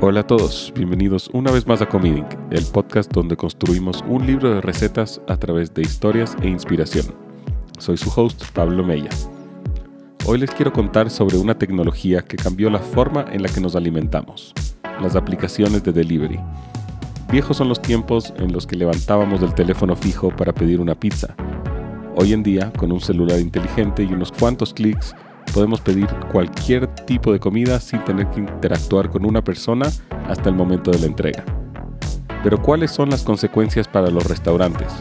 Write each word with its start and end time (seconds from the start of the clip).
Hola 0.00 0.20
a 0.20 0.26
todos, 0.28 0.72
bienvenidos 0.76 1.28
una 1.32 1.50
vez 1.50 1.66
más 1.66 1.82
a 1.82 1.88
Comiding, 1.88 2.24
el 2.52 2.64
podcast 2.66 3.12
donde 3.12 3.36
construimos 3.36 4.04
un 4.06 4.24
libro 4.24 4.54
de 4.54 4.60
recetas 4.60 5.20
a 5.26 5.36
través 5.36 5.74
de 5.74 5.82
historias 5.82 6.36
e 6.40 6.46
inspiración. 6.46 7.06
Soy 7.78 7.96
su 7.96 8.08
host, 8.14 8.44
Pablo 8.52 8.84
Mella. 8.84 9.08
Hoy 10.24 10.38
les 10.38 10.52
quiero 10.52 10.72
contar 10.72 11.10
sobre 11.10 11.36
una 11.36 11.58
tecnología 11.58 12.22
que 12.22 12.36
cambió 12.36 12.70
la 12.70 12.78
forma 12.78 13.26
en 13.32 13.42
la 13.42 13.48
que 13.48 13.60
nos 13.60 13.74
alimentamos, 13.74 14.54
las 15.02 15.16
aplicaciones 15.16 15.82
de 15.82 15.90
delivery. 15.90 16.38
Viejos 17.32 17.56
son 17.56 17.68
los 17.68 17.82
tiempos 17.82 18.32
en 18.36 18.52
los 18.52 18.68
que 18.68 18.76
levantábamos 18.76 19.42
el 19.42 19.52
teléfono 19.52 19.96
fijo 19.96 20.30
para 20.30 20.54
pedir 20.54 20.80
una 20.80 20.94
pizza. 20.94 21.34
Hoy 22.14 22.34
en 22.34 22.44
día, 22.44 22.72
con 22.74 22.92
un 22.92 23.00
celular 23.00 23.40
inteligente 23.40 24.04
y 24.04 24.12
unos 24.12 24.30
cuantos 24.30 24.72
clics, 24.72 25.16
podemos 25.48 25.80
pedir 25.80 26.06
cualquier 26.30 26.86
tipo 27.06 27.32
de 27.32 27.40
comida 27.40 27.80
sin 27.80 28.04
tener 28.04 28.28
que 28.30 28.40
interactuar 28.40 29.10
con 29.10 29.24
una 29.24 29.42
persona 29.42 29.86
hasta 30.28 30.48
el 30.48 30.54
momento 30.54 30.90
de 30.90 30.98
la 31.00 31.06
entrega. 31.06 31.44
Pero 32.42 32.60
¿cuáles 32.62 32.90
son 32.90 33.10
las 33.10 33.22
consecuencias 33.22 33.88
para 33.88 34.10
los 34.10 34.24
restaurantes? 34.26 34.92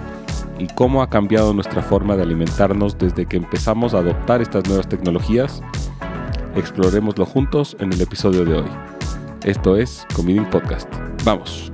¿Y 0.59 0.67
cómo 0.67 1.03
ha 1.03 1.09
cambiado 1.09 1.53
nuestra 1.53 1.83
forma 1.83 2.15
de 2.15 2.23
alimentarnos 2.23 2.97
desde 2.97 3.25
que 3.25 3.37
empezamos 3.37 3.93
a 3.93 3.99
adoptar 3.99 4.41
estas 4.41 4.67
nuevas 4.67 4.89
tecnologías? 4.89 5.61
Exploremoslo 6.55 7.25
juntos 7.25 7.77
en 7.79 7.93
el 7.93 8.01
episodio 8.01 8.43
de 8.43 8.55
hoy. 8.55 8.69
Esto 9.43 9.77
es 9.77 10.07
Comiding 10.15 10.49
Podcast. 10.49 10.91
¡Vamos! 11.23 11.71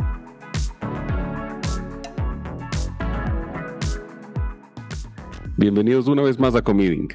Bienvenidos 5.56 6.08
una 6.08 6.24
vez 6.24 6.38
más 6.38 6.56
a 6.56 6.62
Comiding, 6.62 7.08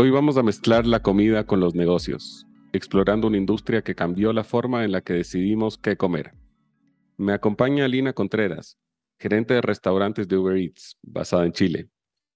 Hoy 0.00 0.10
vamos 0.10 0.36
a 0.36 0.44
mezclar 0.44 0.86
la 0.86 1.02
comida 1.02 1.44
con 1.44 1.58
los 1.58 1.74
negocios, 1.74 2.46
explorando 2.72 3.26
una 3.26 3.36
industria 3.36 3.82
que 3.82 3.96
cambió 3.96 4.32
la 4.32 4.44
forma 4.44 4.84
en 4.84 4.92
la 4.92 5.00
que 5.00 5.12
decidimos 5.12 5.76
qué 5.76 5.96
comer. 5.96 6.34
Me 7.16 7.32
acompaña 7.32 7.88
Lina 7.88 8.12
Contreras, 8.12 8.78
gerente 9.18 9.54
de 9.54 9.60
restaurantes 9.60 10.28
de 10.28 10.36
Uber 10.36 10.56
Eats, 10.56 10.96
basada 11.02 11.46
en 11.46 11.50
Chile. 11.50 11.88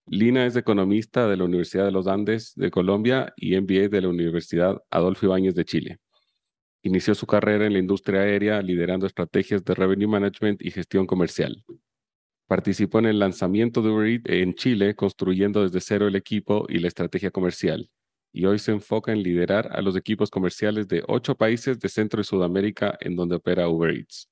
Lina 0.09 0.45
es 0.45 0.57
economista 0.57 1.29
de 1.29 1.37
la 1.37 1.45
Universidad 1.45 1.85
de 1.85 1.93
los 1.93 2.09
Andes 2.09 2.53
de 2.57 2.73
Colombia 2.73 3.33
y 3.37 3.55
MBA 3.55 3.87
de 3.91 4.01
la 4.01 4.09
Universidad 4.09 4.83
Adolfo 4.91 5.27
Ibáñez 5.27 5.55
de 5.55 5.65
Chile. 5.65 6.01
Inició 6.83 7.15
su 7.15 7.29
carrera 7.29 7.65
en 7.65 7.75
la 7.75 7.79
industria 7.79 8.23
aérea 8.23 8.61
liderando 8.61 9.07
estrategias 9.07 9.65
de 9.65 9.77
revenue 9.77 10.09
management 10.09 10.61
y 10.63 10.73
gestión 10.73 11.07
comercial. 11.07 11.65
Participó 12.53 12.99
en 12.99 13.07
el 13.07 13.19
lanzamiento 13.19 13.81
de 13.81 13.89
Uber 13.89 14.07
Eats 14.09 14.25
en 14.27 14.53
Chile, 14.53 14.95
construyendo 14.95 15.63
desde 15.63 15.81
cero 15.81 16.07
el 16.07 16.17
equipo 16.17 16.67
y 16.69 16.81
la 16.81 16.89
estrategia 16.89 17.31
comercial. 17.31 17.89
Y 18.31 18.45
hoy 18.45 18.59
se 18.59 18.73
enfoca 18.73 19.11
en 19.11 19.23
liderar 19.23 19.71
a 19.73 19.81
los 19.81 19.97
equipos 19.97 20.31
comerciales 20.31 20.87
de 20.87 21.03
ocho 21.09 21.35
países 21.35 21.81
de 21.81 21.89
Centro 21.89 22.21
y 22.21 22.25
Sudamérica 22.25 22.99
en 23.01 23.17
donde 23.17 23.37
opera 23.37 23.71
Uber 23.71 23.97
Eats. 23.97 24.31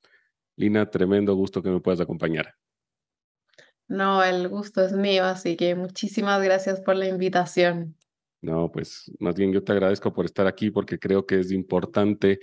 Lina, 0.55 0.91
tremendo 0.91 1.35
gusto 1.35 1.62
que 1.62 1.71
me 1.71 1.81
puedas 1.81 2.03
acompañar. 2.03 2.55
No, 3.89 4.23
el 4.23 4.51
gusto 4.51 4.84
es 4.84 4.93
mío, 4.93 5.25
así 5.25 5.57
que 5.57 5.75
muchísimas 5.75 6.43
gracias 6.43 6.79
por 6.83 6.97
la 6.97 7.09
invitación. 7.09 7.97
No, 8.43 8.71
pues 8.71 9.11
más 9.19 9.34
bien 9.34 9.51
yo 9.51 9.65
te 9.65 9.73
agradezco 9.73 10.12
por 10.12 10.27
estar 10.27 10.47
aquí 10.47 10.71
porque 10.71 10.99
creo 10.99 11.25
que 11.25 11.41
es 11.41 11.51
importante 11.53 12.41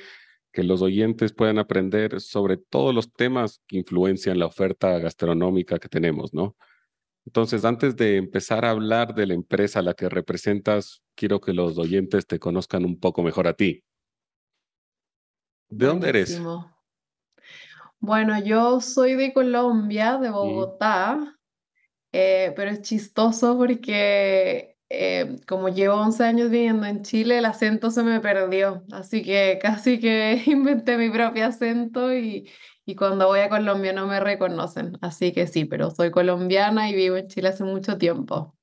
que 0.58 0.64
los 0.64 0.82
oyentes 0.82 1.34
puedan 1.34 1.60
aprender 1.60 2.20
sobre 2.20 2.58
todos 2.58 2.92
los 2.92 3.14
temas 3.14 3.62
que 3.68 3.78
influencian 3.78 4.40
la 4.40 4.48
oferta 4.48 4.98
gastronómica 4.98 5.78
que 5.78 5.88
tenemos, 5.88 6.34
¿no? 6.34 6.58
Entonces, 7.28 7.64
antes 7.64 7.96
de 7.96 8.18
empezar 8.18 8.66
a 8.66 8.72
hablar 8.72 9.14
de 9.14 9.28
la 9.28 9.36
empresa 9.36 9.78
a 9.78 9.82
la 9.84 9.94
que 9.94 10.10
representas, 10.10 11.04
quiero 11.14 11.40
que 11.42 11.54
los 11.54 11.78
oyentes 11.78 12.26
te 12.26 12.40
conozcan 12.40 12.86
un 12.86 13.00
poco 13.00 13.22
mejor 13.22 13.48
a 13.48 13.54
ti. 13.54 13.84
¿De 15.70 15.86
dónde 15.86 16.10
eres? 16.10 16.42
Bueno, 18.00 18.44
yo 18.44 18.82
soy 18.82 19.14
de 19.14 19.34
Colombia, 19.34 20.18
de 20.18 20.32
Bogotá, 20.32 21.38
eh, 22.12 22.52
pero 22.56 22.72
es 22.72 22.82
chistoso 22.82 23.56
porque 23.56 24.77
eh, 24.90 25.36
como 25.48 25.70
llevo 25.70 25.96
11 25.96 26.24
años 26.24 26.50
viviendo 26.50 26.86
en 26.86 27.04
Chile, 27.04 27.40
el 27.40 27.46
acento 27.46 27.92
se 27.92 28.04
me 28.04 28.20
perdió, 28.20 28.84
así 28.92 29.22
que 29.24 29.60
casi 29.62 30.00
que 30.00 30.42
inventé 30.48 30.98
mi 30.98 31.10
propio 31.10 31.46
acento 31.46 32.14
y, 32.16 32.50
y 32.86 32.96
cuando 32.96 33.28
voy 33.28 33.42
a 33.42 33.50
Colombia 33.50 33.92
no 33.94 34.08
me 34.08 34.20
reconocen, 34.20 34.98
así 35.02 35.34
que 35.34 35.48
sí, 35.48 35.66
pero 35.66 35.92
soy 35.92 36.12
colombiana 36.12 36.90
y 36.90 36.96
vivo 36.96 37.18
en 37.18 37.28
Chile 37.28 37.50
hace 37.50 37.64
mucho 37.64 37.98
tiempo. 37.98 38.56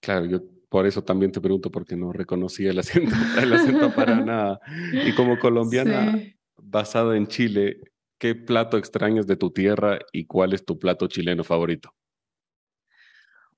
Claro, 0.00 0.26
yo 0.26 0.40
por 0.68 0.86
eso 0.86 1.04
también 1.04 1.32
te 1.32 1.40
pregunto 1.40 1.70
porque 1.70 1.96
no 1.96 2.12
reconocía 2.12 2.70
el 2.70 2.78
acento, 2.78 3.14
el 3.40 3.52
acento 3.52 3.94
para 3.94 4.16
nada. 4.24 4.60
Y 4.92 5.14
como 5.14 5.38
colombiana 5.38 6.18
basada 6.56 7.16
en 7.16 7.26
Chile, 7.26 7.78
¿qué 8.18 8.34
plato 8.34 8.78
extrañas 8.78 9.26
de 9.26 9.36
tu 9.36 9.50
tierra 9.50 9.98
y 10.12 10.24
cuál 10.26 10.54
es 10.54 10.64
tu 10.64 10.78
plato 10.78 11.06
chileno 11.08 11.44
favorito? 11.44 11.94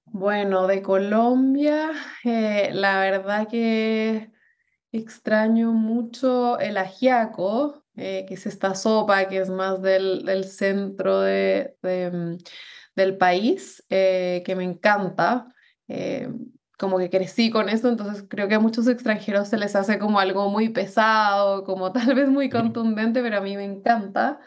Bueno, 0.07 0.67
de 0.69 0.81
Colombia, 0.83 1.91
eh, 2.25 2.71
la 2.73 3.01
verdad 3.01 3.49
que 3.49 4.31
extraño 4.93 5.73
mucho 5.73 6.59
el 6.61 6.77
ajiaco, 6.79 7.85
eh, 7.97 8.25
que 8.29 8.35
es 8.35 8.47
esta 8.47 8.75
sopa 8.75 9.29
que 9.29 9.39
es 9.39 9.51
más 9.51 9.83
del, 9.83 10.25
del 10.25 10.45
centro 10.45 11.21
de, 11.21 11.77
mm, 11.83 12.37
del 12.97 13.17
país, 13.19 13.85
eh, 13.91 14.43
que 14.47 14.57
me 14.57 14.65
encanta. 14.65 15.49
como 16.79 16.99
que 16.99 17.09
crecí 17.11 17.51
con 17.51 17.69
eso, 17.69 17.89
entonces 17.89 18.25
creo 18.29 18.49
que 18.49 18.55
a 18.57 18.61
muchos 18.61 18.89
extranjeros 18.89 19.49
se 19.49 19.57
les 19.59 19.77
hace 19.77 19.99
como 19.99 20.19
algo 20.19 20.51
muy 20.51 20.69
pesado, 20.71 21.65
como 21.65 21.93
tal 22.13 22.15
vez 22.15 22.29
muy 22.29 22.51
contundente, 22.51 23.23
pero 23.23 23.39
a 23.39 23.41
mí 23.41 23.57
me 23.57 23.65
encanta. 23.65 24.41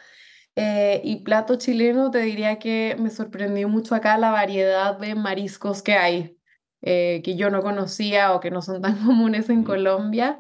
Eh, 0.60 1.02
y 1.04 1.18
plato 1.18 1.56
chileno, 1.58 2.10
te 2.10 2.20
diría 2.22 2.58
que 2.58 2.96
me 3.00 3.12
sorprendió 3.12 3.70
mucho 3.70 3.94
acá 3.94 4.18
la 4.18 4.32
variedad 4.32 4.98
de 4.98 5.14
mariscos 5.14 5.84
que 5.84 5.94
hay, 5.94 6.36
eh, 6.82 7.22
que 7.24 7.36
yo 7.36 7.52
no 7.52 7.62
conocía 7.62 8.34
o 8.34 8.40
que 8.40 8.50
no 8.50 8.64
son 8.64 8.82
tan 8.82 8.98
comunes 9.06 9.52
en 9.52 9.64
Colombia. 9.64 10.40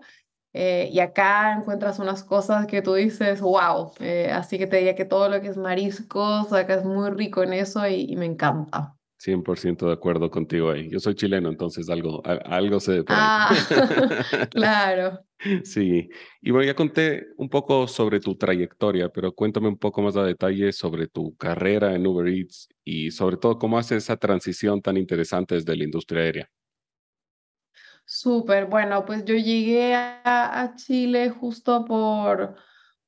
Eh, 0.53 0.89
y 0.91 1.01
acá 1.01 1.53
encuentras 1.53 1.99
unas 1.99 2.23
cosas 2.23 2.65
que 2.65 2.81
tú 2.81 2.95
dices, 2.95 3.41
wow. 3.41 3.91
así 4.33 4.57
que 4.57 4.65
te 4.65 4.77
diría 4.77 4.95
que 4.95 5.05
todo 5.05 5.29
lo 5.29 5.39
que 5.39 5.49
es 5.49 5.57
mariscos, 5.57 6.51
acá 6.51 6.73
es 6.73 6.83
muy 6.83 7.11
rico 7.11 7.43
en 7.43 7.53
eso 7.53 7.87
y 7.87 8.15
me 8.15 8.25
encanta. 8.25 8.95
100% 9.19 9.85
de 9.85 9.93
acuerdo 9.93 10.31
contigo 10.31 10.71
ahí. 10.71 10.89
Yo 10.89 10.99
soy 10.99 11.13
chileno, 11.13 11.49
entonces 11.49 11.89
algo, 11.91 12.23
algo 12.25 12.79
sé 12.79 12.93
de 12.93 13.05
Ah, 13.07 13.53
claro. 14.49 15.26
Sí, 15.63 16.09
y 16.41 16.51
bueno, 16.51 16.65
ya 16.65 16.75
conté 16.75 17.27
un 17.37 17.49
poco 17.49 17.87
sobre 17.87 18.19
tu 18.19 18.35
trayectoria, 18.37 19.09
pero 19.09 19.33
cuéntame 19.33 19.67
un 19.67 19.77
poco 19.77 20.01
más 20.01 20.15
a 20.17 20.23
detalle 20.23 20.71
sobre 20.71 21.07
tu 21.07 21.35
carrera 21.37 21.93
en 21.95 22.07
Uber 22.07 22.27
Eats 22.27 22.67
y 22.83 23.11
sobre 23.11 23.37
todo 23.37 23.59
cómo 23.59 23.77
hace 23.77 23.95
esa 23.97 24.17
transición 24.17 24.81
tan 24.81 24.97
interesante 24.97 25.55
desde 25.55 25.75
la 25.75 25.83
industria 25.83 26.21
aérea. 26.23 26.49
Súper, 28.05 28.65
bueno, 28.67 29.05
pues 29.05 29.25
yo 29.25 29.35
llegué 29.35 29.93
a 29.95 30.73
Chile 30.75 31.29
justo 31.29 31.85
por 31.85 32.55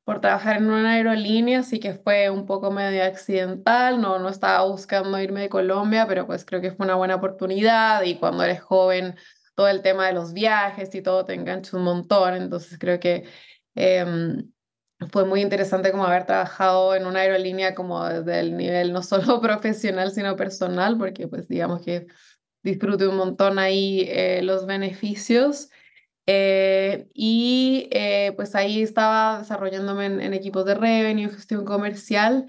por 0.03 0.21
trabajar 0.21 0.57
en 0.57 0.71
una 0.71 0.93
aerolínea, 0.93 1.59
así 1.59 1.79
que 1.79 1.93
fue 1.93 2.31
un 2.31 2.47
poco 2.47 2.71
medio 2.71 3.03
accidental, 3.05 4.01
no, 4.01 4.19
no 4.19 4.29
estaba 4.29 4.65
buscando 4.65 5.21
irme 5.21 5.41
de 5.41 5.49
Colombia, 5.49 6.07
pero 6.07 6.27
pues 6.27 6.45
creo 6.45 6.61
que 6.61 6.71
fue 6.71 6.85
una 6.87 6.95
buena 6.95 7.15
oportunidad 7.17 8.01
y 8.03 8.17
cuando 8.17 8.43
eres 8.43 8.59
joven 8.61 9.15
todo 9.59 9.67
el 9.67 9.81
tema 9.81 10.07
de 10.07 10.13
los 10.13 10.31
viajes 10.31 10.95
y 10.95 11.01
todo 11.01 11.25
te 11.25 11.33
engancha 11.33 11.75
un 11.75 11.83
montón, 11.83 12.33
entonces 12.33 12.79
creo 12.79 12.97
que 12.97 13.25
em, 13.75 14.49
fue 15.11 15.25
muy 15.25 15.41
interesante 15.41 15.91
como 15.91 16.05
haber 16.05 16.25
trabajado 16.25 16.95
en 16.95 17.05
una 17.05 17.19
aerolínea 17.19 17.75
como 17.75 18.05
desde 18.05 18.39
el 18.39 18.55
nivel 18.55 18.93
no 18.93 19.03
solo 19.03 19.41
profesional, 19.41 20.11
sino 20.11 20.37
personal, 20.37 20.97
porque 20.97 21.27
pues 21.27 21.49
digamos 21.49 21.81
que 21.81 22.07
disfruté 22.63 23.05
un 23.05 23.17
montón 23.17 23.59
ahí 23.59 24.05
eh, 24.07 24.39
los 24.43 24.65
beneficios. 24.65 25.69
Eh, 26.25 27.09
y 27.13 27.89
eh, 27.91 28.31
pues 28.37 28.55
ahí 28.55 28.81
estaba 28.81 29.39
desarrollándome 29.39 30.05
en, 30.05 30.33
equipos 30.33 30.63
de 30.63 30.75
revenue, 30.75 31.29
gestión 31.31 31.65
comercial, 31.65 32.45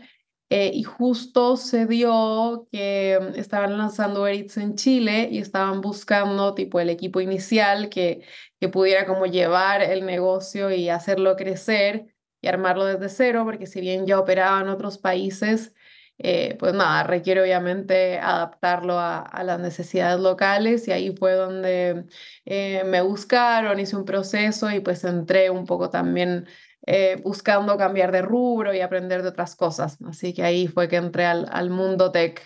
eh, 0.51 0.73
y 0.75 0.83
justo 0.83 1.57
se 1.57 1.87
dio 1.87 2.69
que 2.73 3.19
mm, 3.21 3.39
estaban 3.39 3.79
lanzando 3.79 4.27
Eats 4.27 4.57
en 4.57 4.75
Chile 4.75 5.29
y 5.31 5.39
estaban 5.39 5.81
buscando 5.81 6.55
tipo 6.55 6.81
el 6.81 6.91
equipo 6.91 7.21
inicial 7.21 7.89
que, 7.89 8.23
que 8.61 8.69
pudiera 8.69 9.07
como 9.07 9.27
llevar 9.27 9.83
el 9.83 10.05
negocio 10.05 10.71
y 10.73 10.89
hacerlo 10.89 11.37
crecer 11.37 12.15
y 12.41 12.49
armarlo 12.49 12.85
desde 12.85 13.09
cero, 13.09 13.43
porque 13.45 13.67
si 13.67 13.81
bien 13.81 14.07
ya 14.07 14.19
operaba 14.19 14.61
en 14.61 14.69
otros 14.69 14.99
países, 14.99 15.75
eh, 16.23 16.57
pues 16.59 16.75
nada, 16.75 17.03
requiere 17.05 17.41
obviamente 17.41 18.19
adaptarlo 18.19 18.99
a, 18.99 19.43
las 19.45 19.59
necesidades 19.59 20.21
locales 20.21 20.87
y 20.89 20.93
ahí 20.93 21.17
fue 21.17 21.33
donde 21.33 22.05
eh, 22.45 22.83
me 22.85 23.01
buscaron, 23.01 23.81
hice 23.81 23.97
un 23.97 24.05
proceso 24.05 24.71
y 24.71 24.81
pues 24.81 25.05
entré 25.05 25.49
un 25.51 25.65
poco 25.65 25.89
también 25.91 26.47
eh, 26.87 27.21
buscando 27.23 27.77
cambiar 27.77 28.13
de 28.13 28.23
rubro 28.23 28.75
y 28.75 28.81
aprender 28.81 29.23
de 29.23 29.29
otras 29.29 29.57
cosas. 29.57 29.99
Así 30.07 30.33
que 30.33 30.43
ahí 30.43 30.67
fue 30.67 30.89
que 30.89 30.97
entré 30.97 31.25
al, 31.25 31.47
al 31.51 31.71
mundo 31.71 32.11
tech. 32.11 32.43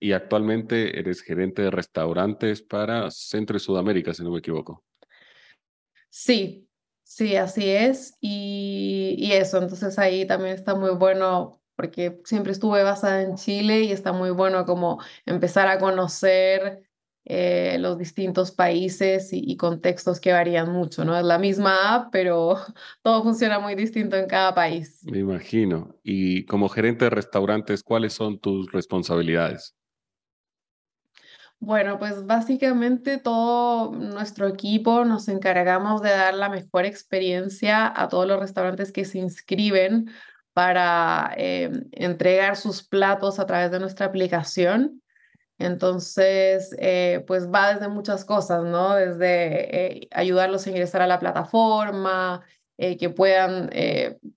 Y 0.00 0.12
actualmente 0.12 0.98
eres 0.98 1.22
gerente 1.22 1.62
de 1.62 1.70
restaurantes 1.70 2.62
para 2.62 3.10
Centro 3.10 3.56
y 3.56 3.60
Sudamérica, 3.60 4.14
si 4.14 4.22
no 4.22 4.30
me 4.30 4.38
equivoco. 4.38 4.84
Sí, 6.08 6.68
Sí, 7.08 7.36
así 7.36 7.68
es. 7.70 8.16
Y, 8.20 9.14
y 9.18 9.32
eso, 9.32 9.56
entonces 9.62 9.98
ahí 9.98 10.26
también 10.26 10.54
está 10.54 10.74
muy 10.74 10.90
bueno 10.90 11.62
porque 11.74 12.20
siempre 12.24 12.52
estuve 12.52 12.82
basada 12.82 13.22
en 13.22 13.36
Chile 13.36 13.80
y 13.84 13.92
está 13.92 14.12
muy 14.12 14.30
bueno 14.30 14.66
como 14.66 15.02
empezar 15.24 15.68
a 15.68 15.78
conocer 15.78 16.87
eh, 17.30 17.76
los 17.78 17.98
distintos 17.98 18.52
países 18.52 19.34
y, 19.34 19.42
y, 19.44 19.58
contextos 19.58 20.18
que 20.18 20.32
varían 20.32 20.72
mucho, 20.72 21.04
¿no? 21.04 21.14
Es 21.14 21.24
la 21.24 21.38
misma 21.38 21.94
app, 21.94 22.08
pero 22.10 22.56
todo 23.02 23.22
funciona 23.22 23.58
muy 23.58 23.74
distinto 23.74 24.16
en 24.16 24.26
cada 24.26 24.54
país. 24.54 25.00
Me 25.04 25.18
imagino. 25.18 25.94
Y 26.02 26.46
como 26.46 26.70
gerente 26.70 27.04
de 27.04 27.10
restaurantes, 27.10 27.82
¿cuáles 27.82 28.14
son 28.14 28.38
tus 28.38 28.72
responsabilidades? 28.72 29.74
Bueno, 31.60 31.98
pues 31.98 32.24
básicamente 32.24 33.18
todo 33.18 33.92
nuestro 33.92 34.46
equipo 34.46 35.04
nos 35.04 35.28
encargamos 35.28 36.00
de 36.00 36.10
dar 36.10 36.32
la 36.32 36.48
mejor 36.48 36.86
experiencia 36.86 37.92
a 37.94 38.08
todos 38.08 38.26
los 38.26 38.38
restaurantes 38.38 38.90
que 38.90 39.04
se 39.04 39.18
inscriben 39.18 40.10
para 40.54 41.34
eh, 41.36 41.70
entregar 41.92 42.56
sus 42.56 42.82
platos 42.82 43.38
a 43.38 43.46
través 43.46 43.70
de 43.70 43.80
nuestra 43.80 44.06
aplicación. 44.06 45.02
Entonces, 45.58 46.74
eh, 46.78 47.24
pues 47.26 47.48
va 47.52 47.74
desde 47.74 47.88
muchas 47.88 48.24
cosas, 48.24 48.64
¿no? 48.64 48.94
Desde 48.94 50.02
eh, 50.04 50.08
ayudarlos 50.12 50.66
a 50.66 50.70
ingresar 50.70 51.02
a 51.02 51.06
la 51.08 51.18
plataforma, 51.18 52.44
eh, 52.76 52.96
que 52.96 53.10
puedan 53.10 53.70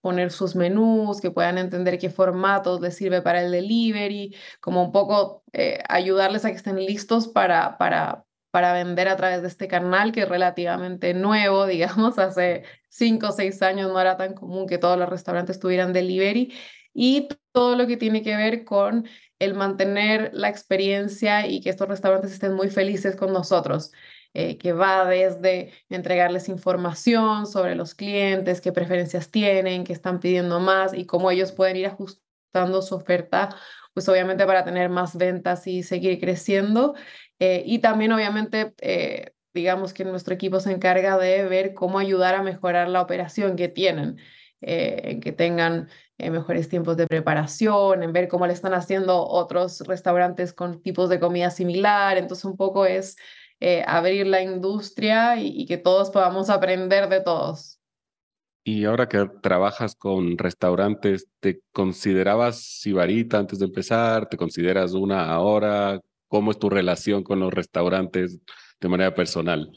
poner 0.01 0.31
sus 0.31 0.55
menús, 0.55 1.21
que 1.21 1.29
puedan 1.29 1.59
entender 1.59 1.99
qué 1.99 2.09
formatos 2.09 2.81
les 2.81 2.95
sirve 2.95 3.21
para 3.21 3.43
el 3.43 3.51
delivery, 3.51 4.35
como 4.59 4.83
un 4.83 4.91
poco 4.91 5.43
ayudarles 5.87 6.43
a 6.45 6.49
que 6.49 6.55
estén 6.55 6.77
listos 6.77 7.27
para, 7.27 7.77
para, 7.77 8.25
para 8.49 8.73
vender 8.73 9.07
a 9.07 9.15
través 9.15 9.43
de 9.43 9.47
este 9.47 9.67
canal 9.67 10.11
que 10.11 10.21
es 10.21 10.29
relativamente 10.29 11.13
nuevo, 11.13 11.65
digamos, 11.67 12.17
hace 12.17 12.63
cinco 12.89 13.27
o 13.29 13.31
seis 13.31 13.61
años 13.61 13.91
no 13.91 13.99
era 14.01 14.17
tan 14.17 14.33
común 14.33 14.67
que 14.67 14.79
todos 14.79 14.97
los 14.97 15.09
restaurantes 15.09 15.59
tuvieran 15.59 15.93
delivery 15.93 16.51
y 16.93 17.27
todo 17.51 17.75
lo 17.75 17.87
que 17.87 17.97
tiene 17.97 18.23
que 18.23 18.35
ver 18.35 18.63
con 18.63 19.07
el 19.39 19.53
mantener 19.55 20.31
la 20.33 20.49
experiencia 20.49 21.47
y 21.47 21.61
que 21.61 21.69
estos 21.69 21.87
restaurantes 21.87 22.31
estén 22.31 22.53
muy 22.53 22.69
felices 22.69 23.15
con 23.15 23.33
nosotros. 23.33 23.91
Eh, 24.33 24.57
que 24.57 24.71
va 24.71 25.03
desde 25.05 25.73
entregarles 25.89 26.47
información 26.47 27.45
sobre 27.47 27.75
los 27.75 27.95
clientes, 27.95 28.61
qué 28.61 28.71
preferencias 28.71 29.29
tienen, 29.29 29.83
qué 29.83 29.91
están 29.91 30.21
pidiendo 30.21 30.61
más 30.61 30.93
y 30.93 31.05
cómo 31.05 31.31
ellos 31.31 31.51
pueden 31.51 31.75
ir 31.75 31.87
ajustando 31.87 32.81
su 32.81 32.95
oferta, 32.95 33.53
pues 33.93 34.07
obviamente 34.07 34.45
para 34.45 34.63
tener 34.63 34.89
más 34.89 35.17
ventas 35.17 35.67
y 35.67 35.83
seguir 35.83 36.17
creciendo. 36.19 36.95
Eh, 37.39 37.63
y 37.65 37.79
también 37.79 38.11
obviamente... 38.11 38.73
Eh, 38.81 39.33
digamos 39.53 39.93
que 39.93 40.05
nuestro 40.05 40.33
equipo 40.33 40.61
se 40.61 40.71
encarga 40.71 41.17
de 41.17 41.43
ver 41.43 41.73
cómo 41.73 41.99
ayudar 41.99 42.35
a 42.35 42.41
mejorar 42.41 42.87
la 42.87 43.01
operación 43.01 43.57
que 43.57 43.67
tienen, 43.67 44.17
en 44.61 45.19
que 45.19 45.33
tengan 45.33 45.89
mejores 46.29 46.69
tiempos 46.69 46.97
de 46.97 47.07
preparación, 47.07 48.03
en 48.03 48.13
ver 48.13 48.27
cómo 48.27 48.45
le 48.45 48.53
están 48.53 48.73
haciendo 48.73 49.25
otros 49.25 49.81
restaurantes 49.87 50.53
con 50.53 50.81
tipos 50.81 51.09
de 51.09 51.19
comida 51.19 51.49
similar. 51.49 52.17
Entonces, 52.17 52.45
un 52.45 52.57
poco 52.57 52.85
es 52.85 53.15
eh, 53.59 53.83
abrir 53.85 54.27
la 54.27 54.41
industria 54.41 55.37
y, 55.37 55.65
que 55.65 55.77
todos 55.77 56.09
podamos 56.09 56.49
aprender 56.49 57.07
de 57.09 57.21
todos. 57.21 57.79
Y 58.63 58.85
ahora 58.85 59.07
que 59.07 59.29
trabajas 59.41 59.95
con 59.95 60.37
restaurantes, 60.37 61.27
¿te 61.39 61.61
considerabas 61.71 62.59
sibarita 62.59 63.37
antes 63.39 63.59
de 63.59 63.65
empezar? 63.65 64.27
¿Te 64.27 64.37
consideras 64.37 64.93
una 64.93 65.31
ahora? 65.31 65.99
¿Cómo 66.27 66.51
es 66.51 66.59
tu 66.59 66.69
relación 66.69 67.23
con 67.23 67.39
los 67.39 67.53
restaurantes 67.53 68.39
de 68.79 68.89
manera 68.89 69.13
personal? 69.13 69.71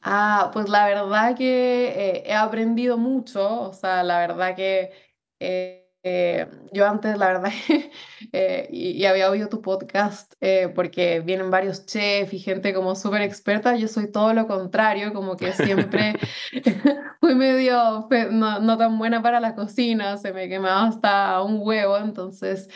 Ah, 0.00 0.50
pues 0.52 0.68
la 0.68 0.86
verdad 0.86 1.36
que 1.36 1.88
eh, 1.88 2.22
he 2.26 2.34
aprendido 2.34 2.96
mucho, 2.96 3.62
o 3.62 3.72
sea, 3.72 4.02
la 4.02 4.18
verdad 4.18 4.54
que 4.54 4.92
eh, 5.40 5.88
eh, 6.04 6.48
yo 6.72 6.86
antes, 6.86 7.18
la 7.18 7.26
verdad, 7.26 7.52
eh, 8.32 8.68
y, 8.70 9.04
había 9.04 9.30
oído 9.30 9.48
tu 9.48 9.60
podcast 9.60 10.32
eh, 10.40 10.72
porque 10.74 11.20
vienen 11.20 11.50
varios 11.50 11.86
chefs 11.86 12.32
y 12.32 12.38
gente 12.38 12.72
como 12.72 12.94
súper 12.94 13.22
experta. 13.22 13.76
Yo 13.76 13.88
soy 13.88 14.10
todo 14.10 14.32
lo 14.32 14.46
contrario, 14.46 15.12
como 15.12 15.36
que 15.36 15.52
siempre 15.52 16.14
fui 17.20 17.34
medio 17.34 18.08
no, 18.30 18.60
no, 18.60 18.78
tan 18.78 18.98
buena 18.98 19.22
para 19.22 19.40
la 19.40 19.54
cocina, 19.54 20.16
se 20.18 20.32
me 20.32 20.48
quemaba 20.48 20.86
hasta 20.86 21.42
un 21.42 21.58
huevo. 21.60 21.98
Entonces, 21.98 22.68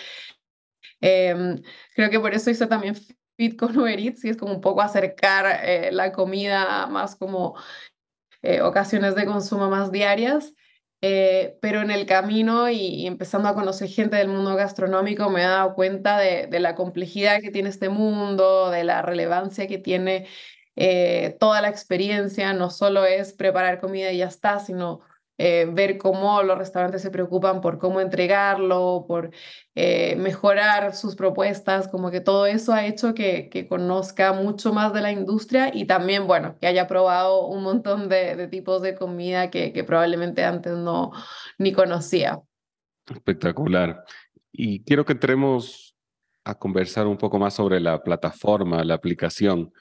em, 1.00 1.62
creo 1.94 2.10
que 2.10 2.20
por 2.20 2.34
eso 2.34 2.50
hice 2.50 2.66
también 2.66 2.96
Fit 3.36 3.56
con 3.56 3.76
Uber 3.78 3.98
Eats 3.98 4.24
y 4.24 4.30
es 4.30 4.36
como 4.36 4.54
un 4.54 4.60
poco 4.60 4.82
acercar 4.82 5.60
la 5.92 6.12
comida 6.12 6.86
más 6.86 7.16
como 7.16 7.56
ocasiones 8.62 9.14
de 9.14 9.26
consumo 9.26 9.70
más 9.70 9.92
diarias. 9.92 10.54
Eh, 11.04 11.58
pero 11.60 11.80
en 11.82 11.90
el 11.90 12.06
camino 12.06 12.70
y, 12.70 13.08
empezando 13.08 13.48
a 13.48 13.54
conocer 13.54 13.88
gente 13.88 14.16
del 14.16 14.28
mundo 14.28 14.54
gastronómico 14.54 15.30
me 15.30 15.40
he 15.42 15.44
dado 15.44 15.74
cuenta 15.74 16.16
de, 16.18 16.48
la 16.60 16.76
complejidad 16.76 17.40
que 17.40 17.50
tiene 17.50 17.70
este 17.70 17.88
mundo, 17.88 18.70
de 18.70 18.84
la 18.84 19.02
relevancia 19.02 19.66
que 19.66 19.78
tiene 19.78 20.28
eh, 20.76 21.36
toda 21.40 21.60
la 21.60 21.68
experiencia. 21.68 22.52
No 22.54 22.70
solo 22.70 23.04
es 23.04 23.32
preparar 23.32 23.80
comida 23.80 24.12
y 24.12 24.18
ya 24.18 24.26
está, 24.26 24.60
sino 24.60 25.00
eh, 25.44 25.66
ver 25.68 25.98
cómo 25.98 26.40
los 26.44 26.56
restaurantes 26.56 27.02
se 27.02 27.10
preocupan 27.10 27.60
por 27.60 27.76
cómo 27.78 28.00
entregarlo, 28.00 29.06
por 29.08 29.32
eh, 29.74 30.14
mejorar 30.14 30.94
sus 30.94 31.16
propuestas, 31.16 31.88
como 31.88 32.12
que 32.12 32.20
todo 32.20 32.46
eso 32.46 32.72
ha 32.72 32.86
hecho 32.86 33.12
que, 33.12 33.48
que, 33.48 33.66
conozca 33.66 34.34
mucho 34.34 34.72
más 34.72 34.92
de 34.92 35.00
la 35.00 35.10
industria 35.10 35.72
y 35.74 35.84
también, 35.84 36.28
bueno, 36.28 36.56
que 36.60 36.68
haya 36.68 36.86
probado 36.86 37.48
un 37.48 37.64
montón 37.64 38.08
de, 38.08 38.46
tipos 38.46 38.82
de 38.82 38.94
comida 38.94 39.50
que, 39.50 39.72
que 39.72 39.82
probablemente 39.82 40.44
antes 40.44 40.74
no 40.74 41.10
ni 41.58 41.72
conocía. 41.72 42.40
Espectacular. 43.12 44.04
Y 44.52 44.84
quiero 44.84 45.04
que 45.04 45.14
entremos 45.14 45.96
a 46.44 46.54
conversar 46.56 47.08
un 47.08 47.18
poco 47.18 47.40
más 47.40 47.54
sobre 47.54 47.80
la 47.80 48.00
plataforma, 48.04 48.84
la 48.84 48.94
aplicación. 48.94 49.72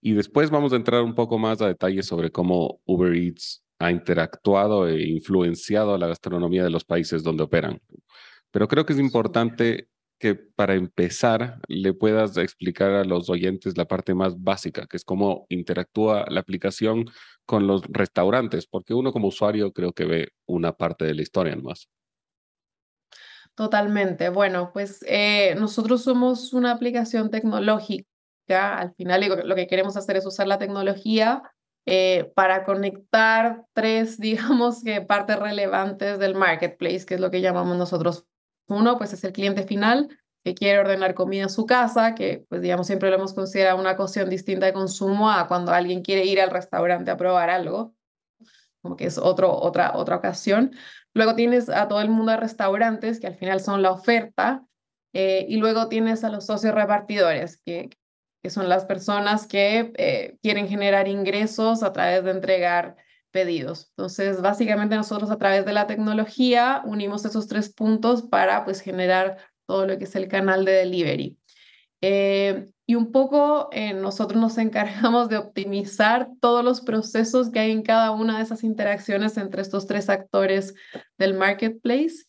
Y 0.00 0.12
después 0.12 0.50
vamos 0.50 0.72
a 0.72 0.76
entrar 0.76 1.02
un 1.02 1.16
poco 1.16 1.36
más 1.36 1.60
a 1.62 1.66
detalle 1.66 2.04
sobre 2.04 2.30
cómo 2.30 2.80
Uber 2.84 3.12
Eats 3.12 3.64
ha 3.80 3.90
interactuado 3.90 4.86
e 4.86 5.08
influenciado 5.08 5.94
a 5.94 5.98
la 5.98 6.06
gastronomía 6.06 6.62
de 6.62 6.70
los 6.70 6.84
países 6.84 7.22
donde 7.24 7.44
operan. 7.44 7.80
Pero 8.50 8.68
creo 8.68 8.84
que 8.84 8.92
es 8.92 8.98
importante 8.98 9.88
que 10.18 10.34
para 10.34 10.74
empezar 10.74 11.60
le 11.66 11.94
puedas 11.94 12.36
explicar 12.36 12.90
a 12.90 13.04
los 13.04 13.30
oyentes 13.30 13.78
la 13.78 13.86
parte 13.86 14.14
más 14.14 14.38
básica, 14.38 14.86
que 14.86 14.98
es 14.98 15.04
cómo 15.04 15.46
interactúa 15.48 16.26
la 16.28 16.40
aplicación 16.40 17.06
con 17.46 17.66
los 17.66 17.82
restaurantes, 17.88 18.66
porque 18.66 18.92
uno 18.92 19.12
como 19.12 19.28
usuario 19.28 19.72
creo 19.72 19.94
que 19.94 20.04
ve 20.04 20.28
una 20.46 20.76
parte 20.76 21.06
de 21.06 21.14
la 21.14 21.22
historia 21.22 21.56
nomás. 21.56 21.88
Totalmente. 23.54 24.28
Bueno, 24.28 24.70
pues 24.74 25.02
eh, 25.08 25.54
nosotros 25.58 26.04
somos 26.04 26.52
una 26.52 26.72
aplicación 26.72 27.30
tecnológica. 27.30 28.06
Al 28.48 28.92
final 28.94 29.46
lo 29.46 29.54
que 29.54 29.66
queremos 29.66 29.96
hacer 29.96 30.18
es 30.18 30.26
usar 30.26 30.46
la 30.46 30.58
tecnología 30.58 31.42
eh, 31.92 32.30
para 32.36 32.62
conectar 32.62 33.64
tres, 33.72 34.16
digamos 34.20 34.84
que 34.84 35.00
partes 35.00 35.38
relevantes 35.38 36.20
del 36.20 36.36
marketplace, 36.36 37.04
que 37.04 37.14
es 37.14 37.20
lo 37.20 37.32
que 37.32 37.40
llamamos 37.40 37.76
nosotros. 37.76 38.26
Uno, 38.68 38.96
pues 38.96 39.12
es 39.12 39.24
el 39.24 39.32
cliente 39.32 39.64
final 39.64 40.08
que 40.44 40.54
quiere 40.54 40.78
ordenar 40.78 41.14
comida 41.14 41.42
en 41.42 41.50
su 41.50 41.66
casa, 41.66 42.14
que 42.14 42.46
pues 42.48 42.62
digamos 42.62 42.86
siempre 42.86 43.10
lo 43.10 43.16
hemos 43.16 43.34
considerado 43.34 43.78
una 43.78 43.90
ocasión 43.90 44.30
distinta 44.30 44.66
de 44.66 44.72
consumo 44.72 45.30
a 45.30 45.48
cuando 45.48 45.72
alguien 45.72 46.02
quiere 46.02 46.24
ir 46.24 46.40
al 46.40 46.50
restaurante 46.50 47.10
a 47.10 47.16
probar 47.16 47.50
algo, 47.50 47.92
como 48.80 48.96
que 48.96 49.06
es 49.06 49.18
otro, 49.18 49.52
otra, 49.52 49.96
otra 49.96 50.16
ocasión. 50.16 50.70
Luego 51.12 51.34
tienes 51.34 51.68
a 51.68 51.88
todo 51.88 52.00
el 52.00 52.08
mundo 52.08 52.30
de 52.30 52.38
restaurantes, 52.38 53.18
que 53.18 53.26
al 53.26 53.34
final 53.34 53.60
son 53.60 53.82
la 53.82 53.90
oferta, 53.90 54.64
eh, 55.12 55.44
y 55.48 55.56
luego 55.56 55.88
tienes 55.88 56.22
a 56.22 56.30
los 56.30 56.46
socios 56.46 56.72
repartidores, 56.72 57.60
que, 57.66 57.90
que 58.42 58.50
son 58.50 58.68
las 58.68 58.84
personas 58.84 59.46
que 59.46 59.92
eh, 59.96 60.36
quieren 60.42 60.68
generar 60.68 61.08
ingresos 61.08 61.82
a 61.82 61.92
través 61.92 62.24
de 62.24 62.30
entregar 62.30 62.96
pedidos. 63.30 63.88
Entonces, 63.90 64.40
básicamente 64.40 64.96
nosotros 64.96 65.30
a 65.30 65.38
través 65.38 65.64
de 65.64 65.72
la 65.72 65.86
tecnología 65.86 66.82
unimos 66.84 67.24
esos 67.24 67.46
tres 67.46 67.72
puntos 67.72 68.22
para 68.22 68.64
pues 68.64 68.80
generar 68.80 69.36
todo 69.66 69.86
lo 69.86 69.98
que 69.98 70.04
es 70.04 70.16
el 70.16 70.28
canal 70.28 70.64
de 70.64 70.72
delivery. 70.72 71.36
Eh, 72.02 72.66
y 72.86 72.94
un 72.94 73.12
poco 73.12 73.68
eh, 73.72 73.92
nosotros 73.92 74.40
nos 74.40 74.58
encargamos 74.58 75.28
de 75.28 75.36
optimizar 75.36 76.28
todos 76.40 76.64
los 76.64 76.80
procesos 76.80 77.50
que 77.50 77.60
hay 77.60 77.70
en 77.70 77.82
cada 77.82 78.10
una 78.10 78.38
de 78.38 78.44
esas 78.44 78.64
interacciones 78.64 79.36
entre 79.36 79.62
estos 79.62 79.86
tres 79.86 80.08
actores 80.08 80.74
del 81.18 81.34
marketplace. 81.34 82.24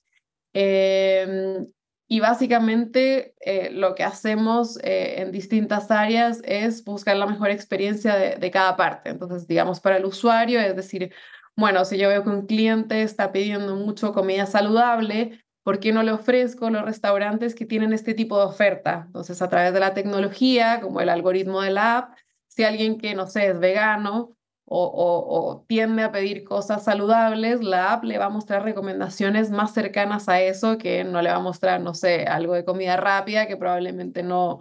Y 2.12 2.20
básicamente 2.20 3.36
eh, 3.40 3.70
lo 3.72 3.96
que 3.96 4.04
hacemos 4.04 4.78
eh, 4.84 5.22
en 5.22 5.32
distintas 5.32 5.90
áreas 5.92 6.42
es 6.44 6.84
buscar 6.84 7.16
la 7.16 7.26
mejor 7.26 7.52
experiencia 7.52 8.18
de, 8.18 8.52
cada 8.52 8.76
parte. 8.76 9.12
Entonces, 9.12 9.48
digamos, 9.48 9.80
para 9.80 9.96
el 9.96 10.04
usuario, 10.04 10.60
es 10.60 10.76
decir, 10.76 11.14
bueno, 11.56 11.86
si 11.86 11.98
yo 11.98 12.10
veo 12.10 12.22
que 12.22 12.30
un 12.30 12.48
cliente 12.48 13.02
está 13.02 13.32
pidiendo 13.32 13.78
mucho 13.78 14.12
comida 14.12 14.46
saludable, 14.46 15.42
¿por 15.64 15.80
qué 15.80 15.94
no 15.94 16.04
le 16.04 16.12
ofrezco 16.12 16.70
los 16.70 16.84
restaurantes 16.84 17.56
que 17.56 17.66
tienen 17.66 17.94
este 17.94 18.14
tipo 18.14 18.38
de 18.38 18.44
oferta? 18.44 19.04
Entonces, 19.06 19.42
a 19.42 19.48
través 19.48 19.74
de 19.74 19.80
la 19.80 19.94
tecnología, 19.94 20.82
como 20.82 21.00
el 21.00 21.08
algoritmo 21.08 21.62
de 21.62 21.70
la 21.70 21.98
app, 21.98 22.18
si 22.50 22.66
alguien 22.66 22.98
que, 22.98 23.16
no 23.16 23.28
sé, 23.28 23.48
es 23.48 23.60
vegano 23.62 24.36
o, 24.74 25.66
tiende 25.68 26.04
a 26.04 26.12
pedir 26.12 26.44
cosas 26.44 26.84
saludables, 26.84 27.62
la 27.62 27.94
app 27.94 28.04
le 28.04 28.18
va 28.18 28.26
a 28.26 28.30
mostrar 28.30 28.64
recomendaciones 28.64 29.52
más 29.52 29.74
cercanas 29.74 30.30
a 30.30 30.42
eso 30.42 30.78
que 30.78 31.04
no 31.04 31.22
le 31.22 31.30
va 31.30 31.38
a 31.38 31.40
mostrar, 31.40 31.82
no 31.82 31.94
sé, 31.94 32.26
algo 32.26 32.54
de 32.54 32.66
comida 32.66 32.98
rápida 32.98 33.48
que 33.48 33.58
probablemente 33.58 34.24
no, 34.24 34.60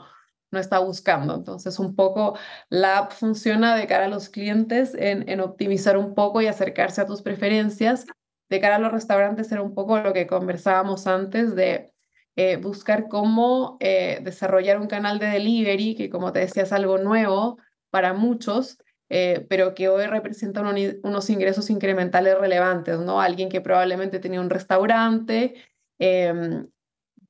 no 0.51 0.59
está 0.59 0.81
buscando. 0.81 1.35
Entonces, 1.35 1.79
un 1.79 1.95
poco 1.95 2.37
la 2.69 2.99
app 2.99 3.13
funciona 3.13 3.77
de 3.77 3.87
cara 3.87 4.07
a 4.07 4.09
los 4.09 4.29
clientes 4.29 4.95
en, 4.95 5.29
en 5.29 5.41
optimizar 5.41 5.97
un 5.97 6.15
poco 6.15 6.41
y 6.41 6.47
acercarse 6.49 7.01
a 7.01 7.07
tus 7.07 7.23
preferencias. 7.23 8.07
De 8.49 8.61
cara 8.61 8.77
a 8.77 8.79
los 8.81 8.93
restaurantes 8.93 9.53
era 9.53 9.63
un 9.63 9.75
poco 9.75 9.99
lo 10.01 10.13
que 10.13 10.27
conversábamos 10.27 11.07
antes 11.07 11.55
de 11.55 11.93
eh, 12.37 12.57
buscar 12.57 13.09
cómo 13.09 13.77
eh, 13.81 14.21
desarrollar 14.23 14.81
un 14.81 14.87
canal 14.87 15.19
de 15.19 15.27
delivery, 15.27 15.95
que 15.95 16.11
como 16.11 16.33
te 16.33 16.41
decía 16.41 16.63
es 16.63 16.73
algo 16.73 16.99
nuevo 16.99 17.59
para 17.91 18.13
muchos, 18.15 18.79
eh, 19.11 19.45
pero 19.49 19.75
que 19.75 19.89
hoy 19.89 20.07
representa 20.07 20.63
unos 21.03 21.31
ingresos 21.31 21.69
incrementales 21.69 22.39
relevantes, 22.39 22.99
¿no? 23.01 23.21
Alguien 23.21 23.49
que 23.49 23.61
probablemente 23.61 24.21
tenía 24.21 24.41
un 24.41 24.51
restaurante, 24.51 25.55
em, 25.99 26.69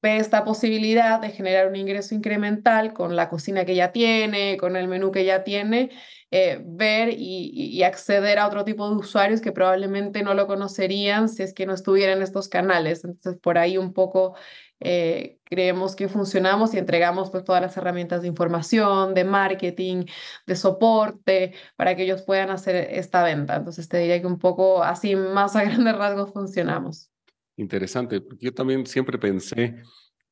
ve 0.03 0.17
esta 0.19 0.45
posibilidad 0.45 1.21
de 1.21 1.31
generar 1.31 1.69
un 1.69 1.77
ingreso 1.77 2.15
incremental 2.15 2.93
con 2.93 3.17
la 3.17 3.29
cocina 3.29 3.65
que 3.65 3.75
ya 3.75 3.93
tiene, 3.93 4.57
con 4.59 4.77
el 4.77 4.89
menú 4.89 5.11
que 5.11 5.25
ya 5.25 5.45
tiene, 5.45 5.91
eh, 6.31 6.61
ver 6.65 7.11
y, 7.17 7.83
acceder 7.83 8.39
a 8.39 8.47
otro 8.47 8.65
tipo 8.65 8.89
de 8.89 8.97
usuarios 8.97 9.41
que 9.41 9.53
probablemente 9.53 10.23
no 10.23 10.35
lo 10.35 10.47
conocerían 10.47 11.29
si 11.29 11.43
es 11.43 11.55
que 11.55 11.67
no 11.67 11.75
estuvieran 11.75 12.23
estos 12.23 12.49
canales. 12.49 13.05
Entonces, 13.05 13.39
por 13.41 13.59
ahí 13.59 13.79
un 13.79 13.93
poco 13.93 14.37
eh, 14.81 15.39
creemos 15.45 15.95
que 15.95 16.09
funcionamos 16.09 16.75
y 16.75 16.79
entregamos 16.79 17.31
pues 17.31 17.45
todas 17.45 17.61
las 17.61 17.77
herramientas 17.77 18.23
de 18.23 18.29
información, 18.29 19.15
de 19.15 19.25
marketing, 19.25 20.07
de 20.47 20.57
soporte, 20.57 21.55
para 21.77 21.95
que 21.95 22.05
ellos 22.05 22.23
puedan 22.23 22.51
hacer 22.51 22.77
esta 22.91 23.23
venta. 23.23 23.57
Entonces, 23.57 23.89
te 23.89 23.99
diría 23.99 24.21
que 24.21 24.27
un 24.27 24.39
poco 24.39 24.83
así, 24.83 25.15
más 25.17 25.55
a 25.57 25.65
grandes 25.65 25.97
rasgos, 25.97 26.33
funcionamos. 26.33 27.11
Interesante, 27.57 28.21
porque 28.21 28.47
yo 28.47 28.55
también 28.55 28.87
siempre 28.87 29.19
pensé 29.19 29.83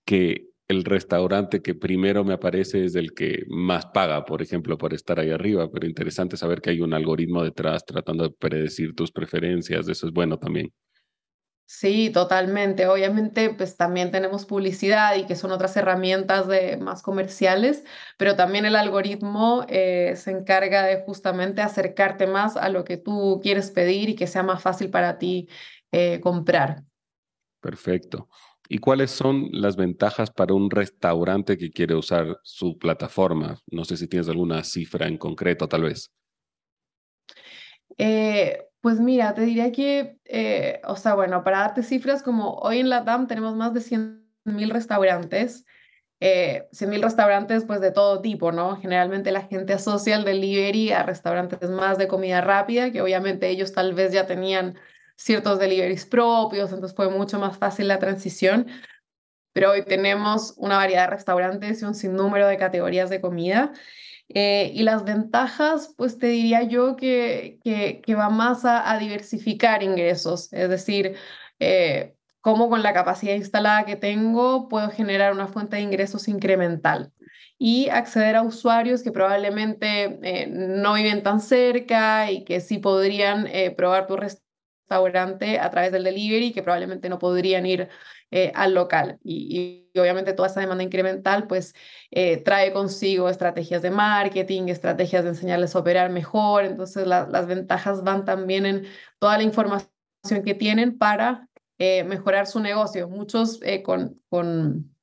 que 0.05 0.49
el 0.69 0.85
restaurante 0.85 1.63
que 1.63 1.75
primero 1.75 2.25
me 2.25 2.35
aparece 2.35 2.85
es 2.85 2.95
el 2.95 3.15
que 3.15 3.45
más 3.49 3.87
paga, 3.87 4.25
por 4.25 4.43
ejemplo, 4.43 4.77
por 4.77 4.93
estar 4.93 5.19
ahí 5.19 5.31
arriba, 5.31 5.71
pero 5.71 5.87
interesante 5.87 6.37
saber 6.37 6.61
que 6.61 6.71
hay 6.71 6.81
un 6.83 6.93
algoritmo 6.93 7.43
detrás 7.43 7.85
tratando 7.87 8.25
de 8.25 8.31
predecir 8.31 8.95
tus 8.95 9.11
preferencias, 9.11 9.89
eso 9.89 10.07
es 10.07 10.13
bueno 10.13 10.39
también. 10.39 10.73
Sí, 11.71 12.09
totalmente. 12.09 12.87
Obviamente, 12.89 13.51
pues 13.51 13.77
también 13.77 14.11
tenemos 14.11 14.47
publicidad 14.47 15.15
y 15.17 15.27
que 15.27 15.37
son 15.37 15.53
otras 15.53 15.77
herramientas 15.77 16.49
de, 16.49 16.79
más 16.79 17.03
comerciales, 17.03 17.85
pero 18.17 18.37
también 18.37 18.65
el 18.65 18.75
algoritmo 18.75 19.67
eh, 19.69 20.15
se 20.17 20.31
encarga 20.31 20.83
de 20.85 21.03
justamente 21.03 21.61
acercarte 21.61 22.27
más 22.27 22.57
a 22.57 22.71
lo 22.71 22.85
que 22.85 22.97
tú 22.97 23.39
quieres 23.43 23.71
pedir 23.71 24.09
y 24.09 24.15
que 24.15 24.27
sea 24.27 24.43
más 24.43 24.63
fácil 24.63 24.89
para 24.89 25.19
ti 25.19 25.47
eh, 25.93 26.21
comprar. 26.21 26.85
Perfecto. 27.61 28.31
¿Y 28.71 28.79
cuáles 28.79 29.11
son 29.11 29.51
las 29.53 29.77
ventajas 29.77 30.31
para 30.31 30.55
un 30.55 30.71
restaurante 30.71 31.59
que 31.59 31.71
quiere 31.71 31.95
usar 31.95 32.41
su 32.45 32.79
plataforma? 32.79 33.61
No 33.71 33.85
sé 33.85 33.99
si 33.99 34.09
tienes 34.09 34.31
alguna 34.31 34.65
cifra 34.65 35.07
en 35.07 35.19
concreto, 35.19 35.69
tal 35.69 35.83
vez. 35.83 36.11
Eh, 37.99 38.68
pues 38.81 39.01
mira, 39.01 39.35
te 39.35 39.43
diría 39.43 39.73
que, 39.73 40.19
eh, 40.25 40.81
o 40.85 40.97
sea, 40.97 41.15
bueno, 41.15 41.43
para 41.45 41.61
darte 41.61 41.83
cifras, 41.83 42.23
como 42.23 42.55
hoy 42.57 42.79
en 42.79 42.89
la 42.91 43.05
TAM 43.05 43.27
tenemos 43.27 43.57
más 43.57 43.75
de 43.75 43.81
100.000 43.81 44.71
restaurantes, 44.71 45.67
eh, 46.21 46.69
100.000 46.73 47.03
restaurantes 47.03 47.65
pues 47.65 47.81
de 47.81 47.93
todo 47.93 48.21
tipo, 48.23 48.53
¿no? 48.53 48.77
Generalmente 48.77 49.33
la 49.33 49.43
gente 49.43 49.73
asocia 49.75 50.17
el 50.17 50.25
delivery 50.25 50.93
a 50.93 51.03
restaurantes 51.05 51.71
más 51.71 51.99
de 51.99 52.09
comida 52.09 52.41
rápida, 52.41 52.93
que 52.93 53.03
obviamente 53.03 53.49
ellos 53.49 53.73
tal 53.73 53.95
vez 53.95 54.13
ya 54.13 54.27
tenían 54.27 54.77
ciertos 55.17 55.59
deliveries 55.59 56.07
propios, 56.07 56.73
entonces 56.73 56.97
fue 56.97 57.11
mucho 57.11 57.39
más 57.39 57.59
fácil 57.59 57.89
la 57.89 57.99
transición. 57.99 58.67
Pero 59.53 59.73
hoy 59.73 59.85
tenemos 59.85 60.55
una 60.57 60.77
variedad 60.77 61.05
de 61.07 61.17
restaurantes 61.17 61.83
y 61.83 61.85
un 61.85 61.95
sinnúmero 61.95 62.47
de 62.47 62.57
categorías 62.59 63.11
de 63.11 63.21
comida. 63.21 63.73
Eh, 64.29 64.73
y 64.75 64.83
las 64.83 65.05
ventajas, 65.05 65.95
pues 65.97 66.19
te 66.19 66.27
diría 66.29 66.63
yo 66.63 66.97
que, 66.97 67.61
que, 67.65 68.15
va 68.15 68.29
más 68.29 68.65
a, 68.65 68.99
diversificar 68.99 69.83
ingresos, 69.83 70.53
es 70.53 70.69
decir, 70.69 71.17
eh, 71.59 72.15
cómo 72.41 72.69
con 72.69 72.83
la 72.83 72.93
capacidad 72.93 73.35
instalada 73.35 73.85
que 73.87 73.97
tengo 73.97 74.69
puedo 74.69 74.91
generar 74.91 75.33
una 75.33 75.47
fuente 75.49 75.77
de 75.77 75.83
ingresos 75.83 76.29
incremental 76.29 77.13
y 77.59 77.89
acceder 77.89 78.37
a 78.37 78.43
usuarios 78.43 79.03
que 79.03 79.13
probablemente 79.13 80.19
eh, 80.23 80.47
no 80.47 80.95
viven 80.95 81.23
tan 81.23 81.41
cerca 81.41 82.31
y 82.31 82.45
que 82.45 82.61
sí 82.61 82.79
podrían 82.79 83.49
probar 83.77 84.07
tu 84.07 84.17
restaurante 84.17 84.48
restaurante 84.89 85.59
a 85.59 85.71
través 85.71 85.93
del 85.93 86.05
delivery 86.05 86.53
que 86.53 86.63
probablemente 86.63 87.09
no 87.09 87.19
podrían 87.19 87.67
ir 87.67 87.89
eh, 88.31 88.53
al 88.55 88.75
local. 88.75 89.19
Y, 89.23 89.91
obviamente 89.99 90.33
toda 90.33 90.49
esa 90.49 90.61
demanda 90.61 90.85
incremental 90.85 91.47
pues 91.49 91.75
eh, 92.11 92.37
trae 92.39 92.73
consigo 92.73 93.29
estrategias 93.29 93.83
de 93.83 93.91
marketing, 93.91 94.69
estrategias 94.69 95.25
de 95.25 95.31
enseñarles 95.31 95.75
a 95.75 95.81
operar 95.81 96.11
mejor. 96.11 96.65
Entonces 96.65 97.07
las 97.07 97.47
ventajas 97.47 98.03
van 98.05 98.25
también 98.25 98.65
en 98.65 98.87
toda 99.19 99.37
la 99.37 99.43
información 99.43 99.91
que 100.45 100.55
tienen 100.55 100.97
para 100.99 101.49
eh, 101.79 102.05
mejorar 102.05 102.47
su 102.47 102.61
negocio. 102.61 103.09
Muchos 103.09 103.61
con, 103.85 104.15
con 104.29 104.95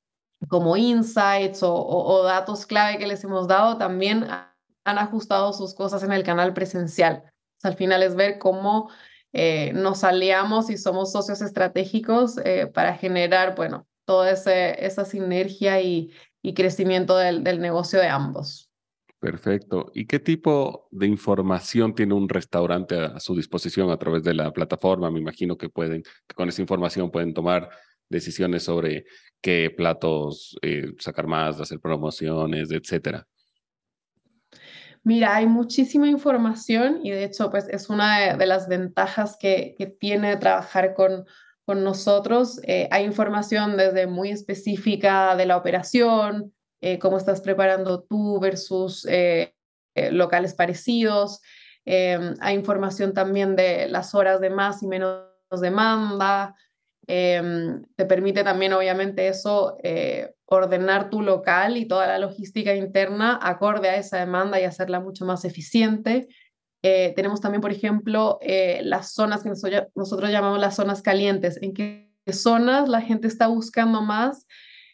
como 0.48 0.76
insights 0.76 1.62
o, 1.62 1.74
o, 1.74 2.22
datos 2.22 2.66
clave 2.66 2.98
que 2.98 3.06
les 3.06 3.22
hemos 3.24 3.48
dado 3.48 3.78
también 3.78 4.26
han 4.84 4.98
ajustado 4.98 5.52
sus 5.52 5.74
cosas 5.74 6.02
en 6.02 6.12
el 6.12 6.22
canal 6.22 6.54
presencial. 6.54 7.22
al 7.62 7.74
final 7.74 8.02
es 8.02 8.14
ver 8.14 8.38
cómo 8.38 8.88
eh, 9.32 9.72
nos 9.74 10.04
aliamos 10.04 10.70
y 10.70 10.78
somos 10.78 11.12
socios 11.12 11.42
estratégicos 11.42 12.38
eh, 12.38 12.66
para 12.66 12.96
generar, 12.96 13.54
bueno, 13.54 13.86
toda 14.04 14.30
esa 14.30 15.04
sinergia 15.04 15.80
y, 15.82 16.12
crecimiento 16.54 17.16
del, 17.16 17.42
negocio 17.60 17.98
de 17.98 18.06
ambos. 18.06 18.70
Perfecto. 19.18 19.90
¿Y 19.94 20.06
qué 20.06 20.20
tipo 20.20 20.86
de 20.92 21.08
información 21.08 21.92
tiene 21.94 22.14
un 22.14 22.28
restaurante 22.28 22.94
a, 22.98 23.18
su 23.18 23.34
disposición 23.34 23.90
a 23.90 23.98
través 23.98 24.22
de 24.22 24.32
la 24.32 24.52
plataforma? 24.52 25.10
Me 25.10 25.18
imagino 25.18 25.56
que 25.58 25.68
pueden, 25.68 26.04
con 26.36 26.48
esa 26.48 26.62
información 26.62 27.10
pueden 27.10 27.34
tomar 27.34 27.68
decisiones 28.08 28.62
sobre 28.62 29.06
qué 29.40 29.74
platos 29.76 30.56
eh, 30.62 30.92
sacar 30.98 31.26
más, 31.26 31.60
hacer 31.60 31.80
promociones, 31.80 32.70
etcétera. 32.70 33.26
Mira, 35.06 35.36
hay 35.36 35.46
muchísima 35.46 36.08
información 36.08 36.98
y 37.04 37.12
de 37.12 37.22
hecho 37.22 37.48
pues 37.48 37.68
es 37.68 37.88
una 37.90 38.34
de, 38.36 38.44
las 38.44 38.66
ventajas 38.66 39.36
que, 39.38 39.76
que, 39.78 39.86
tiene 39.86 40.36
trabajar 40.36 40.94
con, 40.94 41.26
con 41.64 41.84
nosotros. 41.84 42.58
Eh, 42.64 42.88
hay 42.90 43.04
información 43.04 43.76
desde 43.76 44.08
muy 44.08 44.30
específica 44.30 45.36
de 45.36 45.46
la 45.46 45.58
operación, 45.58 46.52
eh, 46.80 46.98
cómo 46.98 47.18
estás 47.18 47.40
preparando 47.40 48.02
tú 48.02 48.40
versus 48.40 49.06
eh, 49.08 49.54
locales 50.10 50.54
parecidos. 50.54 51.40
hay 51.84 52.56
información 52.56 53.14
también 53.14 53.54
de 53.54 53.86
las 53.86 54.12
horas 54.12 54.40
de 54.40 54.50
más 54.50 54.82
y 54.82 54.88
menos 54.88 55.22
demanda. 55.60 56.56
Te 57.06 58.04
permite 58.06 58.42
también 58.42 58.72
obviamente 58.72 59.28
eso 59.28 59.76
ordenar 60.46 61.10
tu 61.10 61.22
local 61.22 61.76
y 61.76 61.86
toda 61.86 62.06
la 62.06 62.18
logística 62.18 62.74
interna 62.74 63.38
acorde 63.42 63.88
a 63.88 63.96
esa 63.96 64.18
demanda 64.18 64.60
y 64.60 64.64
hacerla 64.64 65.00
mucho 65.00 65.24
más 65.24 65.44
eficiente. 65.44 66.28
Eh, 66.82 67.12
tenemos 67.16 67.40
también, 67.40 67.60
por 67.60 67.72
ejemplo, 67.72 68.38
eh, 68.40 68.80
las 68.84 69.12
zonas 69.12 69.42
que 69.42 69.50
nosotros 69.94 70.30
llamamos 70.30 70.60
las 70.60 70.76
zonas 70.76 71.02
calientes, 71.02 71.60
en 71.60 71.74
qué 71.74 72.12
zonas 72.32 72.88
la 72.88 73.00
gente 73.00 73.26
está 73.26 73.48
buscando 73.48 74.02
más 74.02 74.46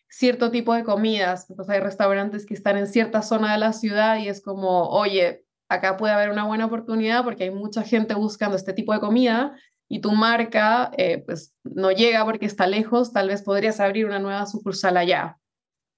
cierto 0.08 0.50
tipo 0.50 0.74
de 0.74 0.84
comidas. 0.84 1.48
Entonces 1.50 1.74
hay 1.74 1.80
restaurantes 1.80 2.46
que 2.46 2.54
están 2.54 2.78
en 2.78 2.86
cierta 2.86 3.20
zona 3.22 3.52
de 3.52 3.58
la 3.58 3.74
ciudad 3.74 4.18
y 4.18 4.28
es 4.28 4.42
como, 4.42 4.88
oye, 4.88 5.44
acá 5.68 5.98
puede 5.98 6.14
haber 6.14 6.30
una 6.30 6.44
buena 6.44 6.66
oportunidad 6.66 7.24
porque 7.24 7.44
hay 7.44 7.50
mucha 7.50 7.82
gente 7.82 8.14
buscando 8.14 8.56
este 8.56 8.72
tipo 8.72 8.92
de 8.94 9.00
comida 9.00 9.54
y 9.92 10.00
tu 10.00 10.12
marca 10.12 10.90
eh, 10.96 11.18
pues 11.18 11.54
no 11.64 11.90
llega 11.90 12.24
porque 12.24 12.46
está 12.46 12.66
lejos, 12.66 13.12
tal 13.12 13.28
vez 13.28 13.42
podrías 13.42 13.78
abrir 13.78 14.06
una 14.06 14.18
nueva 14.20 14.46
sucursal 14.46 14.96
allá. 14.96 15.38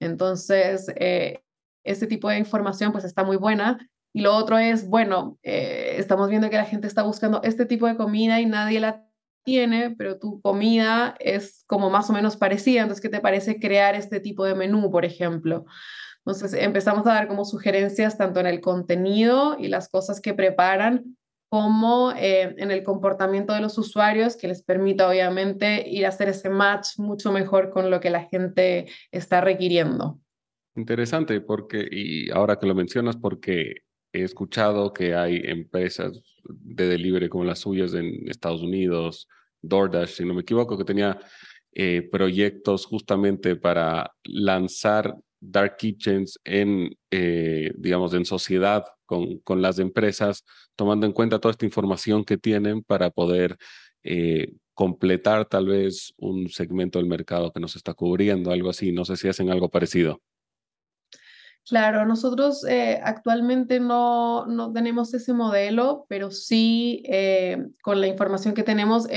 Entonces, 0.01 0.91
eh, 0.97 1.45
este 1.85 2.05
tipo 2.05 2.27
de 2.27 2.37
información 2.37 2.91
pues 2.91 3.05
está 3.05 3.23
muy 3.23 3.37
buena. 3.37 3.89
Y 4.13 4.19
lo 4.19 4.35
otro 4.35 4.57
es, 4.57 4.89
bueno, 4.89 5.39
eh, 5.43 5.95
estamos 5.97 6.29
viendo 6.29 6.49
que 6.49 6.57
la 6.57 6.65
gente 6.65 6.87
está 6.87 7.03
buscando 7.03 7.41
este 7.43 7.65
tipo 7.65 7.87
de 7.87 7.95
comida 7.95 8.41
y 8.41 8.45
nadie 8.45 8.81
la 8.81 9.01
tiene, 9.45 9.95
pero 9.97 10.19
tu 10.19 10.41
comida 10.41 11.15
es 11.21 11.63
como 11.65 11.89
más 11.89 12.09
o 12.09 12.13
menos 12.13 12.35
parecida. 12.35 12.81
Entonces, 12.81 13.01
¿qué 13.01 13.07
te 13.07 13.21
parece 13.21 13.61
crear 13.61 13.95
este 13.95 14.19
tipo 14.19 14.43
de 14.43 14.55
menú, 14.55 14.91
por 14.91 15.05
ejemplo? 15.05 15.63
Entonces, 16.25 16.53
empezamos 16.53 17.07
a 17.07 17.13
dar 17.13 17.29
como 17.29 17.45
sugerencias 17.45 18.17
tanto 18.17 18.41
en 18.41 18.47
el 18.47 18.59
contenido 18.59 19.55
y 19.57 19.69
las 19.69 19.87
cosas 19.87 20.19
que 20.19 20.33
preparan, 20.33 21.15
como 21.49 22.11
eh, 22.11 22.55
en 22.57 22.71
el 22.71 22.83
comportamiento 22.83 23.53
de 23.53 23.61
los 23.61 23.77
usuarios 23.77 24.35
que 24.35 24.47
les 24.47 24.63
permita 24.63 25.09
obviamente 25.09 25.87
ir 25.87 26.05
a 26.05 26.09
hacer 26.09 26.29
ese 26.29 26.49
match 26.49 26.97
mucho 26.97 27.31
mejor 27.31 27.69
con 27.69 27.89
lo 27.89 27.99
que 27.99 28.09
la 28.09 28.23
gente 28.23 28.87
está 29.11 29.41
requiriendo. 29.41 30.19
Interesante, 30.75 31.39
porque, 31.41 31.87
y 31.89 32.29
ahora 32.31 32.57
que 32.57 32.67
lo 32.67 32.75
mencionas, 32.75 33.15
porque 33.15 33.83
he 34.11 34.23
escuchado 34.23 34.91
que 34.93 35.15
hay 35.15 35.41
empresas 35.45 36.21
de 36.43 36.87
delivery 36.87 37.29
como 37.29 37.45
las 37.45 37.59
suyas 37.59 37.93
en 37.93 38.27
Estados 38.29 38.61
Unidos, 38.61 39.27
DoorDash, 39.61 40.09
si 40.09 40.25
no 40.25 40.33
me 40.33 40.41
equivoco, 40.41 40.77
que 40.77 40.83
tenía 40.83 41.17
eh, 41.73 42.07
proyectos 42.11 42.85
justamente 42.85 43.55
para 43.55 44.11
lanzar 44.23 45.15
dark 45.39 45.77
kitchens 45.77 46.39
en, 46.43 46.95
eh, 47.11 47.71
digamos, 47.77 48.13
en 48.13 48.25
sociedad 48.25 48.85
con, 49.05 49.39
con, 49.39 49.61
las 49.61 49.79
empresas, 49.79 50.43
tomando 50.75 51.05
en 51.05 51.13
cuenta 51.13 51.39
toda 51.39 51.51
esta 51.51 51.65
información 51.65 52.25
que 52.25 52.37
tienen 52.37 52.83
para 52.83 53.09
poder 53.09 53.57
eh, 54.03 54.53
completar 54.73 55.45
tal 55.45 55.67
vez 55.67 56.13
un 56.17 56.49
segmento 56.49 56.99
del 56.99 57.07
mercado 57.07 57.51
que 57.51 57.59
nos 57.59 57.75
está 57.75 57.93
cubriendo, 57.93 58.51
algo 58.51 58.69
así. 58.69 58.91
No 58.91 59.05
sé 59.05 59.17
si 59.17 59.27
hacen 59.27 59.49
algo 59.49 59.69
parecido. 59.69 60.21
Claro, 61.67 62.05
nosotros 62.05 62.63
eh, 62.65 62.99
actualmente 63.03 63.79
no, 63.79 64.45
no, 64.45 64.71
tenemos 64.71 65.13
ese 65.13 65.33
modelo, 65.33 66.05
pero 66.07 66.29
sí 66.29 67.03
con 67.81 68.01
la 68.01 68.07
información 68.07 68.53
que 68.53 68.61
tenemos, 68.61 69.07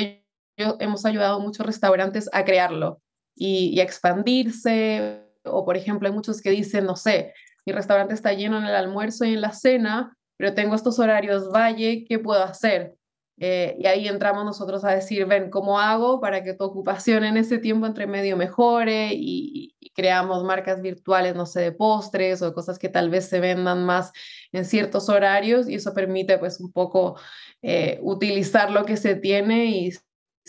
hemos 0.57 1.04
ayudado 1.04 1.37
a 1.37 1.42
muchos 1.42 1.66
restaurantes 1.66 2.30
a 2.33 2.45
crearlo 2.45 3.02
y 3.35 3.78
a 3.80 3.83
expandirse, 3.83 5.28
o 5.45 5.64
por 5.64 5.76
ejemplo, 5.76 6.09
hay 6.09 6.14
muchos 6.14 6.40
que 6.40 6.50
dicen, 6.50 6.85
no 6.85 6.97
sé, 6.97 7.35
mi 7.69 7.73
restaurante 7.73 8.15
está 8.15 8.33
lleno 8.33 8.57
en 8.57 8.65
el 8.65 8.75
almuerzo 8.75 9.27
y 9.27 9.35
en 9.35 9.43
la 9.43 9.53
cena, 9.53 10.17
pero 10.39 10.55
tengo 10.55 10.75
estos 10.75 10.99
horarios 10.99 11.53
valle, 11.53 12.07
¿qué 12.09 12.19
puedo 12.19 12.43
hacer? 12.43 12.95
Eh, 13.37 13.77
y 13.79 13.87
ahí 13.87 14.09
entramos 14.09 14.43
nosotros 14.47 14.87
a 14.87 14.93
decir, 14.93 15.27
ven, 15.27 15.51
¿cómo 15.51 15.79
hago 15.79 16.19
para 16.19 16.43
que 16.43 16.55
tu 16.55 16.65
ocupación 16.65 17.25
en 17.25 17.37
ese 17.37 17.59
tiempo 17.59 17.85
entre 17.85 18.07
medio 18.07 18.39
mejore? 18.39 19.11
Y, 19.13 19.75
creamos 19.95 20.45
marcas 20.45 20.81
virtuales, 20.81 21.35
no 21.35 21.45
sé, 21.45 21.61
de 21.61 21.73
postres 21.73 22.41
o 22.41 22.55
cosas 22.55 22.79
que 22.79 22.89
tal 22.89 23.11
vez 23.11 23.29
se 23.29 23.41
vendan 23.41 23.85
más 23.85 24.13
en 24.53 24.65
ciertos 24.65 25.09
horarios 25.09 25.69
y 25.69 25.75
eso 25.75 25.93
permite 25.93 26.39
pues 26.39 26.61
un 26.61 26.71
poco 26.71 27.19
eh, 27.63 27.99
utilizar 28.03 28.71
lo 28.71 28.85
que 28.85 28.97
se 28.97 29.17
tiene 29.17 29.67
y 29.67 29.93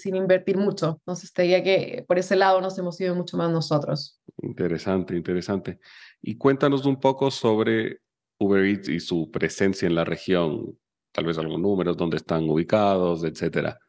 sin 0.02 0.16
invertir 0.16 0.58
mucho. 0.58 0.98
Entonces, 1.00 1.34
te 1.34 1.44
diría 1.44 1.64
que 1.64 2.06
por 2.08 2.18
ese 2.18 2.36
lado 2.36 2.62
nos 2.62 2.78
hemos 2.78 3.00
ido 3.02 3.16
mucho 3.16 3.38
más 3.38 3.52
nosotros. 3.52 4.20
Interesante, 4.42 5.16
interesante. 5.16 5.80
Y 6.22 6.38
cuéntanos 6.38 6.86
un 6.86 7.00
poco 7.00 7.32
sobre 7.32 8.02
Uber 8.40 8.66
Eats 8.66 8.90
y 8.90 9.00
su 9.00 9.30
presencia 9.32 9.88
en 9.88 9.96
la 9.96 10.06
región, 10.06 10.78
tal 11.12 11.26
vez 11.26 11.38
algunos 11.38 11.62
números, 11.62 11.98
dónde 11.98 12.18
están 12.18 12.50
ubicados, 12.50 13.24
etcétera. 13.24 13.80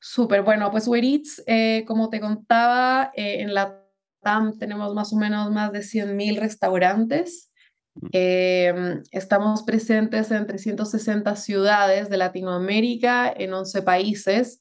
Súper, 0.00 0.42
bueno, 0.42 0.70
pues 0.70 0.86
Uber 0.86 1.04
Eats, 1.04 1.42
eh, 1.46 1.84
como 1.86 2.08
te 2.08 2.20
contaba, 2.20 3.10
eh, 3.14 3.40
en 3.40 3.54
la 3.54 3.82
TAM 4.22 4.58
tenemos 4.58 4.94
más 4.94 5.12
o 5.12 5.16
menos 5.16 5.50
más 5.50 5.72
de 5.72 5.82
100.000 5.82 6.38
restaurantes. 6.38 7.52
Em, 8.12 9.02
estamos 9.10 9.62
presentes 9.62 10.30
en 10.30 10.46
360 10.46 11.36
ciudades 11.36 12.08
de 12.08 12.16
Latinoamérica, 12.16 13.32
en 13.34 13.52
11 13.54 13.82
países. 13.82 14.60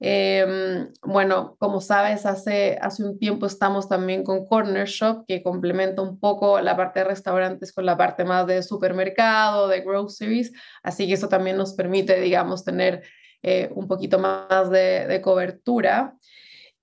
Em, 0.00 0.92
bueno, 1.02 1.56
como 1.58 1.80
sabes, 1.80 2.24
hace, 2.24 2.78
hace 2.80 3.02
un 3.04 3.18
tiempo 3.18 3.46
estamos 3.46 3.88
también 3.88 4.22
con 4.22 4.46
Corner 4.46 4.86
Shop, 4.86 5.24
que 5.26 5.42
complementa 5.42 6.02
un 6.02 6.20
poco 6.20 6.60
la 6.60 6.76
parte 6.76 7.00
de 7.00 7.06
restaurantes 7.06 7.72
con 7.72 7.84
la 7.84 7.96
parte 7.96 8.24
más 8.24 8.46
de 8.46 8.62
supermercado, 8.62 9.66
de 9.66 9.80
groceries, 9.80 10.52
así 10.84 11.08
que 11.08 11.14
eso 11.14 11.28
también 11.28 11.56
nos 11.56 11.74
permite, 11.74 12.20
digamos, 12.20 12.64
tener 12.64 13.02
eh, 13.42 13.70
un 13.74 13.88
poquito 13.88 14.18
más 14.18 14.70
de, 14.70 15.06
de 15.08 15.20
cobertura. 15.20 16.16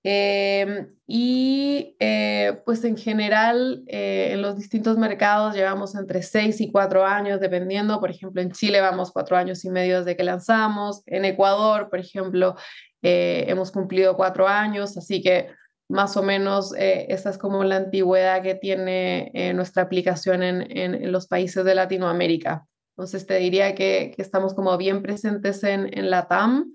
Em, 0.08 0.86
y 1.08 1.96
eh, 1.98 2.60
pues 2.64 2.84
en 2.84 2.96
general 2.96 3.82
eh, 3.88 4.28
en 4.34 4.40
los 4.40 4.56
distintos 4.56 4.96
mercados 4.96 5.56
llevamos 5.56 5.96
entre 5.96 6.22
6 6.22 6.60
y 6.60 6.70
4 6.70 7.04
años 7.04 7.40
dependiendo, 7.40 7.98
por 7.98 8.12
ejemplo 8.12 8.40
en 8.40 8.52
Chile 8.52 8.80
vamos 8.80 9.10
4 9.10 9.36
años 9.36 9.64
y 9.64 9.70
medio 9.70 9.98
desde 9.98 10.16
que 10.16 10.22
lanzamos, 10.22 11.02
en 11.06 11.24
Ecuador 11.24 11.90
por 11.90 11.98
ejemplo 11.98 12.54
eh, 13.02 13.46
hemos 13.48 13.72
cumplido 13.72 14.16
4 14.16 14.46
años, 14.46 14.96
así 14.96 15.20
que 15.22 15.48
más 15.88 16.16
o 16.16 16.22
menos 16.22 16.72
esa 16.78 17.30
es 17.30 17.36
como 17.36 17.64
la 17.64 17.78
antigüedad 17.78 18.42
que 18.42 18.54
tiene 18.54 19.32
nuestra 19.56 19.82
aplicación 19.82 20.44
en, 20.44 20.70
en, 20.70 21.10
los 21.10 21.26
países 21.26 21.64
de 21.64 21.74
Latinoamérica. 21.74 22.64
Entonces 22.96 23.26
te 23.26 23.38
diría 23.38 23.74
que, 23.74 24.12
que 24.14 24.22
estamos 24.22 24.54
como 24.54 24.76
bien 24.78 25.02
presentes 25.02 25.64
en, 25.64 25.96
en 25.98 26.10
la 26.10 26.28
TAM. 26.28 26.74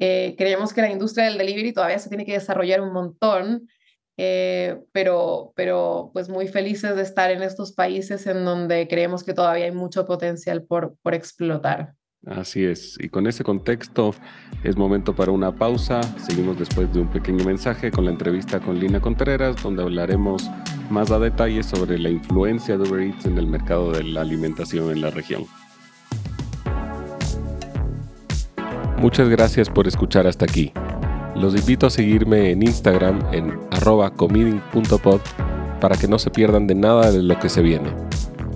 Eh, 0.00 0.34
creemos 0.38 0.72
que 0.72 0.80
la 0.80 0.90
industria 0.90 1.26
del 1.26 1.38
delivery 1.38 1.72
todavía 1.72 1.98
se 1.98 2.08
tiene 2.08 2.24
que 2.24 2.32
desarrollar 2.32 2.80
un 2.80 2.92
montón, 2.92 3.68
eh, 4.16 4.80
pero, 4.92 5.52
pero 5.56 6.10
pues 6.12 6.28
muy 6.28 6.48
felices 6.48 6.96
de 6.96 7.02
estar 7.02 7.30
en 7.30 7.42
estos 7.42 7.72
países 7.72 8.26
en 8.26 8.44
donde 8.44 8.88
creemos 8.88 9.24
que 9.24 9.34
todavía 9.34 9.66
hay 9.66 9.72
mucho 9.72 10.06
potencial 10.06 10.64
por, 10.64 10.96
por 11.02 11.14
explotar. 11.14 11.94
Así 12.26 12.64
es, 12.64 12.96
y 13.00 13.08
con 13.08 13.28
ese 13.28 13.44
contexto 13.44 14.12
es 14.64 14.76
momento 14.76 15.14
para 15.14 15.30
una 15.30 15.54
pausa. 15.54 16.02
Seguimos 16.18 16.58
después 16.58 16.92
de 16.92 17.00
un 17.00 17.08
pequeño 17.08 17.44
mensaje 17.44 17.92
con 17.92 18.04
la 18.04 18.10
entrevista 18.10 18.58
con 18.58 18.78
Lina 18.78 19.00
Contreras, 19.00 19.62
donde 19.62 19.82
hablaremos 19.82 20.50
más 20.90 21.12
a 21.12 21.18
detalle 21.20 21.62
sobre 21.62 21.96
la 21.96 22.10
influencia 22.10 22.76
de 22.76 22.88
Uber 22.88 23.02
Eats 23.02 23.26
en 23.26 23.38
el 23.38 23.46
mercado 23.46 23.92
de 23.92 24.02
la 24.02 24.22
alimentación 24.22 24.90
en 24.90 25.00
la 25.00 25.10
región. 25.10 25.44
Muchas 29.00 29.28
gracias 29.28 29.70
por 29.70 29.86
escuchar 29.86 30.26
hasta 30.26 30.44
aquí. 30.44 30.72
Los 31.36 31.54
invito 31.54 31.86
a 31.86 31.90
seguirme 31.90 32.50
en 32.50 32.64
Instagram 32.64 33.20
en 33.30 33.56
arroba 33.70 34.12
para 35.80 35.96
que 35.96 36.08
no 36.08 36.18
se 36.18 36.30
pierdan 36.30 36.66
de 36.66 36.74
nada 36.74 37.12
de 37.12 37.22
lo 37.22 37.38
que 37.38 37.48
se 37.48 37.62
viene. 37.62 37.90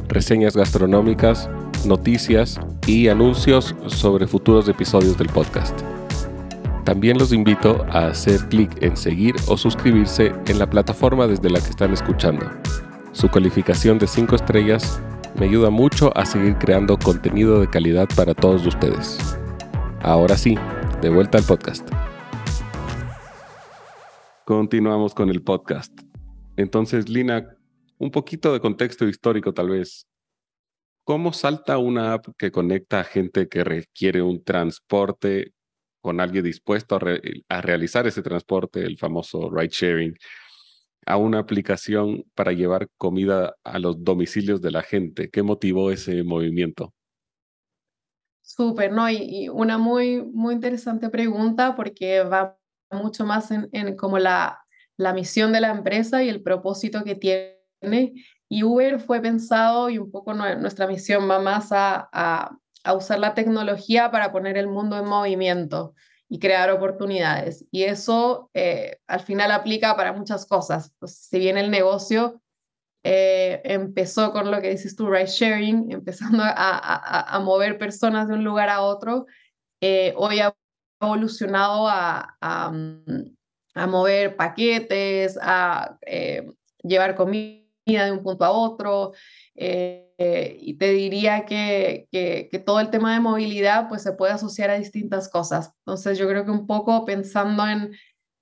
Reseñas 0.09 0.57
gastronómicas, 0.57 1.49
noticias 1.85 2.59
y 2.89 3.07
anuncios 3.07 3.77
sobre 3.87 4.27
futuros 4.27 4.69
episodios 4.69 5.17
del 5.17 5.29
podcast. 5.29 5.81
También 6.83 7.19
los 7.19 7.33
invito 7.33 7.87
a 7.91 8.09
hacer 8.09 8.41
clic 8.49 8.83
en 8.83 8.97
seguir 8.97 9.37
o 9.47 9.57
suscribirse 9.57 10.33
en 10.49 10.59
la 10.59 10.69
plataforma 10.69 11.29
desde 11.29 11.51
la 11.51 11.61
que 11.61 11.71
están 11.71 11.93
escuchando. 11.93 12.51
Su 13.13 13.29
calificación 13.29 14.01
de 14.01 14.09
5 14.09 14.35
estrellas 14.35 15.01
me 15.39 15.47
ayuda 15.47 15.71
mucho 15.71 16.11
a 16.17 16.27
seguir 16.27 16.57
creando 16.57 16.99
contenido 16.99 17.61
de 17.61 17.71
calidad 17.71 18.09
para 18.17 18.35
todos 18.35 18.67
ustedes. 18.67 19.39
Ahora 20.05 20.37
sí, 20.37 20.57
de 21.01 21.11
vuelta 21.11 21.39
al 21.39 21.45
podcast. 21.45 21.89
Continuamos 24.45 25.15
con 25.15 25.31
el 25.31 25.45
podcast. 25.45 25.97
Entonces, 26.57 27.09
Lina, 27.09 27.57
un 27.99 28.11
poquito 28.11 28.53
de 28.53 28.59
contexto 28.59 29.07
histórico 29.07 29.55
tal 29.55 29.69
vez. 29.71 30.09
¿Cómo 31.05 31.33
salta 31.33 31.79
una 31.79 32.15
app 32.15 32.27
que 32.37 32.51
conecta 32.51 32.99
a 32.99 33.05
gente 33.05 33.47
que 33.47 33.63
requiere 33.63 34.23
un 34.23 34.43
transporte 34.43 35.53
con 36.01 36.19
alguien 36.19 36.43
dispuesto 36.43 36.99
a, 37.49 37.61
realizar 37.61 38.09
ese 38.09 38.23
transporte, 38.23 38.81
el 38.81 38.99
famoso 38.99 39.51
ride 39.51 39.71
sharing, 39.71 40.17
a 41.07 41.17
una 41.17 41.39
aplicación 41.39 42.25
para 42.35 42.51
llevar 42.51 42.89
comida 42.99 43.55
a 43.63 43.79
los 43.79 44.03
domicilios 44.03 44.61
de 44.63 44.73
la 44.73 44.83
gente? 44.83 45.31
¿Qué 45.31 45.45
motivó 45.45 45.93
ese 45.93 46.25
movimiento? 46.25 46.93
Súper, 48.43 48.93
¿no? 48.93 49.09
Y, 49.09 49.49
una 49.49 49.79
muy, 49.79 50.23
muy 50.23 50.55
interesante 50.55 51.09
pregunta 51.09 51.75
porque 51.77 52.23
va 52.23 52.59
mucho 52.91 53.25
más 53.25 53.51
en, 53.51 53.69
en 53.73 53.97
como 53.97 54.19
la, 54.19 54.65
la 54.97 55.15
misión 55.15 55.53
de 55.53 55.61
la 55.61 55.71
empresa 55.71 56.23
y 56.23 56.29
el 56.29 56.43
propósito 56.43 57.05
que 57.05 57.15
tiene. 57.15 58.13
Y 58.49 58.65
Uber 58.65 59.01
fue 59.01 59.21
pensado 59.21 59.89
y 59.89 59.99
un 59.99 60.11
poco 60.11 60.35
nuestra 60.35 60.87
misión 60.87 61.31
va 61.31 61.39
más 61.39 61.73
a, 61.73 62.09
a, 62.13 62.59
a 62.85 62.95
usar 62.95 63.19
la 63.19 63.35
tecnología 63.35 64.11
para 64.11 64.33
poner 64.33 64.59
el 64.59 64.69
mundo 64.69 64.99
en 64.99 65.07
movimiento 65.07 65.95
y 66.29 66.39
crear 66.39 66.71
oportunidades. 66.71 67.65
Y 67.71 67.85
eso 67.85 68.51
eh, 68.55 68.99
al 69.07 69.21
final 69.21 69.51
aplica 69.53 69.97
para 69.97 70.13
muchas 70.13 70.47
cosas. 70.47 70.93
Pues, 70.99 71.15
si 71.17 71.39
bien 71.39 71.57
el 71.59 71.71
negocio 71.71 72.42
eh, 73.05 73.61
empezó 73.65 74.33
con 74.33 74.51
lo 74.51 74.61
que 74.61 74.71
dices 74.71 74.95
tú, 74.95 75.11
ride 75.11 75.27
sharing, 75.27 75.91
empezando 75.93 76.43
a, 76.45 77.41
mover 77.45 77.79
personas 77.79 78.29
de 78.29 78.35
un 78.35 78.45
lugar 78.45 78.69
a 78.69 78.83
otro, 78.83 79.27
eh, 79.81 80.15
hoy 80.17 80.41
ha 80.41 80.55
evolucionado 81.01 81.89
a, 81.89 82.37
a, 82.41 83.87
mover 83.87 84.37
paquetes, 84.37 85.39
a 85.43 85.99
eh, 86.07 86.47
llevar 86.83 87.17
comida 87.17 87.63
de 87.85 88.13
un 88.13 88.23
punto 88.23 88.45
a 88.45 88.51
otro. 88.53 89.13
y 89.55 90.75
te 90.79 90.93
diría 90.93 91.45
que, 91.45 92.07
que, 92.13 92.49
que, 92.51 92.59
todo 92.61 92.79
el 92.79 92.91
tema 92.91 93.13
de 93.15 93.21
movilidad 93.21 93.89
pues 93.89 94.03
se 94.03 94.13
puede 94.13 94.33
asociar 94.33 94.71
a 94.71 94.79
distintas 94.79 95.29
cosas. 95.29 95.73
Entonces 95.79 96.19
yo 96.19 96.29
creo 96.29 96.45
que 96.45 96.53
un 96.53 96.69
poco 96.69 97.05
pensando 97.05 97.67
en, 97.67 97.93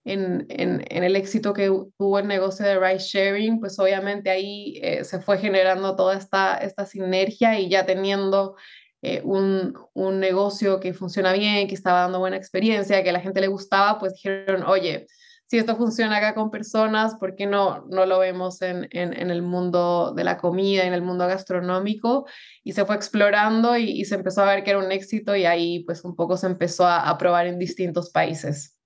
en, 0.05 0.47
en, 0.49 1.05
el 1.05 1.17
éxito 1.17 1.53
que 1.53 1.67
tuvo 1.99 2.19
el 2.19 2.27
negocio 2.27 2.65
de 2.65 2.79
ride 2.79 2.99
sharing, 2.99 3.61
pues 3.61 3.79
obviamente 3.79 4.31
ahí 4.31 4.79
eh, 4.83 5.05
se 5.05 5.21
fue 5.21 5.39
generando 5.39 5.95
toda 5.97 6.17
esta, 6.17 6.57
esta 6.57 6.87
sinergia 6.87 7.59
y 7.61 7.69
ya 7.69 7.85
teniendo 7.85 8.57
eh, 9.03 9.21
un, 9.25 9.75
un, 9.95 10.21
negocio 10.21 10.81
que 10.81 10.95
funciona 10.95 11.33
bien, 11.33 11.69
que 11.69 11.75
estaba 11.75 12.01
dando 12.01 12.19
buena 12.19 12.37
experiencia, 12.37 13.03
que 13.03 13.11
a 13.11 13.15
la 13.15 13.21
gente 13.21 13.41
le 13.41 13.49
gustaba, 13.49 13.99
pues 13.99 14.15
dijeron, 14.15 14.63
oye, 14.65 15.07
si 15.47 15.59
esto 15.59 15.77
funciona 15.77 16.19
acá 16.19 16.35
con 16.35 16.51
personas, 16.51 17.17
¿por 17.17 17.35
qué 17.35 17.47
no, 17.47 17.85
no 17.91 18.07
lo 18.07 18.21
vemos 18.21 18.63
en, 18.63 18.89
en, 18.93 19.31
el 19.31 19.43
mundo 19.43 20.13
de 20.15 20.23
la 20.23 20.39
comida, 20.39 20.85
en 20.85 20.95
el 20.95 21.03
mundo 21.03 21.27
gastronómico? 21.27 22.27
Y 22.63 22.73
se 22.73 22.85
fue 22.85 22.95
explorando 22.95 23.77
y, 23.77 24.05
se 24.05 24.15
empezó 24.15 24.43
a 24.43 24.47
ver 24.55 24.63
que 24.63 24.71
era 24.71 24.79
un 24.79 24.93
éxito 24.93 25.35
y 25.35 25.47
ahí 25.47 25.83
pues 25.85 26.05
un 26.05 26.15
poco 26.15 26.37
se 26.37 26.47
empezó 26.47 26.87
a, 26.87 27.01
a 27.11 27.19
probar 27.19 27.49
en 27.49 27.59
distintos 27.59 28.11
países. 28.11 28.80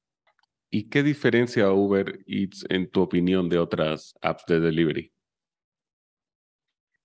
¿Y 0.71 0.89
qué 0.89 1.03
diferencia 1.03 1.71
Uber 1.71 2.21
Eats 2.27 2.65
en 2.69 2.91
tu 2.91 3.03
opinión 3.03 3.49
de 3.49 3.59
otras 3.59 4.15
apps 4.21 4.45
de 4.47 4.61
delivery? 4.61 5.13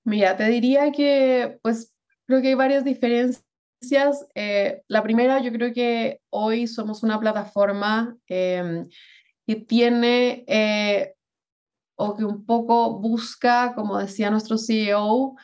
Mira, 0.03 0.35
te 0.35 0.45
diría 0.45 0.91
que 0.91 1.59
pues 1.61 1.93
creo 2.25 2.41
que 2.41 2.49
hay 2.49 2.55
varias 2.55 2.83
diferencias. 2.83 3.43
Eh, 4.33 4.81
la 4.87 5.03
primera, 5.03 5.39
yo 5.39 5.51
creo 5.51 5.73
que 5.73 6.19
hoy 6.29 6.67
somos 6.67 7.03
una 7.03 7.19
plataforma 7.19 8.17
em, 8.27 8.87
que 9.45 9.55
tiene 9.55 10.45
eh, 10.47 11.13
o 11.95 12.15
que 12.15 12.23
un 12.23 12.45
poco 12.45 12.99
busca, 12.99 13.73
como 13.75 13.97
decía 13.99 14.29
nuestro 14.29 14.57
CEO, 14.57 15.35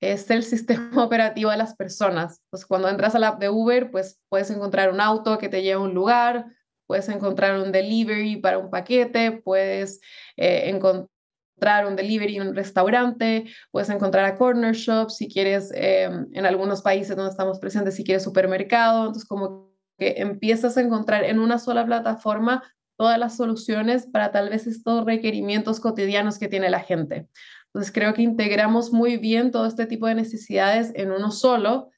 es 0.00 0.30
el 0.30 0.42
sistema 0.44 1.04
operativo 1.04 1.50
de 1.50 1.56
las 1.56 1.74
personas. 1.74 2.40
Pues 2.50 2.64
cuando 2.64 2.88
entras 2.88 3.14
a 3.14 3.18
la 3.18 3.28
app 3.28 3.40
de 3.40 3.50
Uber, 3.50 3.90
pues 3.90 4.20
puedes 4.28 4.50
encontrar 4.50 4.92
un 4.92 5.00
auto 5.00 5.38
que 5.38 5.48
te 5.48 5.62
lleva 5.62 5.80
a 5.80 5.84
un 5.84 5.94
lugar, 5.94 6.46
puedes 6.86 7.08
encontrar 7.08 7.58
un 7.58 7.72
delivery 7.72 8.36
para 8.36 8.58
un 8.58 8.70
paquete, 8.70 9.32
puedes 9.32 10.00
eh, 10.36 10.70
encontrar 10.70 11.86
un 11.86 11.96
delivery 11.96 12.36
en 12.36 12.48
un 12.48 12.54
restaurante, 12.54 13.46
puedes 13.70 13.88
encontrar 13.90 14.24
a 14.24 14.36
corner 14.36 14.74
shop 14.74 15.10
si 15.10 15.28
quieres, 15.28 15.72
em, 15.74 16.26
en 16.32 16.46
algunos 16.46 16.82
países 16.82 17.16
donde 17.16 17.30
estamos 17.30 17.58
presentes, 17.58 17.94
si 17.94 18.04
quieres 18.04 18.22
supermercado. 18.22 19.06
Entonces, 19.06 19.24
como 19.26 19.74
que 19.98 20.14
empiezas 20.18 20.76
a 20.76 20.82
encontrar 20.82 21.24
en 21.24 21.38
una 21.38 21.58
sola 21.58 21.86
plataforma 21.86 22.62
todas 22.96 23.18
las 23.18 23.36
soluciones 23.36 24.06
para 24.06 24.30
tal 24.32 24.48
vez 24.50 24.66
estos 24.66 25.04
requerimientos 25.04 25.80
cotidianos 25.80 26.38
que 26.38 26.48
tiene 26.48 26.70
la 26.70 26.80
gente. 26.80 27.28
Entonces 27.66 27.92
creo 27.92 28.14
que 28.14 28.22
integramos 28.22 28.92
muy 28.92 29.18
bien 29.18 29.50
todo 29.50 29.66
este 29.66 29.86
tipo 29.86 30.06
de 30.06 30.14
necesidades 30.14 30.92
en 30.94 31.10
uno 31.12 31.30
solo 31.30 31.90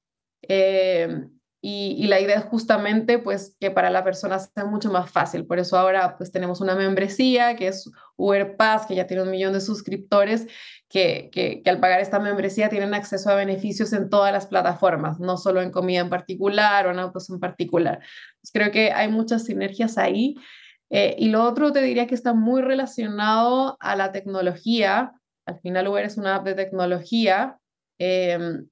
eh, 0.42 1.26
y, 1.60 2.06
la 2.06 2.20
idea 2.20 2.36
es 2.36 2.44
justamente 2.44 3.18
pues 3.18 3.56
que 3.58 3.70
para 3.70 3.90
la 3.90 4.04
persona 4.04 4.38
sea 4.38 4.64
mucho 4.64 4.92
más 4.92 5.10
fácil. 5.10 5.44
Por 5.44 5.58
eso 5.58 5.76
ahora 5.76 6.16
pues 6.16 6.30
tenemos 6.30 6.60
una 6.60 6.76
membresía 6.76 7.56
que 7.56 7.68
es 7.68 7.90
Uber 8.16 8.56
Pass, 8.56 8.86
que 8.86 8.94
ya 8.94 9.06
tiene 9.08 9.24
un 9.24 9.30
millón 9.30 9.52
de 9.52 9.60
suscriptores, 9.60 10.46
que, 10.88 11.30
que, 11.32 11.62
que, 11.62 11.70
al 11.70 11.80
pagar 11.80 12.00
esta 12.00 12.20
membresía 12.20 12.68
tienen 12.68 12.94
acceso 12.94 13.30
a 13.30 13.34
beneficios 13.34 13.92
en 13.92 14.08
todas 14.08 14.32
las 14.32 14.46
plataformas, 14.46 15.18
no 15.18 15.36
solo 15.36 15.60
en 15.60 15.72
comida 15.72 16.00
en 16.00 16.10
particular 16.10 16.86
o 16.86 16.92
en 16.92 17.00
autos 17.00 17.28
en 17.28 17.40
particular. 17.40 17.98
Pues 18.40 18.52
creo 18.52 18.70
que 18.70 18.92
hay 18.92 19.08
muchas 19.08 19.44
sinergias 19.44 19.98
ahí 19.98 20.36
eh, 20.90 21.16
y 21.18 21.28
lo 21.28 21.44
otro 21.44 21.72
te 21.72 21.82
diría 21.82 22.06
que 22.06 22.14
está 22.14 22.32
muy 22.34 22.62
relacionado 22.62 23.76
a 23.80 23.96
la 23.96 24.12
tecnología. 24.12 25.12
Al 25.46 25.60
final 25.60 25.88
Uber 25.88 26.04
es 26.04 26.16
una 26.16 26.36
app 26.36 26.44
de 26.44 26.54
tecnología 26.54 27.58
em, 27.98 28.68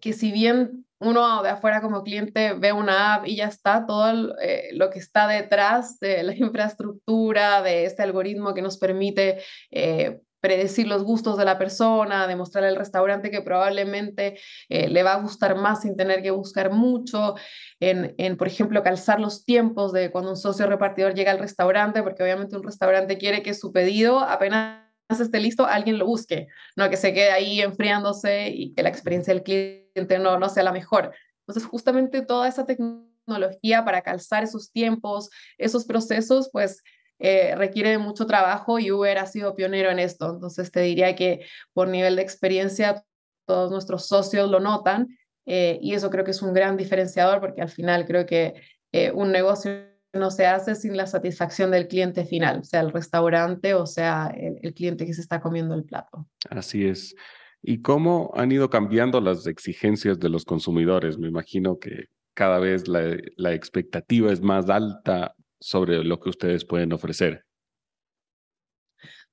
que 0.00 0.12
si 0.12 0.32
bien 0.32 0.86
uno 1.00 1.42
de 1.42 1.50
afuera 1.50 1.80
como 1.80 2.02
cliente 2.02 2.54
ve 2.54 2.72
una 2.72 3.14
app 3.14 3.26
y 3.26 3.36
ya 3.36 3.46
está, 3.46 3.86
todo 3.86 4.34
eh, 4.40 4.70
lo 4.72 4.90
que 4.90 4.98
está 4.98 5.28
detrás 5.28 5.98
de 6.00 6.22
la 6.22 6.34
infraestructura, 6.36 7.62
de 7.62 7.84
este 7.84 8.02
algoritmo 8.02 8.54
que 8.54 8.62
nos 8.62 8.78
permite 8.78 9.42
eh, 9.70 10.20
predecir 10.40 10.86
los 10.86 11.02
gustos 11.02 11.36
de 11.36 11.44
la 11.44 11.58
persona, 11.58 12.26
demostrar 12.26 12.64
el 12.64 12.76
restaurante 12.76 13.30
que 13.30 13.42
probablemente 13.42 14.38
eh, 14.68 14.88
le 14.88 15.02
va 15.02 15.14
a 15.14 15.20
gustar 15.20 15.56
más 15.56 15.82
sin 15.82 15.96
tener 15.96 16.22
que 16.22 16.30
buscar 16.30 16.70
mucho, 16.70 17.34
en, 17.80 18.14
en, 18.18 18.36
por 18.36 18.46
ejemplo, 18.46 18.82
calzar 18.82 19.20
los 19.20 19.44
tiempos 19.44 19.92
de 19.92 20.10
cuando 20.10 20.30
un 20.30 20.36
socio 20.36 20.66
repartidor 20.66 21.14
llega 21.14 21.32
al 21.32 21.40
restaurante, 21.40 22.02
porque 22.02 22.22
obviamente 22.22 22.56
un 22.56 22.62
restaurante 22.62 23.18
quiere 23.18 23.42
que 23.42 23.54
su 23.54 23.72
pedido 23.72 24.20
apenas 24.20 24.87
esté 25.08 25.40
listo, 25.40 25.66
alguien 25.66 25.98
lo 25.98 26.06
busque, 26.06 26.48
no 26.76 26.88
que 26.90 26.96
se 26.96 27.12
quede 27.12 27.30
ahí 27.30 27.60
enfriándose 27.60 28.48
y 28.50 28.74
que 28.74 28.82
la 28.82 28.88
experiencia 28.88 29.32
del 29.32 29.42
cliente 29.42 30.18
no, 30.18 30.38
no 30.38 30.48
sea 30.48 30.62
la 30.62 30.72
mejor. 30.72 31.12
Entonces, 31.40 31.64
justamente 31.64 32.22
toda 32.22 32.46
esa 32.46 32.66
tecnología 32.66 33.84
para 33.84 34.02
calzar 34.02 34.44
esos 34.44 34.70
tiempos, 34.70 35.30
esos 35.56 35.84
procesos, 35.86 36.50
pues 36.52 36.82
eh, 37.18 37.54
requiere 37.56 37.98
mucho 37.98 38.26
trabajo 38.26 38.78
y 38.78 38.92
Uber 38.92 39.18
ha 39.18 39.26
sido 39.26 39.54
pionero 39.54 39.90
en 39.90 39.98
esto. 39.98 40.30
Entonces 40.30 40.70
te 40.70 40.80
diría 40.80 41.16
que 41.16 41.44
por 41.72 41.88
nivel 41.88 42.16
de 42.16 42.22
experiencia 42.22 43.02
todos 43.46 43.70
nuestros 43.70 44.06
socios 44.06 44.50
lo 44.50 44.60
notan 44.60 45.08
eh, 45.46 45.78
y 45.82 45.94
eso 45.94 46.10
creo 46.10 46.24
que 46.24 46.30
es 46.30 46.42
un 46.42 46.52
gran 46.52 46.76
diferenciador 46.76 47.40
porque 47.40 47.62
al 47.62 47.70
final 47.70 48.04
creo 48.06 48.26
que 48.26 48.54
eh, 48.92 49.10
un 49.10 49.32
negocio 49.32 49.97
no 50.18 50.30
se 50.30 50.46
hace 50.46 50.74
sin 50.74 50.96
la 50.96 51.06
satisfacción 51.06 51.70
del 51.70 51.88
cliente 51.88 52.24
final, 52.24 52.64
sea 52.64 52.80
el 52.80 52.92
restaurante 52.92 53.74
o 53.74 53.86
sea 53.86 54.32
el, 54.36 54.74
cliente 54.74 55.06
que 55.06 55.14
se 55.14 55.20
está 55.20 55.40
comiendo 55.40 55.74
el 55.74 55.84
plato. 55.84 56.26
Así 56.50 56.86
es. 56.86 57.14
¿Y 57.62 57.82
cómo 57.82 58.30
han 58.34 58.52
ido 58.52 58.70
cambiando 58.70 59.20
las 59.20 59.46
exigencias 59.46 60.18
de 60.18 60.28
los 60.28 60.44
consumidores? 60.44 61.18
Me 61.18 61.28
imagino 61.28 61.78
que 61.78 62.06
cada 62.34 62.58
vez 62.58 62.86
la, 62.86 63.16
la 63.36 63.52
expectativa 63.52 64.32
es 64.32 64.40
más 64.40 64.68
alta 64.70 65.34
sobre 65.60 66.04
lo 66.04 66.20
que 66.20 66.30
ustedes 66.30 66.64
pueden 66.64 66.92
ofrecer. 66.92 67.44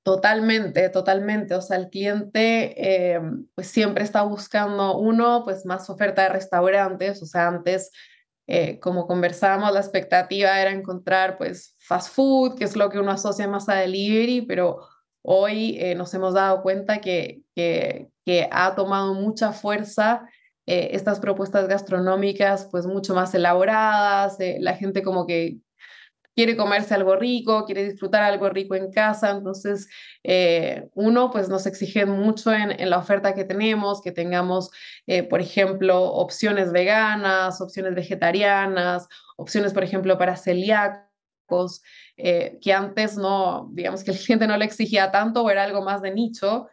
Totalmente, 0.05 0.87
totalmente. 0.89 1.55
O 1.55 1.61
sea, 1.61 1.77
el 1.77 1.89
cliente 1.89 2.75
eh, 3.15 3.19
pues 3.55 3.65
siempre 3.65 4.03
está 4.03 4.21
buscando 4.21 4.99
uno, 4.99 5.41
pues 5.43 5.65
más 5.65 5.89
oferta 5.89 6.21
de 6.21 6.29
restaurantes. 6.29 7.23
O 7.23 7.25
sea, 7.25 7.47
antes, 7.47 7.91
eh, 8.47 8.79
como 8.79 9.07
conversamos, 9.07 9.71
la 9.71 9.79
expectativa 9.79 10.59
era 10.59 10.71
encontrar 10.71 11.37
pues 11.37 11.75
fast 11.79 12.13
food, 12.13 12.57
que 12.57 12.63
es 12.63 12.75
lo 12.75 12.89
que 12.89 12.99
uno 12.99 13.11
asocia 13.11 13.47
más 13.47 13.69
a 13.69 13.75
delivery, 13.75 14.41
pero 14.41 14.79
hoy 15.21 15.77
eh, 15.79 15.95
nos 15.95 16.13
hemos 16.13 16.33
dado 16.33 16.61
cuenta 16.61 17.01
que, 17.01 17.41
que, 17.55 18.09
que 18.25 18.47
ha 18.51 18.75
tomado 18.75 19.13
mucha 19.13 19.51
fuerza 19.51 20.27
estas 20.67 21.19
propuestas 21.19 21.67
gastronómicas 21.67 22.67
pues 22.71 22.87
mucho 22.87 23.13
más 23.13 23.35
elaboradas, 23.35 24.37
la 24.59 24.73
gente 24.73 25.03
como 25.03 25.27
que 25.27 25.59
quiere 26.35 26.57
comerse 26.57 26.93
algo 26.93 27.15
rico, 27.15 27.65
quiere 27.65 27.85
disfrutar 27.85 28.23
algo 28.23 28.49
rico 28.49 28.75
en 28.75 28.91
casa, 28.91 29.31
entonces 29.31 29.87
eh, 30.23 30.89
uno 30.93 31.31
pues 31.31 31.47
nos 31.47 31.65
exige 31.65 32.05
mucho 32.05 32.53
en, 32.53 32.89
la 32.89 32.97
oferta 32.97 33.33
que 33.33 33.45
tenemos, 33.45 34.01
que 34.01 34.11
tengamos, 34.11 34.69
eh, 35.07 35.23
por 35.23 35.39
ejemplo, 35.39 36.03
opciones 36.03 36.73
veganas, 36.73 37.61
opciones 37.61 37.95
vegetarianas, 37.95 39.07
opciones, 39.37 39.73
por 39.73 39.83
ejemplo, 39.83 40.17
para 40.17 40.35
celíacos, 40.35 41.81
eh, 42.17 42.57
que 42.61 42.73
antes 42.73 43.17
no, 43.17 43.69
digamos 43.71 44.03
que 44.03 44.11
el 44.11 44.17
cliente 44.17 44.47
no 44.47 44.57
le 44.57 44.65
exigía 44.65 45.11
tanto 45.11 45.41
o 45.43 45.49
era 45.49 45.63
algo 45.63 45.81
más 45.81 46.01
de 46.01 46.11
nicho. 46.11 46.67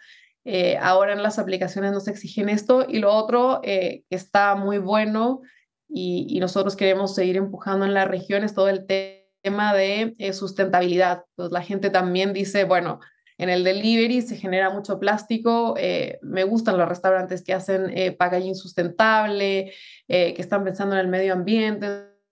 ahora 0.81 1.12
en 1.12 1.22
las 1.22 1.38
aplicaciones 1.38 1.92
nos 1.92 2.09
exigen 2.09 2.48
esto 2.48 2.85
y 2.88 2.98
lo 2.98 3.14
otro 3.14 3.61
que 3.62 4.05
está 4.11 4.57
muy 4.57 4.79
bueno 4.79 5.40
y, 5.88 6.27
y 6.29 6.40
nosotros 6.40 6.75
queremos 6.75 7.14
seguir 7.14 7.37
empujando 7.37 7.87
en 7.87 7.94
las 7.94 8.09
regiones 8.09 8.55
todo 8.55 8.68
el 8.68 8.87
tema 8.87 9.21
tema 9.42 9.74
de 9.74 10.14
eh, 10.18 10.33
sustentabilidad. 10.33 11.24
Pues 11.35 11.50
la 11.50 11.62
gente 11.62 11.90
también 11.90 12.33
dice, 12.33 12.64
bueno, 12.64 13.00
en 13.38 13.48
el 13.48 13.64
delivery 13.64 14.22
se 14.22 14.37
genera 14.37 14.70
mucho 14.70 14.98
plástico, 14.98 15.74
eh, 15.76 16.18
me 16.22 16.44
gustan 16.44 16.78
los 16.78 16.88
restaurantes 16.88 17.42
que 17.42 17.52
hacen 17.52 17.90
eh, 17.96 18.12
packaging 18.12 18.55
sustentable, 18.55 19.72
que 20.07 20.37
están 20.38 20.62
pensando 20.64 20.94
en 20.94 21.00
el 21.00 21.09
medio 21.09 21.33
ambiente. 21.33 21.87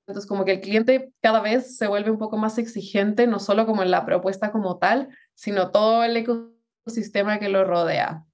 Entonces, 0.06 0.28
como 0.28 0.44
que 0.44 0.52
el 0.52 0.60
cliente 0.60 1.12
cada 1.20 1.40
vez 1.40 1.76
se 1.76 1.86
vuelve 1.86 2.10
un 2.10 2.18
poco 2.18 2.36
más 2.36 2.58
exigente, 2.58 3.26
no 3.26 3.38
solo 3.38 3.66
como 3.66 3.82
en 3.82 3.90
la 3.90 4.04
propuesta 4.04 4.52
como 4.52 4.78
tal, 4.78 5.08
sino 5.34 5.70
todo 5.70 6.04
el 6.04 6.16
ecosistema 6.16 7.38
que 7.38 7.48
lo 7.48 7.64
rodea. 7.64 8.24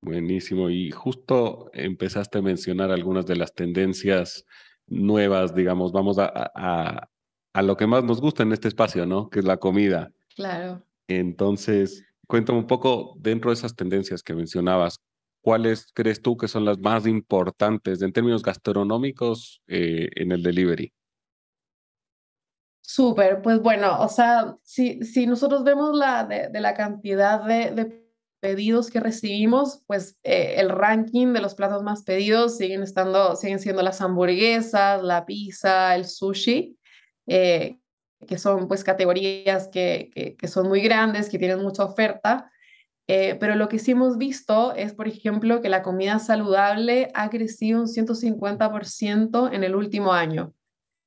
Buenísimo. 0.00 0.70
Y 0.70 0.90
justo 0.90 1.70
empezaste 1.72 2.38
a 2.38 2.42
mencionar 2.42 2.90
algunas 2.90 3.26
de 3.26 3.36
las 3.36 3.52
tendencias 3.54 4.44
nuevas, 4.86 5.54
digamos, 5.54 5.92
vamos 5.92 6.16
a 6.18 7.08
lo 7.62 7.76
que 7.76 7.86
más 7.86 8.04
nos 8.04 8.20
gusta 8.20 8.42
en 8.42 8.52
este 8.52 8.68
espacio, 8.68 9.06
¿no? 9.06 9.30
Que 9.30 9.40
es 9.40 9.44
la 9.44 9.58
comida. 9.58 10.12
Claro. 10.34 10.82
Entonces, 11.08 12.04
cuéntame 12.26 12.58
un 12.58 12.66
poco 12.66 13.14
dentro 13.18 13.50
de 13.50 13.54
esas 13.54 13.74
tendencias 13.74 14.22
que 14.22 14.34
mencionabas, 14.34 15.00
¿cuáles 15.40 15.86
crees 15.94 16.20
tú 16.20 16.36
que 16.36 16.48
son 16.48 16.64
las 16.64 16.78
más 16.78 17.06
importantes 17.06 18.02
en 18.02 18.12
términos 18.12 18.42
gastronómicos 18.42 19.62
eh, 19.66 20.08
en 20.14 20.32
el 20.32 20.42
delivery? 20.42 20.92
Súper, 22.82 23.42
pues 23.42 23.60
bueno, 23.60 24.00
o 24.00 24.08
sea, 24.08 24.56
si, 24.62 25.02
si 25.02 25.26
nosotros 25.26 25.62
vemos 25.62 25.94
la, 25.94 26.24
de, 26.24 26.58
la 26.58 26.72
cantidad 26.72 27.44
de, 27.44 28.02
pedidos 28.40 28.88
que 28.88 29.00
recibimos, 29.00 29.82
pues 29.86 30.16
eh, 30.22 30.54
el 30.56 30.70
ranking 30.70 31.34
de 31.34 31.40
los 31.40 31.54
platos 31.54 31.82
más 31.82 32.02
pedidos 32.02 32.56
siguen 32.56 32.82
estando, 32.82 33.36
siguen 33.36 33.58
siendo 33.58 33.82
las 33.82 34.00
hamburguesas, 34.00 35.02
la 35.02 35.26
pizza, 35.26 35.94
el 35.96 36.06
sushi. 36.06 36.77
Eh, 37.28 37.78
que 38.26 38.36
son 38.36 38.66
pues 38.66 38.82
categorías 38.82 39.68
que, 39.68 40.36
que, 40.36 40.48
son 40.48 40.66
muy 40.68 40.80
grandes, 40.80 41.28
que 41.28 41.38
tienen 41.38 41.62
mucha 41.62 41.84
oferta, 41.84 42.50
eh, 43.06 43.36
pero 43.40 43.54
lo 43.54 43.68
que 43.68 43.78
sí 43.78 43.92
hemos 43.92 44.18
visto 44.18 44.74
es, 44.74 44.92
por 44.92 45.08
ejemplo, 45.08 45.62
que 45.62 45.68
la 45.68 45.82
comida 45.82 46.18
saludable 46.18 47.10
ha 47.14 47.30
crecido 47.30 47.80
un 47.80 47.86
150% 47.86 49.50
en 49.52 49.64
el 49.64 49.76
último 49.76 50.12
año. 50.12 50.52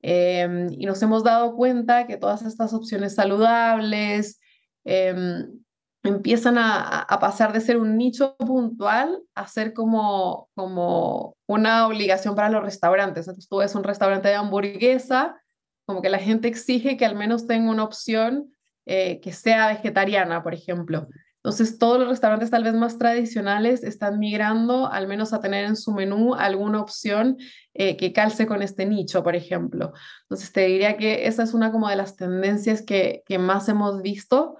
Em, 0.00 0.68
y 0.72 0.84
nos 0.86 1.00
hemos 1.02 1.22
dado 1.22 1.54
cuenta 1.54 2.06
que 2.08 2.16
todas 2.16 2.42
estas 2.42 2.72
opciones 2.74 3.14
saludables 3.14 4.40
em, 4.84 5.62
empiezan 6.02 6.58
a, 6.58 7.06
pasar 7.20 7.52
de 7.52 7.60
ser 7.60 7.76
un 7.76 7.96
nicho 7.96 8.34
puntual 8.36 9.22
a 9.36 9.46
ser 9.46 9.72
como, 9.72 10.48
como 10.56 11.36
una 11.46 11.86
obligación 11.86 12.34
para 12.34 12.50
los 12.50 12.64
restaurantes. 12.64 13.28
Entonces 13.28 13.48
tú 13.48 13.58
ves 13.58 13.74
un 13.76 13.84
restaurante 13.84 14.28
de 14.28 14.34
hamburguesa, 14.34 15.40
como 15.86 16.02
que 16.02 16.10
la 16.10 16.18
gente 16.18 16.48
exige 16.48 16.96
que 16.96 17.04
al 17.04 17.16
menos 17.16 17.46
tenga 17.46 17.70
una 17.70 17.84
opción 17.84 18.52
eh, 18.86 19.20
que 19.20 19.32
sea 19.32 19.68
vegetariana, 19.68 20.42
por 20.42 20.54
ejemplo. 20.54 21.08
Entonces, 21.36 21.78
todos 21.78 21.98
los 21.98 22.08
restaurantes 22.08 22.50
tal 22.50 22.62
vez 22.62 22.74
más 22.74 22.98
tradicionales 22.98 23.82
están 23.82 24.18
migrando 24.18 24.86
al 24.90 25.08
menos 25.08 25.32
a 25.32 25.40
tener 25.40 25.64
en 25.64 25.76
su 25.76 25.92
menú 25.92 26.34
alguna 26.34 26.80
opción 26.80 27.36
eh, 27.74 27.96
que 27.96 28.12
calce 28.12 28.46
con 28.46 28.62
este 28.62 28.86
nicho, 28.86 29.22
por 29.22 29.34
ejemplo. 29.34 29.92
Entonces, 30.22 30.52
te 30.52 30.66
diría 30.66 30.96
que 30.96 31.26
esa 31.26 31.42
es 31.42 31.54
una 31.54 31.72
como 31.72 31.88
de 31.88 31.96
las 31.96 32.16
tendencias 32.16 32.82
que, 32.82 33.22
que 33.26 33.38
más 33.38 33.68
hemos 33.68 34.02
visto. 34.02 34.56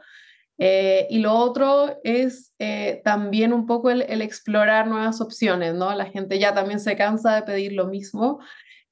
Eh, 0.59 1.07
y 1.11 1.19
lo 1.19 1.35
otro 1.35 1.99
es 2.05 2.53
también 3.03 3.53
un 3.53 3.67
poco 3.67 3.91
el, 3.91 4.03
el, 4.03 4.23
explorar 4.23 4.87
nuevas 4.87 5.21
opciones, 5.21 5.75
¿no? 5.75 5.93
La 5.95 6.05
gente 6.07 6.39
ya 6.39 6.55
también 6.55 6.79
se 6.79 6.97
cansa 6.97 7.35
de 7.35 7.43
pedir 7.43 7.73
lo 7.73 7.87
mismo 7.87 8.39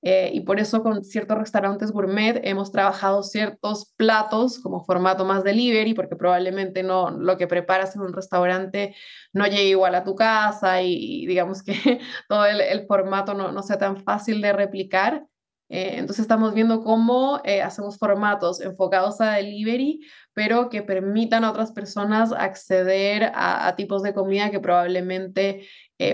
eh, 0.02 0.30
y 0.32 0.40
por 0.40 0.58
eso 0.58 0.82
con 0.82 1.04
ciertos 1.04 1.36
restaurantes 1.38 1.92
gourmet 1.92 2.40
hemos 2.42 2.72
trabajado 2.72 3.22
ciertos 3.22 3.92
platos 3.96 4.58
como 4.60 4.82
formato 4.84 5.24
más 5.26 5.44
delivery, 5.44 5.92
porque 5.94 6.16
probablemente 6.16 6.82
no 6.82 7.10
lo 7.10 7.36
que 7.36 7.46
preparas 7.46 7.94
en 7.96 8.02
un 8.02 8.12
restaurante 8.14 8.94
no 9.32 9.46
llegue 9.46 9.68
igual 9.68 9.94
a 9.94 10.04
tu 10.04 10.14
casa 10.14 10.82
y, 10.82 11.26
digamos 11.26 11.62
que 11.62 11.74
todo 12.28 12.46
el, 12.46 12.86
formato 12.86 13.34
no, 13.34 13.52
no, 13.52 13.62
sea 13.62 13.78
tan 13.78 13.98
fácil 14.02 14.40
de 14.40 14.52
replicar. 14.52 15.26
Eh, 15.68 15.98
entonces 15.98 16.22
estamos 16.22 16.54
viendo 16.54 16.82
cómo 16.82 17.40
eh, 17.44 17.62
hacemos 17.62 17.98
formatos 17.98 18.60
enfocados 18.60 19.20
a 19.20 19.32
delivery, 19.34 20.00
pero 20.32 20.68
que 20.70 20.82
permitan 20.82 21.44
a 21.44 21.50
otras 21.50 21.72
personas 21.72 22.32
acceder 22.32 23.24
a, 23.34 23.68
a 23.68 23.76
tipos 23.76 24.02
de 24.02 24.14
comida 24.14 24.50
que 24.50 24.60
probablemente 24.60 25.66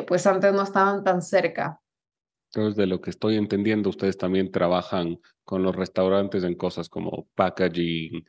pues 0.09 0.27
antes 0.27 0.53
no 0.53 0.63
estaban 0.63 1.05
tan 1.05 1.23
cerca. 1.23 1.81
Entonces, 2.57 2.77
de 2.79 2.87
lo 2.87 3.03
que 3.03 3.11
estoy 3.11 3.37
entendiendo, 3.37 3.91
ustedes 3.91 4.17
también 4.17 4.51
trabajan 4.51 5.21
con 5.45 5.63
los 5.63 5.77
restaurantes 5.77 6.43
en 6.43 6.55
cosas 6.55 6.89
como 6.89 7.29
packaging, 7.35 8.25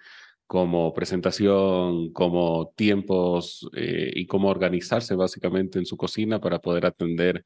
como 0.45 0.93
presentación, 0.93 2.11
como 2.11 2.73
tiempos 2.75 3.69
eh, 3.73 4.11
y 4.13 4.27
cómo 4.27 4.49
organizarse 4.49 5.15
básicamente 5.15 5.79
en 5.79 5.85
su 5.85 5.95
cocina 5.95 6.41
para 6.41 6.59
poder 6.59 6.85
atender 6.85 7.45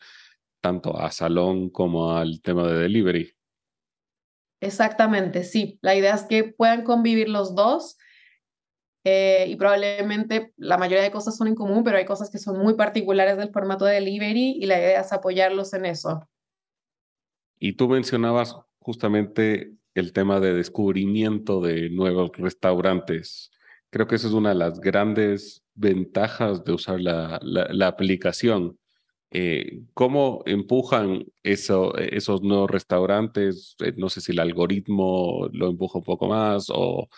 tanto 0.59 0.97
a 0.97 1.11
salón 1.11 1.69
como 1.69 2.17
al 2.17 2.41
tema 2.41 2.67
de 2.67 2.79
delivery. 2.79 3.31
Exactamente, 4.59 5.43
sí. 5.43 5.77
La 5.83 5.93
idea 5.93 6.15
es 6.15 6.23
que 6.23 6.45
puedan 6.45 6.83
convivir 6.83 7.29
los 7.29 7.53
dos 7.53 7.95
eh, 9.03 9.45
y 9.47 9.55
probablemente 9.55 10.51
la 10.57 10.79
mayoría 10.79 11.03
de 11.03 11.11
cosas 11.11 11.37
son 11.37 11.47
en 11.47 11.53
común, 11.53 11.83
pero 11.83 11.97
hay 11.97 12.05
cosas 12.05 12.31
que 12.31 12.39
son 12.39 12.57
muy 12.57 12.73
particulares 12.73 13.37
del 13.37 13.51
formato 13.51 13.85
de 13.85 13.93
delivery 13.93 14.57
y 14.59 14.65
la 14.65 14.79
idea 14.79 15.01
es 15.01 15.13
apoyarlos 15.13 15.75
en 15.75 15.85
eso. 15.85 16.27
Y 17.63 17.73
tú 17.73 17.87
mencionabas 17.87 18.57
justamente 18.79 19.75
el 19.93 20.13
tema 20.13 20.39
de 20.39 20.55
descubrimiento 20.55 21.61
de 21.61 21.91
nuevos 21.91 22.31
restaurantes. 22.35 23.51
Creo 23.91 24.07
que 24.07 24.15
esa 24.15 24.27
es 24.29 24.33
una 24.33 24.49
de 24.49 24.55
las 24.55 24.79
grandes 24.79 25.63
ventajas 25.75 26.63
de 26.63 26.73
usar 26.73 26.99
la, 26.99 27.87
aplicación. 27.87 28.79
Eh, 29.29 29.83
¿Cómo 29.93 30.41
empujan 30.47 31.25
eso, 31.43 31.95
esos 31.97 32.41
nuevos 32.41 32.71
restaurantes? 32.71 33.75
Eh, 33.79 33.93
no 33.95 34.09
sé 34.09 34.21
si 34.21 34.31
el 34.31 34.39
algoritmo 34.39 35.47
lo 35.53 35.69
empuja 35.69 35.99
un 35.99 36.03
poco 36.03 36.27
más 36.27 36.65
o 36.69 37.09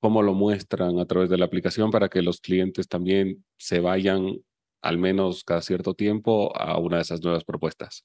cómo 0.00 0.22
lo 0.22 0.34
muestran 0.34 0.98
a 0.98 1.06
través 1.06 1.30
de 1.30 1.38
la 1.38 1.44
aplicación 1.44 1.92
para 1.92 2.08
que 2.08 2.22
los 2.22 2.40
clientes 2.40 2.88
también 2.88 3.44
se 3.56 3.78
vayan 3.78 4.42
al 4.80 4.98
menos 4.98 5.44
cada 5.44 5.62
cierto 5.62 5.94
tiempo 5.94 6.56
a 6.56 6.76
una 6.78 6.96
de 6.96 7.02
esas 7.02 7.22
nuevas 7.22 7.44
propuestas. 7.44 8.04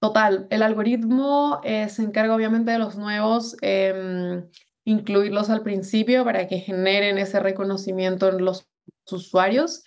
Total, 0.00 0.46
el 0.48 0.62
algoritmo 0.62 1.60
eh, 1.62 1.90
se 1.90 2.02
encarga 2.02 2.34
obviamente 2.34 2.70
de 2.70 2.78
los 2.78 2.96
nuevos, 2.96 3.54
em, 3.60 4.48
incluirlos 4.84 5.50
al 5.50 5.62
principio 5.62 6.24
para 6.24 6.46
que 6.48 6.58
generen 6.58 7.18
ese 7.18 7.38
reconocimiento 7.38 8.28
en 8.30 8.42
los 8.42 8.66
usuarios. 9.12 9.84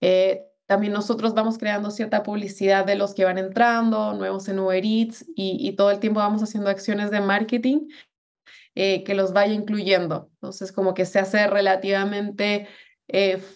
Eh, 0.00 0.42
también 0.66 0.92
nosotros 0.92 1.34
vamos 1.34 1.58
creando 1.58 1.92
cierta 1.92 2.24
publicidad 2.24 2.84
de 2.84 2.96
los 2.96 3.14
que 3.14 3.24
van 3.24 3.38
entrando, 3.38 4.14
nuevos 4.14 4.48
en 4.48 4.58
Uber 4.58 4.84
Eats 4.84 5.24
y, 5.36 5.72
todo 5.76 5.92
el 5.92 6.00
tiempo 6.00 6.18
vamos 6.20 6.42
haciendo 6.42 6.70
acciones 6.70 7.12
de 7.12 7.20
marketing 7.20 7.88
eh, 8.74 9.04
que 9.04 9.14
los 9.14 9.32
vaya 9.32 9.54
incluyendo. 9.54 10.30
Entonces, 10.34 10.72
como 10.72 10.94
que 10.94 11.04
se 11.06 11.20
hace 11.20 11.46
relativamente 11.46 12.68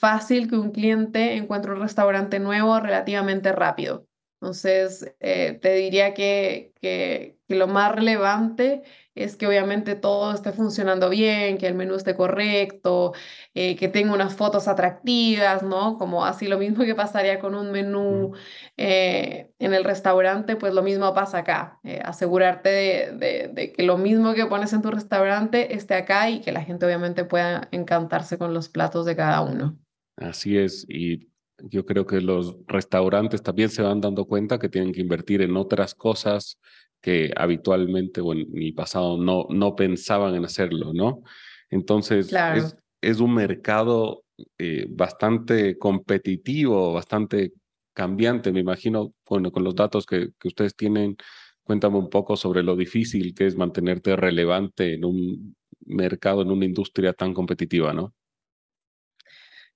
fácil 0.00 0.48
que 0.50 0.56
un 0.56 0.70
cliente 0.70 1.34
encuentre 1.36 1.72
un 1.72 1.80
restaurante 1.80 2.38
nuevo 2.40 2.78
relativamente 2.78 3.52
rápido. 3.52 4.05
Entonces, 4.46 5.12
eh, 5.18 5.59
te 5.61 5.74
diría 5.74 6.14
que, 6.14 6.72
que, 6.80 7.37
lo 7.48 7.66
más 7.66 7.92
relevante 7.92 8.85
es 9.16 9.35
que 9.35 9.48
obviamente 9.48 9.96
todo 9.96 10.32
esté 10.32 10.52
funcionando 10.52 11.09
bien, 11.11 11.59
que 11.59 11.66
el 11.66 11.74
menú 11.74 11.96
esté 11.96 12.14
correcto, 12.14 13.12
eh, 13.54 13.74
que 13.74 13.88
tenga 13.88 14.14
unas 14.14 14.37
fotos 14.37 14.68
atractivas, 14.68 15.64
¿no? 15.64 15.98
Como 15.98 16.24
así 16.24 16.46
lo 16.46 16.59
mismo 16.59 16.85
que 16.85 16.94
pasaría 16.94 17.40
con 17.40 17.56
un 17.56 17.72
menú 17.72 18.35
eh, 18.76 19.50
en 19.59 19.74
el 19.74 19.82
restaurante, 19.82 20.54
pues 20.54 20.72
lo 20.72 20.85
mismo 20.85 21.12
pasa 21.12 21.38
acá. 21.38 21.80
asegurarte 22.04 22.68
de, 22.68 23.50
de, 23.52 23.72
que 23.72 23.82
lo 23.82 23.98
mismo 23.98 24.32
que 24.35 24.46
pones 24.46 24.72
en 24.72 24.82
tu 24.82 24.92
restaurante 24.92 25.74
esté 25.74 25.94
acá 25.94 26.30
y 26.30 26.40
que 26.40 26.52
la 26.52 26.62
gente 26.62 26.87
obviamente 26.87 27.24
pueda 27.24 27.66
encantarse 27.72 28.38
con 28.38 28.54
los 28.54 28.68
platos 28.68 29.06
de 29.06 29.16
cada 29.16 29.40
uno. 29.40 29.76
Así 30.16 30.56
es, 30.56 30.87
y 30.88 31.28
yo 31.58 31.86
creo 31.86 32.06
que 32.06 32.20
los 32.20 32.56
restaurantes 32.66 33.42
también 33.42 33.70
se 33.70 33.82
van 33.82 34.00
dando 34.00 34.26
cuenta 34.26 34.58
que 34.58 34.68
tienen 34.68 34.92
que 34.92 35.00
invertir 35.00 35.42
en 35.42 35.56
otras 35.56 35.94
cosas 35.94 36.58
que 37.00 37.32
habitualmente 37.36 38.20
o 38.20 38.32
en 38.32 38.50
mi 38.50 38.72
pasado 38.72 39.16
no, 39.16 39.46
no 39.50 39.76
pensaban 39.76 40.34
en 40.34 40.44
hacerlo, 40.44 40.92
¿no? 40.92 41.22
Entonces, 41.70 42.32
es, 42.32 42.76
es, 43.00 43.20
un 43.20 43.34
mercado 43.34 44.24
eh, 44.58 44.86
bastante 44.88 45.78
competitivo, 45.78 46.92
bastante 46.92 47.52
cambiante, 47.92 48.52
me 48.52 48.60
imagino, 48.60 49.14
bueno, 49.28 49.50
con 49.50 49.64
los 49.64 49.74
datos 49.74 50.04
que, 50.04 50.30
que 50.38 50.48
ustedes 50.48 50.76
tienen, 50.76 51.16
cuéntame 51.62 51.96
un 51.96 52.10
poco 52.10 52.36
sobre 52.36 52.62
lo 52.62 52.76
difícil 52.76 53.34
que 53.34 53.46
es 53.46 53.56
mantenerte 53.56 54.16
relevante 54.16 54.94
en 54.94 55.04
un 55.04 55.56
mercado, 55.86 56.42
en 56.42 56.50
una 56.50 56.64
industria 56.64 57.12
tan 57.12 57.32
competitiva, 57.32 57.92
¿no? 57.92 58.14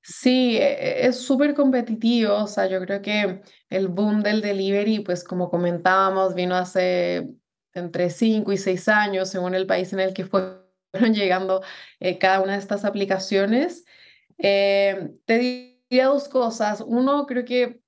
Sí, 0.02 0.56
e, 0.56 1.04
e, 1.04 1.06
es 1.06 1.20
súper 1.20 1.54
competitivo, 1.54 2.34
o 2.34 2.46
sea, 2.46 2.66
yo 2.66 2.80
creo 2.80 3.02
que 3.02 3.42
el 3.68 3.88
boom 3.88 4.22
del 4.22 4.40
delivery, 4.40 5.00
pues 5.00 5.24
como 5.24 5.50
comentábamos, 5.50 6.34
vino 6.34 6.56
hace 6.56 7.28
entre 7.74 8.10
5 8.10 8.52
y 8.52 8.56
6 8.56 8.88
años, 8.88 9.28
según 9.28 9.54
el 9.54 9.66
país 9.66 9.92
en 9.92 10.00
el 10.00 10.14
que 10.14 10.24
fueron 10.24 10.64
llegando 11.14 11.62
eh, 12.00 12.18
cada 12.18 12.40
una 12.40 12.54
de 12.54 12.58
estas 12.58 12.84
aplicaciones. 12.84 13.84
Eh, 14.38 15.12
te 15.26 15.38
diría 15.38 16.06
dos 16.06 16.28
cosas. 16.28 16.82
Uno, 16.86 17.26
creo 17.26 17.44
que 17.44 17.82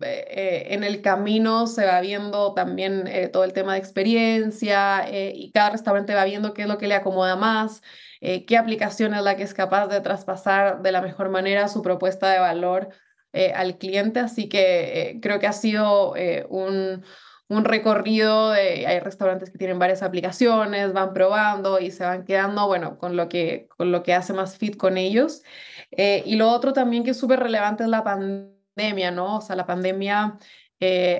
eh, 0.00 0.66
en 0.70 0.84
el 0.84 1.00
camino 1.02 1.66
se 1.66 1.86
va 1.86 2.00
viendo 2.00 2.52
también 2.54 3.04
todo 3.32 3.44
el 3.44 3.52
tema 3.52 3.72
de 3.74 3.78
experiencia 3.78 5.06
y 5.10 5.50
cada 5.52 5.70
restaurante 5.70 6.14
va 6.14 6.24
viendo 6.24 6.52
qué 6.52 6.62
es 6.62 6.68
lo 6.68 6.78
que 6.78 6.88
le 6.88 6.94
acomoda 6.94 7.36
más. 7.36 7.80
Eh, 8.26 8.46
qué 8.46 8.56
aplicación 8.56 9.12
es 9.12 9.22
la 9.22 9.36
que 9.36 9.42
es 9.42 9.52
capaz 9.52 9.86
de 9.88 10.00
traspasar 10.00 10.80
de 10.80 10.92
la 10.92 11.02
mejor 11.02 11.28
manera 11.28 11.68
su 11.68 11.82
propuesta 11.82 12.30
de 12.30 12.38
valor 12.38 12.88
eh, 13.34 13.52
al 13.54 13.76
cliente. 13.76 14.18
Así 14.18 14.48
que 14.48 15.10
eh, 15.10 15.20
creo 15.20 15.38
que 15.40 15.46
ha 15.46 15.52
sido 15.52 16.14
un, 16.48 17.04
un 17.48 17.64
recorrido 17.66 18.52
de, 18.52 18.86
hay 18.86 18.98
restaurantes 19.00 19.50
que 19.50 19.58
tienen 19.58 19.78
varias 19.78 20.02
aplicaciones, 20.02 20.94
van 20.94 21.12
probando 21.12 21.78
y 21.80 21.90
se 21.90 22.04
van 22.04 22.24
quedando, 22.24 22.66
bueno, 22.66 22.96
con 22.96 23.14
lo 23.14 23.28
que, 23.28 23.68
con 23.76 23.92
lo 23.92 24.02
que 24.02 24.14
hace 24.14 24.32
más 24.32 24.56
fit 24.56 24.78
con 24.78 24.96
ellos. 24.96 25.42
y 25.90 26.36
lo 26.36 26.50
otro 26.50 26.72
también 26.72 27.04
que 27.04 27.10
es 27.10 27.18
súper 27.18 27.40
relevante 27.40 27.82
es 27.84 27.90
la 27.90 28.04
pandemia, 28.04 29.10
¿no? 29.10 29.36
O 29.36 29.40
sea, 29.42 29.54
la 29.54 29.66
pandemia 29.66 30.38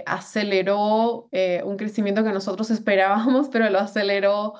aceleró 0.06 1.28
un 1.64 1.76
crecimiento 1.76 2.24
que 2.24 2.32
nosotros 2.32 2.70
esperábamos, 2.70 3.50
pero 3.50 3.68
lo 3.68 3.80
aceleró 3.80 4.54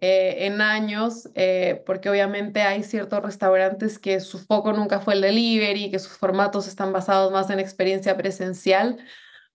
eh, 0.00 0.46
en 0.46 0.60
años, 0.60 1.30
eh, 1.34 1.82
porque 1.86 2.10
obviamente 2.10 2.60
hay 2.60 2.82
ciertos 2.82 3.22
restaurantes 3.22 3.98
que 3.98 4.20
su 4.20 4.38
foco 4.38 4.72
nunca 4.74 5.00
fue 5.00 5.14
el 5.14 5.22
delivery, 5.22 5.90
que 5.90 5.98
sus 5.98 6.18
formatos 6.18 6.68
están 6.68 6.92
basados 6.92 7.32
más 7.32 7.48
en 7.48 7.60
experiencia 7.60 8.16
presencial, 8.16 8.98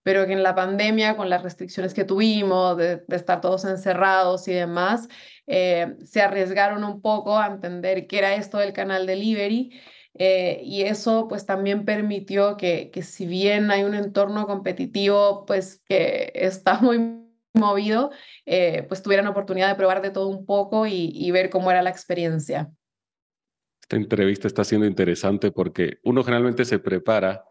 pero 0.02 0.26
que 0.26 0.32
en 0.32 0.42
la 0.42 0.56
pandemia, 0.56 1.16
con 1.16 1.30
las 1.30 1.44
restricciones 1.44 1.94
que 1.94 2.04
tuvimos, 2.04 2.76
de, 2.76 3.04
estar 3.10 3.40
todos 3.40 3.64
encerrados 3.64 4.48
y 4.48 4.52
demás, 4.52 5.08
eh, 5.46 5.94
se 6.04 6.22
arriesgaron 6.22 6.82
un 6.82 7.00
poco 7.00 7.38
a 7.38 7.46
entender 7.46 8.08
qué 8.08 8.18
era 8.18 8.34
esto 8.34 8.58
del 8.58 8.72
canal 8.72 9.06
delivery. 9.06 9.80
y 10.14 10.82
eso 10.82 11.28
pues 11.28 11.46
también 11.46 11.84
permitió 11.84 12.56
que, 12.56 12.90
que 12.90 13.02
si 13.02 13.26
bien 13.26 13.70
hay 13.70 13.84
un 13.84 13.94
entorno 13.94 14.46
competitivo 14.46 15.44
pues 15.46 15.80
que 15.88 16.32
está 16.34 16.80
muy 16.80 17.22
movido, 17.54 18.10
eh, 18.46 18.84
pues 18.88 19.02
tuvieran 19.02 19.26
oportunidad 19.26 19.68
de 19.68 19.74
probar 19.74 20.02
de 20.02 20.10
todo 20.10 20.28
un 20.28 20.46
poco 20.46 20.86
y, 20.86 21.30
ver 21.30 21.50
cómo 21.50 21.70
era 21.70 21.82
la 21.82 21.90
experiencia. 21.90 22.70
Esta 23.80 23.96
entrevista 23.96 24.46
está 24.46 24.64
siendo 24.64 24.86
interesante 24.86 25.50
porque 25.50 25.98
uno 26.02 26.22
generalmente 26.24 26.64
se 26.64 26.78
prepara 26.78 27.44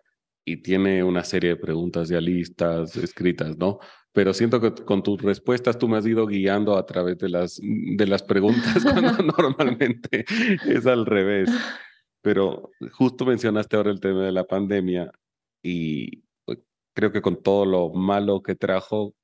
y 0.46 0.58
tiene 0.58 1.04
una 1.04 1.24
serie 1.24 1.52
de 1.52 1.56
preguntas 1.56 2.10
ya 2.10 2.20
listas, 2.20 2.96
escritas, 2.96 3.58
¿no? 3.58 3.80
Pero 4.12 4.34
siento 4.34 4.60
que 4.60 4.84
con 4.84 5.04
tus 5.04 5.22
respuestas 5.22 5.78
tú 5.78 5.88
me 5.88 5.98
has 5.98 6.06
ido 6.06 6.26
guiando 6.26 6.78
a 6.78 6.86
través 6.86 7.18
de 7.18 7.30
las, 7.30 7.60
de 7.62 8.08
las 8.08 8.24
preguntas 8.24 8.84
cuando 8.84 9.12
normalmente 9.38 10.26
es 10.68 10.86
al 10.86 11.06
revés. 11.06 11.50
Pero 12.22 12.72
justo 12.92 13.26
mencionaste 13.26 13.76
ahora 13.76 13.92
el 13.92 14.00
tema 14.00 14.26
de 14.26 14.32
la 14.32 14.46
pandemia 14.46 15.12
y 15.64 16.24
pues, 16.46 16.60
creo 16.94 17.12
que 17.12 17.22
con 17.22 17.42
todo 17.42 17.66
lo 17.66 17.90
malo 17.90 18.42
que 18.42 18.56
trajo, 18.56 19.16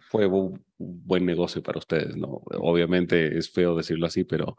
fue 0.00 0.26
un 0.26 0.64
buen 0.78 1.26
negocio 1.26 1.62
para 1.62 1.78
ustedes, 1.78 2.16
¿no? 2.16 2.42
Obviamente 2.58 3.36
es 3.38 3.50
feo 3.50 3.76
decirlo 3.76 4.06
así, 4.06 4.24
pero, 4.24 4.56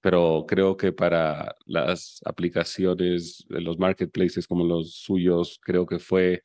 pero 0.00 0.44
creo 0.46 0.76
que 0.76 0.92
para 0.92 1.54
las 1.66 2.20
aplicaciones 2.24 3.44
los 3.48 3.78
marketplaces 3.78 4.46
como 4.46 4.64
los 4.64 4.94
suyos, 4.94 5.58
creo 5.62 5.86
que 5.86 5.98
fue 5.98 6.42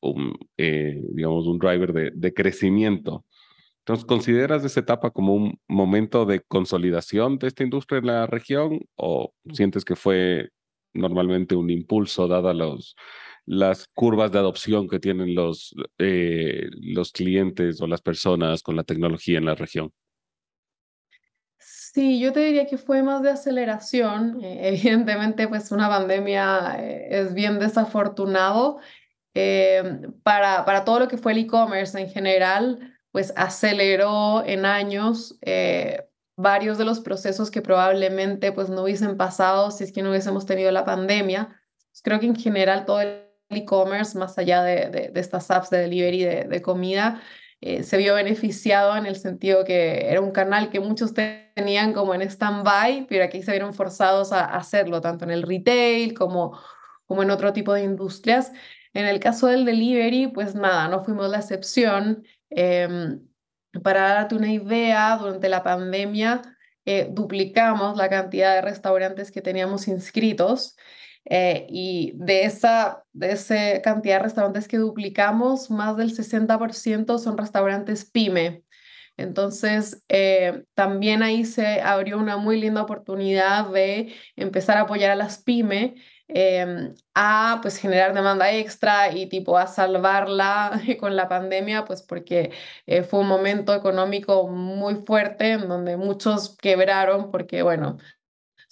un, 0.00 0.38
eh, 0.56 1.00
digamos, 1.12 1.46
un 1.46 1.58
driver 1.58 1.92
de, 1.92 2.10
de 2.14 2.34
crecimiento. 2.34 3.24
Entonces, 3.80 4.04
¿consideras 4.04 4.64
esa 4.64 4.80
etapa 4.80 5.10
como 5.10 5.34
un 5.34 5.60
momento 5.66 6.26
de 6.26 6.40
consolidación 6.40 7.38
de 7.38 7.48
esta 7.48 7.64
industria 7.64 7.98
en 8.00 8.06
la 8.06 8.26
región 8.26 8.80
o 8.96 9.32
sientes 9.52 9.84
que 9.84 9.96
fue 9.96 10.50
normalmente 10.92 11.56
un 11.56 11.70
impulso 11.70 12.28
dada 12.28 12.52
los, 12.52 12.96
las 13.48 13.88
curvas 13.94 14.30
de 14.30 14.38
adopción 14.38 14.88
que 14.88 15.00
tienen 15.00 15.34
los, 15.34 15.74
eh, 15.96 16.68
los 16.82 17.12
clientes 17.12 17.80
o 17.80 17.86
las 17.86 18.02
personas 18.02 18.62
con 18.62 18.76
la 18.76 18.84
tecnología 18.84 19.38
en 19.38 19.46
la 19.46 19.54
región? 19.54 19.90
Sí, 21.56 22.20
yo 22.20 22.34
te 22.34 22.40
diría 22.40 22.66
que 22.66 22.76
fue 22.76 23.02
más 23.02 23.22
de 23.22 23.30
aceleración. 23.30 24.44
Eh, 24.44 24.68
evidentemente, 24.68 25.48
pues 25.48 25.72
una 25.72 25.88
pandemia 25.88 26.76
eh, 26.78 27.08
es 27.10 27.32
bien 27.32 27.58
desafortunado. 27.58 28.80
para, 30.22 30.64
para 30.64 30.84
todo 30.84 30.98
lo 30.98 31.08
que 31.08 31.16
fue 31.16 31.32
el 31.32 31.38
e-commerce 31.38 31.98
en 31.98 32.10
general, 32.10 32.98
pues 33.12 33.32
aceleró 33.34 34.44
en 34.44 34.66
años 34.66 35.38
varios 36.36 36.76
de 36.76 36.84
los 36.84 37.00
procesos 37.00 37.50
que 37.50 37.62
probablemente 37.62 38.52
pues 38.52 38.68
no 38.68 38.82
hubiesen 38.82 39.16
pasado 39.16 39.70
si 39.70 39.84
es 39.84 39.92
que 39.92 40.02
no 40.02 40.10
hubiésemos 40.10 40.44
tenido 40.44 40.70
la 40.70 40.84
pandemia. 40.84 41.60
Creo 42.02 42.20
que 42.20 42.26
en 42.26 42.36
general 42.36 42.84
todo 42.84 43.00
el 43.00 43.27
e-commerce, 43.50 44.18
más 44.18 44.38
allá 44.38 44.62
de, 44.62 45.10
de, 45.12 45.20
estas 45.20 45.50
apps 45.50 45.70
de 45.70 45.78
delivery 45.78 46.24
de, 46.24 46.44
de 46.44 46.62
comida, 46.62 47.22
eh, 47.60 47.82
se 47.82 47.96
vio 47.96 48.14
beneficiado 48.14 48.96
en 48.96 49.06
el 49.06 49.16
sentido 49.16 49.64
que 49.64 50.08
era 50.10 50.20
un 50.20 50.30
canal 50.30 50.70
que 50.70 50.78
muchos 50.80 51.12
tenían 51.14 51.92
como 51.92 52.14
en 52.14 52.22
stand-by, 52.22 53.06
pero 53.08 53.24
aquí 53.24 53.42
se 53.42 53.50
vieron 53.50 53.74
forzados 53.74 54.32
a 54.32 54.44
hacerlo, 54.44 55.00
tanto 55.00 55.24
en 55.24 55.32
el 55.32 55.42
retail 55.42 56.14
como, 56.14 56.58
como 57.06 57.22
en 57.22 57.30
otro 57.30 57.52
tipo 57.52 57.72
de 57.72 57.82
industrias. 57.82 58.52
En 58.94 59.06
el 59.06 59.20
caso 59.20 59.48
del 59.48 59.64
delivery, 59.64 60.28
pues 60.28 60.54
nada, 60.54 60.88
no 60.88 61.04
fuimos 61.04 61.28
la 61.30 61.38
excepción. 61.38 62.24
Em, 62.50 63.20
para 63.82 64.02
darte 64.14 64.34
una 64.34 64.52
idea, 64.52 65.16
durante 65.18 65.48
la 65.48 65.62
pandemia 65.62 66.42
eh, 66.84 67.08
duplicamos 67.10 67.96
la 67.96 68.08
cantidad 68.08 68.54
de 68.54 68.62
restaurantes 68.62 69.30
que 69.30 69.42
teníamos 69.42 69.88
inscritos. 69.88 70.76
Eh, 71.30 71.66
y 71.68 72.12
de 72.16 72.44
esa, 72.44 73.04
de 73.12 73.32
esa 73.32 73.82
cantidad 73.82 74.16
de 74.16 74.24
restaurantes 74.24 74.66
que 74.66 74.78
duplicamos, 74.78 75.70
más 75.70 75.96
del 75.96 76.10
60% 76.12 77.18
son 77.18 77.36
restaurantes 77.36 78.06
pyme. 78.06 78.64
Entonces, 79.18 80.02
eh, 80.08 80.64
también 80.74 81.22
ahí 81.22 81.44
se 81.44 81.82
abrió 81.82 82.18
una 82.18 82.36
muy 82.38 82.58
linda 82.60 82.82
oportunidad 82.82 83.68
de 83.70 84.14
empezar 84.36 84.78
a 84.78 84.82
apoyar 84.82 85.10
a 85.10 85.16
las 85.16 85.38
pyme 85.42 85.96
em, 86.28 86.94
a 87.14 87.58
pues 87.62 87.78
generar 87.78 88.14
demanda 88.14 88.52
extra 88.52 89.10
y 89.12 89.28
tipo 89.28 89.58
a 89.58 89.66
salvarla 89.66 90.70
con 91.00 91.16
la 91.16 91.28
pandemia, 91.28 91.84
pues 91.84 92.02
porque 92.02 92.52
eh, 92.86 93.02
fue 93.02 93.20
un 93.20 93.28
momento 93.28 93.74
económico 93.74 94.48
muy 94.48 94.94
fuerte 94.96 95.52
en 95.52 95.68
donde 95.68 95.96
muchos 95.96 96.56
quebraron 96.56 97.30
porque, 97.30 97.62
bueno, 97.62 97.98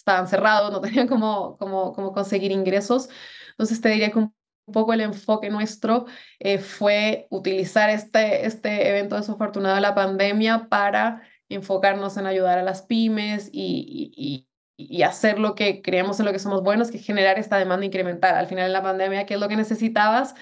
estaban 0.07 0.29
cerrados, 0.29 0.71
no 0.73 0.81
tenían 0.83 1.09
cómo, 1.09 1.57
cómo, 1.59 1.93
cómo 1.93 2.13
conseguir 2.13 2.53
ingresos. 2.53 3.09
Entonces 3.51 3.81
te 3.81 3.89
diría 3.89 4.11
que 4.11 4.19
un 4.19 4.33
poco 4.73 4.93
el 4.93 5.01
enfoque 5.01 5.51
nuestro 5.51 6.07
eh, 6.39 6.59
fue 6.59 7.27
utilizar 7.31 7.91
este, 7.91 8.47
este 8.47 8.89
evento 8.89 9.17
desafortunado 9.17 9.75
de 9.75 9.81
la 9.81 9.95
pandemia 9.95 10.69
para 10.69 11.23
enfocarnos 11.49 12.17
en 12.17 12.27
ayudar 12.27 12.59
a 12.59 12.63
las 12.63 12.83
pymes 12.83 13.49
y, 13.53 14.13
y, 14.17 14.49
y, 14.77 15.03
hacer 15.03 15.39
lo 15.39 15.55
que 15.55 15.81
creemos 15.83 16.19
en 16.19 16.27
lo 16.27 16.33
que 16.33 16.41
somos 16.41 16.63
buenos, 16.63 16.91
que 16.91 16.99
es 16.99 17.07
generar 17.07 17.39
esta 17.39 17.57
demanda 17.57 17.87
incremental. 17.87 18.35
Al 18.35 18.47
final 18.47 18.67
de 18.67 18.73
la 18.73 18.83
pandemia, 18.83 19.27
¿qué 19.27 19.35
es 19.35 19.41
lo 19.41 19.49
que 19.49 19.57
necesitabas? 19.57 20.35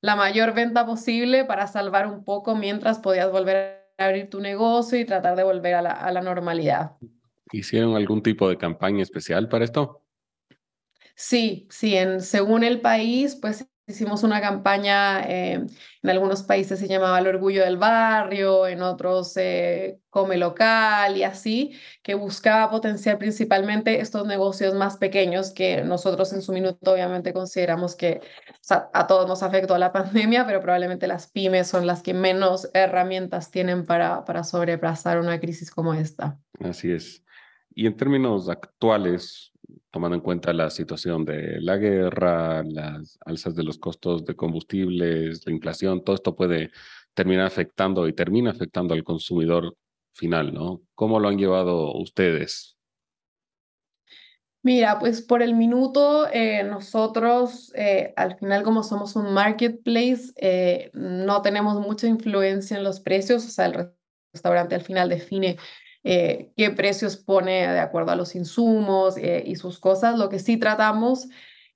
La 0.00 0.16
mayor 0.16 0.54
venta 0.54 0.86
posible 0.86 1.44
para 1.44 1.66
salvar 1.66 2.06
un 2.06 2.24
poco 2.24 2.54
mientras 2.54 3.00
podías 3.00 3.30
volver 3.30 3.84
a 3.98 4.04
abrir 4.04 4.30
tu 4.30 4.40
negocio 4.40 4.98
y 4.98 5.04
tratar 5.04 5.36
de 5.36 5.44
volver 5.44 5.74
a 5.74 5.82
la, 5.82 5.92
a 5.92 6.12
la 6.12 6.22
normalidad. 6.22 6.92
¿Hicieron 7.52 7.94
algún 7.96 8.22
tipo 8.22 8.48
de 8.48 8.58
campaña 8.58 9.02
especial 9.02 9.48
para 9.48 9.64
esto? 9.64 10.02
Sí, 11.14 11.68
sí, 11.70 11.96
en, 11.96 12.20
según 12.20 12.64
el 12.64 12.80
país, 12.80 13.36
pues 13.36 13.66
hicimos 13.86 14.22
una 14.22 14.40
campaña, 14.40 15.22
eh, 15.28 15.66
en 16.02 16.10
algunos 16.10 16.42
países 16.42 16.78
se 16.78 16.88
llamaba 16.88 17.18
el 17.18 17.26
orgullo 17.26 17.64
del 17.64 17.76
barrio, 17.76 18.66
en 18.66 18.82
otros 18.82 19.36
eh, 19.36 20.00
come 20.08 20.36
local 20.36 21.16
y 21.16 21.24
así, 21.24 21.78
que 22.02 22.14
buscaba 22.14 22.70
potenciar 22.70 23.18
principalmente 23.18 24.00
estos 24.00 24.26
negocios 24.26 24.74
más 24.74 24.96
pequeños 24.96 25.50
que 25.50 25.82
nosotros 25.82 26.32
en 26.32 26.42
su 26.42 26.52
minuto 26.52 26.92
obviamente 26.92 27.32
consideramos 27.32 27.96
que 27.96 28.20
a 28.70 29.06
todos 29.06 29.28
nos 29.28 29.42
afectó 29.42 29.76
la 29.78 29.92
pandemia, 29.92 30.46
pero 30.46 30.60
probablemente 30.60 31.06
las 31.06 31.26
pymes 31.26 31.68
son 31.68 31.86
las 31.86 32.02
que 32.02 32.14
menos 32.14 32.70
herramientas 32.74 33.50
tienen 33.50 33.84
para, 33.84 34.24
para 34.24 34.44
sobrepasar 34.44 35.18
una 35.18 35.40
crisis 35.40 35.70
como 35.70 35.94
esta. 35.94 36.38
Así 36.60 36.92
es. 36.92 37.22
Y 37.74 37.86
en 37.86 37.96
términos 37.96 38.48
actuales, 38.48 39.52
tomando 39.90 40.16
en 40.16 40.22
cuenta 40.22 40.52
la 40.52 40.70
situación 40.70 41.24
de 41.24 41.60
la 41.60 41.76
guerra, 41.76 42.62
las 42.64 43.18
alzas 43.24 43.54
de 43.54 43.64
los 43.64 43.78
costos 43.78 44.24
de 44.24 44.34
combustibles, 44.34 45.46
la 45.46 45.52
inflación, 45.52 46.04
todo 46.04 46.16
esto 46.16 46.34
puede 46.34 46.70
terminar 47.14 47.46
afectando 47.46 48.08
y 48.08 48.12
termina 48.12 48.50
afectando 48.50 48.94
al 48.94 49.04
consumidor 49.04 49.76
final, 50.14 50.52
¿no? 50.52 50.82
¿Cómo 50.94 51.20
lo 51.20 51.28
han 51.28 51.38
llevado 51.38 51.94
ustedes? 51.94 52.76
Mira, 54.64 55.00
pues 55.00 55.22
por 55.22 55.42
el 55.42 55.54
minuto, 55.54 56.28
eh, 56.32 56.62
nosotros 56.62 57.72
eh, 57.74 58.14
al 58.16 58.36
final 58.36 58.62
como 58.62 58.84
somos 58.84 59.16
un 59.16 59.34
marketplace, 59.34 60.32
eh, 60.36 60.90
no 60.94 61.42
tenemos 61.42 61.80
mucha 61.80 62.06
influencia 62.06 62.76
en 62.76 62.84
los 62.84 63.00
precios, 63.00 63.44
o 63.44 63.48
sea, 63.48 63.66
el 63.66 63.92
restaurante 64.32 64.76
al 64.76 64.82
final 64.82 65.08
define 65.08 65.56
eh, 66.04 66.50
qué 66.56 66.70
precios 66.70 67.16
pone 67.16 67.68
de 67.68 67.78
acuerdo 67.78 68.10
a 68.10 68.16
los 68.16 68.34
insumos 68.34 69.16
eh, 69.16 69.42
y 69.46 69.56
sus 69.56 69.78
cosas. 69.78 70.18
Lo 70.18 70.28
que 70.28 70.38
sí 70.38 70.56
tratamos 70.56 71.28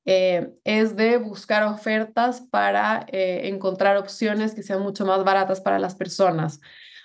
eh, 0.05 0.53
es 0.65 0.97
de 0.97 1.19
buscar 1.19 1.65
ofertas 1.65 2.41
para 2.41 3.07
encontrar 3.09 3.97
opciones 3.97 4.55
que 4.55 4.63
sean 4.63 4.81
mucho 4.83 5.05
más 5.07 5.25
baratas 5.25 5.61
para 5.61 5.79
las 5.79 5.95
personas. 5.95 6.61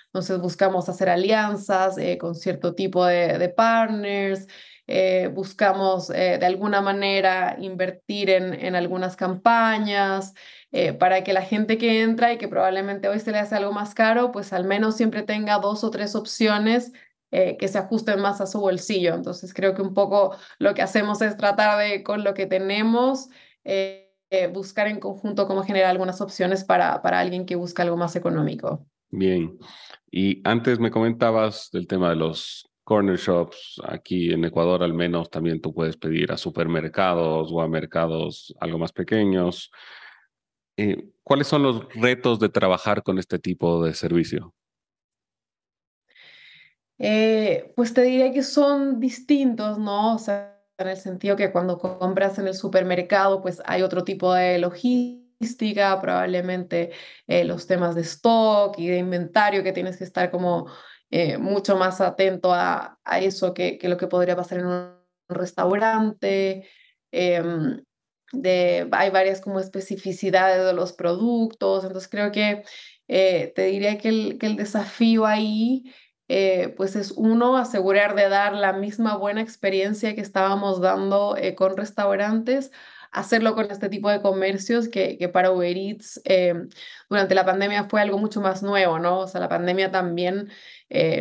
Entonces 0.06 0.38
buscamos 0.40 0.88
hacer 0.88 1.08
alianzas 1.08 1.96
con 2.20 2.34
cierto 2.34 2.74
tipo 2.74 3.04
de, 3.06 3.48
partners, 3.48 4.46
buscamos 5.32 6.08
de 6.08 6.44
alguna 6.44 6.82
manera 6.82 7.56
invertir 7.58 8.28
en, 8.28 8.52
en 8.52 8.76
algunas 8.76 9.16
campañas. 9.16 10.34
para 10.98 11.24
que 11.24 11.32
la 11.32 11.42
gente 11.42 11.78
que 11.78 12.02
entra 12.02 12.32
y 12.32 12.38
que 12.38 12.48
probablemente 12.48 13.08
hoy 13.08 13.20
se 13.20 13.32
le 13.32 13.38
hace 13.38 13.54
algo 13.56 13.72
más 13.72 13.94
caro, 13.94 14.32
pues 14.32 14.52
al 14.52 14.64
menos 14.64 14.96
siempre 14.96 15.22
tenga 15.22 15.58
dos 15.58 15.82
o 15.82 15.90
tres 15.90 16.14
opciones 16.14 16.92
eh, 17.34 17.56
que 17.56 17.66
se 17.66 17.78
ajusten 17.78 18.20
más 18.20 18.42
a 18.42 18.46
su 18.46 18.60
bolsillo. 18.60 19.14
Entonces 19.14 19.54
creo 19.54 19.74
que 19.74 19.80
un 19.80 19.94
poco 19.94 20.36
lo 20.58 20.74
que 20.74 20.82
hacemos 20.82 21.22
es 21.22 21.34
tratar 21.34 21.78
de, 21.78 22.02
con 22.02 22.24
lo 22.24 22.34
que 22.34 22.44
tenemos, 22.44 23.30
eh, 23.64 24.14
eh, 24.28 24.48
buscar 24.48 24.86
en 24.86 25.00
conjunto 25.00 25.46
cómo 25.46 25.62
generar 25.64 25.88
algunas 25.88 26.20
opciones 26.20 26.62
para, 26.62 27.00
para 27.00 27.20
alguien 27.20 27.46
que 27.46 27.56
busca 27.56 27.84
algo 27.84 27.96
más 27.96 28.16
económico. 28.16 28.86
Bien. 29.08 29.58
Y 30.10 30.46
antes 30.46 30.78
me 30.78 30.90
comentabas 30.90 31.70
del 31.72 31.86
tema 31.86 32.10
de 32.10 32.16
los 32.16 32.68
corner 32.84 33.16
shops. 33.16 33.80
Aquí 33.88 34.30
en 34.30 34.44
Ecuador 34.44 34.82
al 34.82 34.92
menos 34.92 35.30
también 35.30 35.62
tú 35.62 35.72
puedes 35.72 35.96
pedir 35.96 36.32
a 36.32 36.36
supermercados 36.36 37.50
o 37.50 37.62
a 37.62 37.68
mercados 37.68 38.54
algo 38.60 38.76
más 38.76 38.92
pequeños. 38.92 39.70
¿Cuáles 41.22 41.46
son 41.46 41.62
los 41.62 41.88
retos 41.94 42.38
de 42.40 42.50
trabajar 42.50 43.02
con 43.02 43.18
este 43.18 43.38
tipo 43.38 43.82
de 43.82 43.94
servicio? 43.94 44.52
Eh, 46.98 47.72
pues 47.74 47.94
te 47.94 48.02
diría 48.02 48.32
que 48.32 48.42
son 48.42 49.00
distintos, 49.00 49.78
¿no? 49.78 50.14
O 50.14 50.18
sea, 50.18 50.62
en 50.78 50.88
el 50.88 50.96
sentido 50.96 51.36
que 51.36 51.52
cuando 51.52 51.78
compras 51.78 52.38
en 52.38 52.46
el 52.46 52.54
supermercado, 52.54 53.42
pues 53.42 53.60
hay 53.64 53.82
otro 53.82 54.04
tipo 54.04 54.32
de 54.34 54.58
logística 54.58 56.00
probablemente 56.00 56.92
eh, 57.26 57.44
los 57.44 57.66
temas 57.66 57.94
de 57.94 58.02
stock 58.02 58.78
y 58.78 58.88
de 58.88 58.98
inventario 58.98 59.64
que 59.64 59.72
tienes 59.72 59.96
que 59.96 60.04
estar 60.04 60.30
como 60.30 60.66
eh, 61.10 61.38
mucho 61.38 61.76
más 61.76 62.00
atento 62.00 62.52
a, 62.54 62.98
eso 63.20 63.52
que, 63.52 63.78
lo 63.82 63.96
que 63.96 64.06
podría 64.06 64.36
pasar 64.36 64.60
en 64.60 64.66
un 64.66 64.92
restaurante. 65.28 66.68
Em, 67.10 67.82
de, 68.32 68.88
hay 68.92 69.10
varias 69.10 69.40
como 69.40 69.60
especificidades 69.60 70.64
de 70.64 70.72
los 70.72 70.92
productos, 70.92 71.84
entonces 71.84 72.08
creo 72.08 72.32
que 72.32 72.62
te 73.06 73.64
diría 73.64 73.98
que 73.98 74.08
el, 74.08 74.38
que 74.38 74.46
el 74.46 74.56
desafío 74.56 75.26
ahí 75.26 75.84
eh, 76.34 76.74
pues 76.76 76.96
es 76.96 77.12
uno, 77.12 77.56
asegurar 77.56 78.14
de 78.14 78.28
dar 78.28 78.54
la 78.54 78.72
misma 78.72 79.16
buena 79.16 79.40
experiencia 79.42 80.14
que 80.14 80.20
estábamos 80.20 80.80
dando 80.80 81.36
eh, 81.36 81.54
con 81.54 81.76
restaurantes, 81.76 82.72
hacerlo 83.10 83.54
con 83.54 83.70
este 83.70 83.88
tipo 83.88 84.08
de 84.10 84.22
comercios 84.22 84.88
que, 84.88 85.18
que 85.18 85.28
para 85.28 85.50
Uber 85.50 85.76
Eats 85.76 86.20
durante 87.10 87.34
la 87.34 87.44
pandemia 87.44 87.84
fue 87.84 88.00
algo 88.00 88.18
mucho 88.18 88.40
más 88.40 88.62
nuevo, 88.62 88.98
¿no? 88.98 89.18
O 89.20 89.28
sea, 89.28 89.40
la 89.40 89.48
pandemia 89.50 89.90
también 89.90 90.50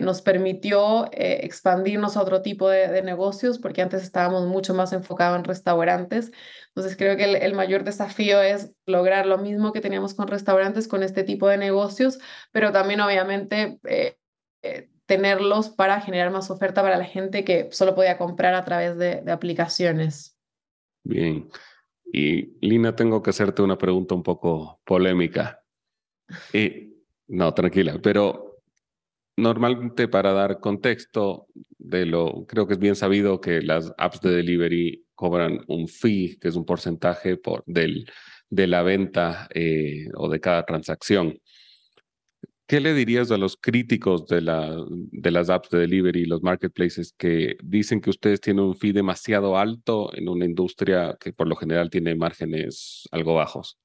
nos 0.01 0.21
permitió 0.21 1.09
expandirnos 1.13 2.17
a 2.17 2.21
otro 2.21 2.41
tipo 2.41 2.69
de, 2.69 3.01
negocios 3.03 3.57
porque 3.59 3.81
antes 3.81 4.03
estábamos 4.03 4.47
mucho 4.47 4.73
más 4.73 4.93
enfocados 4.93 5.37
en 5.37 5.43
restaurantes. 5.45 6.31
Entonces 6.73 6.95
creo 6.97 7.17
que 7.17 7.25
el, 7.25 7.53
mayor 7.53 7.83
desafío 7.83 8.41
es 8.41 8.71
lograr 8.85 9.25
lo 9.25 9.37
mismo 9.37 9.73
que 9.73 9.81
teníamos 9.81 10.13
con 10.13 10.29
restaurantes, 10.29 10.87
con 10.87 11.03
este 11.03 11.23
tipo 11.23 11.47
de 11.49 11.57
negocios, 11.57 12.19
pero 12.53 12.71
también 12.71 13.01
obviamente 13.01 13.79
eh, 13.83 14.17
eh, 14.61 14.90
tenerlos 15.11 15.67
para 15.67 15.99
generar 15.99 16.31
más 16.31 16.49
oferta 16.51 16.81
para 16.81 16.97
la 16.97 17.03
gente 17.03 17.43
que 17.43 17.67
solo 17.73 17.93
podía 17.95 18.17
comprar 18.17 18.53
a 18.53 18.63
través 18.63 18.97
de, 18.97 19.29
aplicaciones. 19.29 20.39
Bien. 21.03 21.49
Y 22.13 22.57
Lina, 22.65 22.95
tengo 22.95 23.21
que 23.21 23.31
hacerte 23.31 23.61
una 23.61 23.77
pregunta 23.77 24.15
un 24.15 24.23
poco 24.23 24.79
polémica. 24.85 25.61
Y, 26.53 26.93
no, 27.27 27.53
tranquila, 27.53 27.99
pero 28.01 28.61
normalmente 29.35 30.07
para 30.07 30.31
dar 30.31 30.61
contexto 30.61 31.47
de 31.77 32.05
lo, 32.05 32.45
creo 32.47 32.65
que 32.65 32.75
es 32.75 32.79
bien 32.79 32.95
sabido 32.95 33.41
que 33.41 33.61
las 33.61 33.93
apps 33.97 34.21
de 34.21 34.31
delivery 34.31 35.07
cobran 35.13 35.59
un 35.67 35.89
fee, 35.89 36.37
que 36.39 36.47
es 36.47 36.55
un 36.55 36.63
porcentaje 36.63 37.35
por, 37.35 37.65
del, 37.65 38.09
de 38.49 38.65
la 38.65 38.81
venta 38.81 39.49
eh, 39.53 40.07
o 40.15 40.29
de 40.29 40.39
cada 40.39 40.65
transacción. 40.65 41.37
¿Qué 42.71 42.79
le 42.79 42.93
dirías 42.93 43.29
a 43.31 43.37
los 43.37 43.57
críticos 43.57 44.27
de, 44.27 44.39
la, 44.39 44.73
de 44.87 45.31
las 45.31 45.49
apps 45.49 45.71
de 45.71 45.79
delivery, 45.79 46.23
los 46.23 46.41
marketplaces, 46.41 47.13
que 47.17 47.57
dicen 47.61 47.99
que 47.99 48.09
ustedes 48.09 48.39
tienen 48.39 48.63
un 48.63 48.77
fee 48.77 48.93
demasiado 48.93 49.57
alto 49.57 50.09
en 50.15 50.29
una 50.29 50.45
industria 50.45 51.17
que 51.19 51.33
por 51.33 51.49
lo 51.49 51.57
general 51.57 51.89
tiene 51.89 52.15
márgenes 52.15 53.09
algo 53.11 53.35
bajos? 53.35 53.77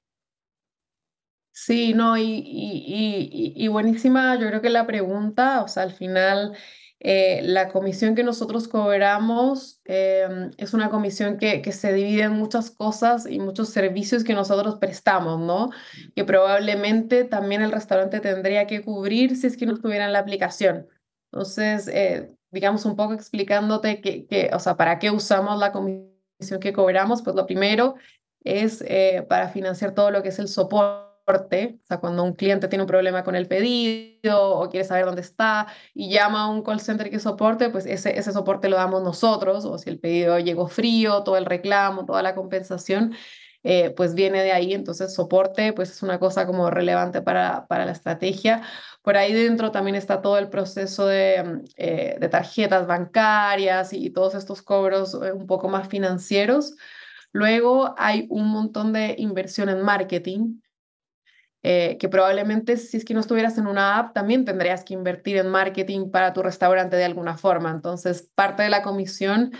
Sí, 1.51 1.93
no, 1.93 2.17
y, 2.17 2.21
y, 2.23 3.53
y, 3.57 3.65
y 3.65 3.67
buenísima, 3.67 4.39
yo 4.39 4.47
creo 4.47 4.61
que 4.61 4.69
la 4.69 4.87
pregunta, 4.87 5.63
o 5.63 5.67
sea, 5.67 5.83
al 5.83 5.91
final 5.91 6.55
eh, 6.99 7.41
la 7.43 7.69
comisión 7.69 8.15
que 8.15 8.23
nosotros 8.23 8.67
cobramos 8.67 9.81
em, 9.85 10.51
es 10.57 10.73
una 10.73 10.89
comisión 10.89 11.37
que, 11.37 11.61
que, 11.61 11.71
se 11.71 11.93
divide 11.93 12.23
en 12.23 12.33
muchas 12.33 12.71
cosas 12.71 13.27
y 13.29 13.39
muchos 13.39 13.69
servicios 13.69 14.23
que 14.23 14.33
nosotros 14.33 14.77
prestamos, 14.77 15.39
¿no? 15.39 15.69
Que 16.15 16.25
probablemente 16.25 17.23
también 17.23 17.61
el 17.61 17.71
restaurante 17.71 18.19
tendría 18.19 18.65
que 18.65 18.81
cubrir 18.81 19.35
si 19.37 19.45
es 19.45 19.57
que 19.57 19.67
no 19.67 19.75
estuviera 19.75 20.05
en 20.05 20.13
la 20.13 20.19
aplicación. 20.19 20.87
Entonces, 21.31 21.87
eh, 21.87 22.35
digamos 22.51 22.85
un 22.85 22.95
poco 22.95 23.13
explicándote 23.13 24.01
que, 24.01 24.25
que, 24.25 24.49
o 24.53 24.59
sea, 24.59 24.75
para 24.75 24.97
qué 24.97 25.11
usamos 25.11 25.59
la 25.59 25.71
comisión 25.71 26.59
que 26.59 26.73
cobramos, 26.73 27.21
pues 27.21 27.35
lo 27.35 27.45
primero 27.45 27.95
es 28.43 28.83
eh, 28.87 29.25
para 29.29 29.49
financiar 29.49 29.93
todo 29.93 30.09
lo 30.09 30.23
que 30.23 30.29
es 30.29 30.39
el 30.39 30.47
soporte 30.47 31.06
o 31.29 31.85
sea, 31.85 31.97
cuando 31.99 32.23
un 32.23 32.33
cliente 32.33 32.69
tiene 32.69 32.83
un 32.83 32.87
problema 32.87 33.23
con 33.23 33.35
el 33.35 33.47
pedido 33.47 34.49
o 34.59 34.69
quiere 34.69 34.85
saber 34.85 35.05
dónde 35.05 35.21
está 35.21 35.67
y 35.93 36.09
llama 36.09 36.43
a 36.43 36.47
un 36.49 36.63
call 36.63 36.79
center 36.79 37.09
que 37.09 37.19
soporte, 37.19 37.69
pues 37.69 37.85
ese, 37.85 38.17
ese 38.17 38.31
soporte 38.31 38.69
lo 38.69 38.77
damos 38.77 39.03
nosotros, 39.03 39.65
o 39.65 39.77
si 39.77 39.89
el 39.89 39.99
pedido 39.99 40.39
llegó 40.39 40.67
frío, 40.67 41.23
todo 41.23 41.35
el 41.37 41.45
reclamo, 41.45 42.05
toda 42.05 42.21
la 42.21 42.33
compensación, 42.33 43.13
eh, 43.63 43.89
pues 43.89 44.13
viene 44.15 44.41
de 44.41 44.53
ahí, 44.53 44.73
entonces 44.73 45.13
soporte, 45.13 45.73
pues 45.73 45.91
es 45.91 46.01
una 46.01 46.17
cosa 46.19 46.45
como 46.47 46.69
relevante 46.69 47.21
para, 47.21 47.67
para 47.67 47.85
la 47.85 47.91
estrategia. 47.91 48.61
Por 49.01 49.17
ahí 49.17 49.33
dentro 49.33 49.71
también 49.71 49.95
está 49.95 50.21
todo 50.21 50.37
el 50.37 50.49
proceso 50.49 51.07
de, 51.07 51.61
eh, 51.75 52.17
de 52.19 52.29
tarjetas 52.29 52.87
bancarias 52.87 53.91
y, 53.91 54.05
y 54.05 54.09
todos 54.11 54.33
estos 54.35 54.61
cobros 54.61 55.13
eh, 55.15 55.33
un 55.33 55.45
poco 55.47 55.67
más 55.67 55.89
financieros. 55.89 56.75
Luego 57.33 57.93
hay 57.97 58.27
un 58.29 58.47
montón 58.47 58.93
de 58.93 59.15
inversión 59.17 59.67
en 59.69 59.81
marketing, 59.81 60.61
eh, 61.69 61.97
que 61.97 62.07
probablemente 62.07 62.77
si 62.77 62.95
es 62.95 63.03
que 63.03 63.13
no 63.13 63.19
estuvieras 63.19 63.57
en 63.57 63.67
una 63.67 63.97
app, 63.99 64.13
también 64.13 64.45
tendrías 64.45 64.85
que 64.85 64.93
invertir 64.93 65.35
en 65.35 65.49
marketing 65.49 66.11
para 66.11 66.31
tu 66.31 66.41
restaurante 66.41 66.95
de 66.95 67.03
alguna 67.03 67.37
forma. 67.37 67.71
Entonces, 67.71 68.31
parte 68.35 68.63
de 68.63 68.69
la 68.69 68.81
comisión 68.81 69.51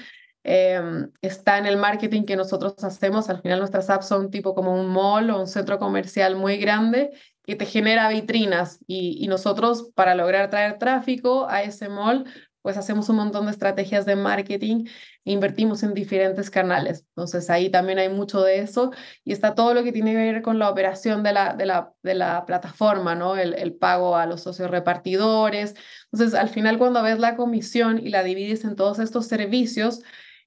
em, 0.46 1.12
está 1.22 1.58
en 1.58 1.66
el 1.66 1.76
marketing 1.76 2.24
que 2.24 2.38
nosotros 2.38 2.82
hacemos. 2.82 3.30
Al 3.30 3.42
final, 3.42 3.60
nuestras 3.60 3.90
apps 3.90 4.08
son 4.08 4.32
tipo 4.32 4.56
como 4.56 4.80
un 4.80 4.88
mall 4.88 5.30
o 5.32 5.42
un 5.42 5.48
centro 5.48 5.80
comercial 5.80 6.38
muy 6.38 6.56
grande 6.56 7.12
que 7.44 7.58
te 7.58 7.66
genera 7.66 8.08
vitrinas 8.08 8.80
y, 8.88 9.18
y 9.22 9.28
nosotros 9.28 9.92
para 9.94 10.16
lograr 10.16 10.50
traer 10.50 10.78
tráfico 10.78 11.50
a 11.50 11.64
ese 11.64 11.90
mall 11.90 12.24
pues 12.68 12.76
hacemos 12.76 13.08
un 13.08 13.16
montón 13.16 13.46
de 13.46 13.54
estrategias 13.54 14.06
de 14.06 14.18
marketing 14.18 14.88
e 15.24 15.32
invertimos 15.32 15.84
en 15.84 15.94
diferentes 15.94 16.50
canales. 16.50 17.06
Entonces 17.16 17.50
ahí 17.50 17.70
también 17.70 17.98
hay 17.98 18.10
mucho 18.10 18.42
de 18.42 18.60
eso 18.60 18.92
y 19.24 19.32
está 19.32 19.56
todo 19.56 19.74
lo 19.74 19.86
que 19.86 19.94
tiene 19.94 20.12
que 20.12 20.18
ver 20.18 20.42
con 20.42 20.60
la 20.60 20.70
operación 20.70 21.24
de 21.24 21.32
la, 21.32 21.54
de 21.56 21.66
la, 21.66 21.94
de 22.04 22.14
la 22.14 22.46
plataforma, 22.46 23.16
¿no? 23.16 23.38
El, 23.38 23.54
el 23.54 23.74
pago 23.74 24.18
a 24.18 24.26
los 24.26 24.42
socios 24.42 24.70
repartidores. 24.70 25.76
Entonces 26.12 26.38
al 26.38 26.50
final 26.50 26.78
cuando 26.78 27.02
ves 27.04 27.20
la 27.20 27.38
comisión 27.38 28.06
y 28.06 28.10
la 28.10 28.22
divides 28.22 28.66
en 28.66 28.76
todos 28.76 29.00
estos 29.00 29.28
servicios, 29.28 30.02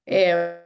eh, 0.05 0.61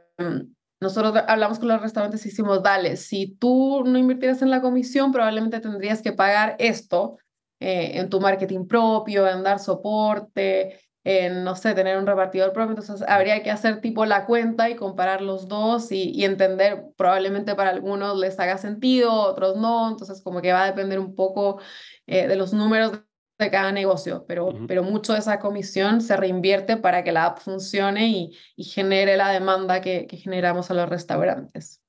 nosotros 0.78 1.14
hablamos 1.26 1.58
con 1.58 1.68
los 1.68 1.80
restaurantes 1.80 2.26
y 2.26 2.28
decimos, 2.28 2.62
dale, 2.62 2.98
si 2.98 3.28
tú 3.28 3.82
no 3.86 3.96
invirtieras 3.96 4.42
en 4.42 4.50
la 4.50 4.60
comisión, 4.60 5.10
probablemente 5.10 5.60
tendrías 5.60 6.02
que 6.02 6.12
pagar 6.12 6.54
esto 6.58 7.16
eh, 7.60 7.92
en 7.94 8.10
tu 8.10 8.20
marketing 8.20 8.66
propio, 8.66 9.26
en 9.26 9.42
dar 9.42 9.58
soporte, 9.58 10.80
en, 11.08 11.44
no 11.44 11.54
sé, 11.54 11.72
tener 11.72 11.98
un 11.98 12.06
repartidor 12.06 12.52
propio, 12.52 12.70
entonces 12.70 13.06
habría 13.06 13.40
que 13.44 13.52
hacer 13.52 13.80
tipo 13.80 14.04
la 14.06 14.26
cuenta 14.26 14.68
y 14.68 14.74
comparar 14.74 15.22
los 15.22 15.46
dos 15.46 15.92
y, 15.92 16.10
y, 16.10 16.24
entender, 16.24 16.82
probablemente 16.96 17.54
para 17.54 17.70
algunos 17.70 18.18
les 18.18 18.40
haga 18.40 18.58
sentido, 18.58 19.12
otros 19.12 19.56
no, 19.56 19.88
entonces 19.88 20.20
como 20.20 20.42
que 20.42 20.52
va 20.52 20.64
a 20.64 20.66
depender 20.66 20.98
un 20.98 21.14
poco 21.14 21.60
eh, 22.08 22.26
de 22.26 22.34
los 22.34 22.52
números 22.52 23.04
de 23.38 23.50
cada 23.52 23.70
negocio, 23.70 24.24
pero, 24.26 24.46
uh 24.46 24.52
-huh. 24.52 24.66
pero 24.66 24.82
mucho 24.82 25.12
de 25.12 25.20
esa 25.20 25.38
comisión 25.38 26.00
se 26.00 26.16
reinvierte 26.16 26.76
para 26.76 27.04
que 27.04 27.12
la 27.12 27.26
app 27.26 27.38
funcione 27.38 28.08
y, 28.08 28.36
y 28.56 28.64
genere 28.64 29.16
la 29.16 29.30
demanda 29.30 29.80
que, 29.80 30.08
que 30.08 30.16
generamos 30.16 30.72
a 30.72 30.74
los 30.74 30.88
restaurantes. 30.88 31.80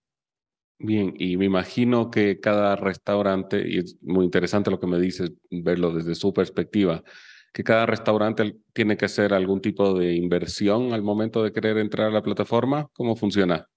Bien, 0.77 1.15
y 1.17 1.37
me 1.37 1.45
imagino 1.45 2.11
que 2.11 2.39
cada 2.39 2.75
restaurante, 2.75 3.67
y 3.67 3.79
es 3.79 3.97
muy 4.03 4.25
interesante 4.25 4.69
lo 4.69 4.79
que 4.79 4.85
me 4.85 4.99
dices, 4.99 5.31
verlo 5.49 5.91
desde 5.91 6.13
su 6.13 6.31
perspectiva, 6.31 7.03
que 7.57 7.63
cada 7.63 7.87
restaurante 7.87 8.55
tiene 8.71 8.97
que 8.97 9.05
hacer 9.05 9.33
algún 9.33 9.61
tipo 9.61 9.97
de 9.97 10.13
inversión 10.13 10.93
al 10.93 11.01
momento 11.01 11.41
de 11.41 11.51
querer 11.51 11.79
entrar 11.79 12.09
a 12.09 12.11
la 12.11 12.21
plataforma? 12.21 12.87
¿Cómo 12.93 13.15
funciona? 13.15 13.67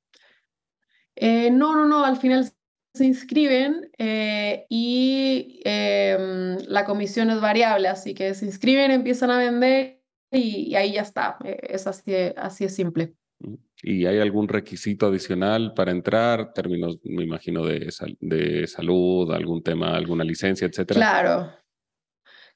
Eh, 1.16 1.50
no, 1.50 1.74
no, 1.74 1.86
no, 1.86 2.04
al 2.04 2.18
final 2.18 2.44
se 2.92 3.06
inscriben 3.06 3.90
eh, 3.96 4.66
y 4.68 5.62
eh, 5.64 6.58
la 6.68 6.84
comisión 6.84 7.30
es 7.30 7.40
variable, 7.40 7.88
así 7.88 8.12
que 8.12 8.34
se 8.34 8.44
inscriben, 8.44 8.90
empiezan 8.90 9.30
a 9.30 9.38
vender 9.38 10.02
y, 10.30 10.68
y 10.68 10.74
ahí 10.74 10.92
ya 10.92 11.00
está, 11.00 11.38
eh, 11.42 11.56
es 11.62 11.86
así, 11.86 12.12
así 12.36 12.64
es 12.66 12.74
simple. 12.74 13.14
¿Y 13.82 14.04
hay 14.04 14.18
algún 14.18 14.46
requisito 14.46 15.06
adicional 15.06 15.72
para 15.72 15.90
entrar? 15.90 16.52
Términos, 16.52 16.98
me 17.02 17.24
imagino, 17.24 17.64
de, 17.64 17.90
sal 17.90 18.14
de 18.20 18.66
salud, 18.66 19.32
algún 19.32 19.62
tema, 19.62 19.96
alguna 19.96 20.22
licencia, 20.22 20.66
etcétera. 20.66 21.00
Claro, 21.00 21.50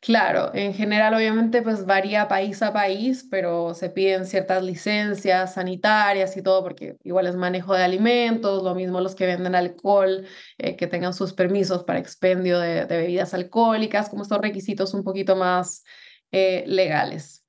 Claro, 0.05 0.51
en 0.53 0.75
general 0.75 1.15
obviamente 1.15 1.63
pues 1.63 1.87
varía 1.87 2.29
país 2.29 2.61
a 2.61 2.75
país, 2.75 3.27
pero 3.31 3.73
se 3.73 3.89
piden 3.89 4.27
ciertas 4.27 4.63
licencias 4.63 5.55
sanitarias 5.55 6.37
y 6.37 6.43
todo 6.43 6.63
porque 6.63 6.99
igual 7.05 7.27
es 7.27 7.37
manejo 7.37 7.73
de 7.73 7.85
alimentos, 7.85 8.63
lo 8.63 8.75
mismo 8.75 9.01
los 9.01 9.15
que 9.15 9.25
venden 9.25 9.55
alcohol, 9.55 10.27
eh, 10.59 10.77
que 10.77 10.87
tengan 10.87 11.15
sus 11.15 11.33
permisos 11.33 11.85
para 11.85 11.99
expendio 11.99 12.59
de, 12.59 12.85
de, 12.85 12.97
bebidas 12.99 13.33
alcohólicas, 13.33 14.11
como 14.11 14.25
estos 14.25 14.43
requisitos 14.43 14.93
un 14.93 15.05
poquito 15.05 15.37
más 15.37 15.85
eh, 16.33 16.65
legales. 16.67 17.43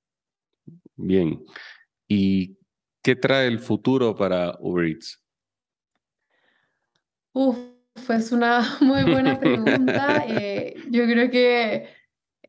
Bien, 0.95 1.43
¿y 2.07 2.57
qué 3.03 3.17
trae 3.17 3.47
el 3.47 3.59
futuro 3.59 4.15
para 4.15 4.55
Uber 4.61 4.87
Eats? 4.87 5.21
Uf, 7.33 7.57
es 8.09 8.31
una 8.31 8.77
muy 8.79 9.03
buena 9.03 9.37
pregunta. 9.37 10.23
eh, 10.29 10.75
yo 10.89 11.03
creo 11.03 11.29
que 11.29 12.04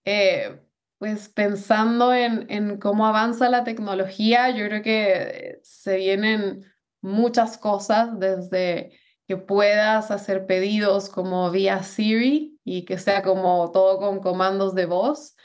eh, 0.06 0.62
pues 0.98 1.28
pensando 1.28 2.14
en, 2.14 2.46
en, 2.48 2.78
cómo 2.78 3.06
avanza 3.06 3.50
la 3.50 3.64
tecnología, 3.64 4.50
yo 4.50 4.64
creo 4.66 4.82
que 4.82 5.58
se 5.62 5.96
vienen 5.96 6.64
muchas 7.02 7.58
cosas 7.58 8.18
desde 8.18 8.92
que 9.26 9.36
puedas 9.36 10.10
hacer 10.12 10.46
pedidos 10.46 11.10
como 11.10 11.50
vía 11.50 11.82
Siri 11.82 12.58
y 12.64 12.84
que 12.84 12.98
sea 12.98 13.22
como 13.22 13.70
todo 13.72 13.98
con 13.98 14.20
comandos 14.20 14.74
de 14.74 14.86
voz. 14.86 15.36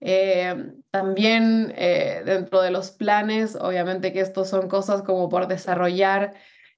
Eh, 0.00 0.72
también 0.90 1.74
eh, 1.76 2.22
dentro 2.24 2.62
de 2.62 2.70
los 2.70 2.92
planes, 2.92 3.56
obviamente 3.56 4.12
que 4.12 4.20
estos 4.20 4.48
son 4.48 4.68
cosas 4.68 5.02
como 5.02 5.28
por 5.28 5.48
desarrollar, 5.48 6.34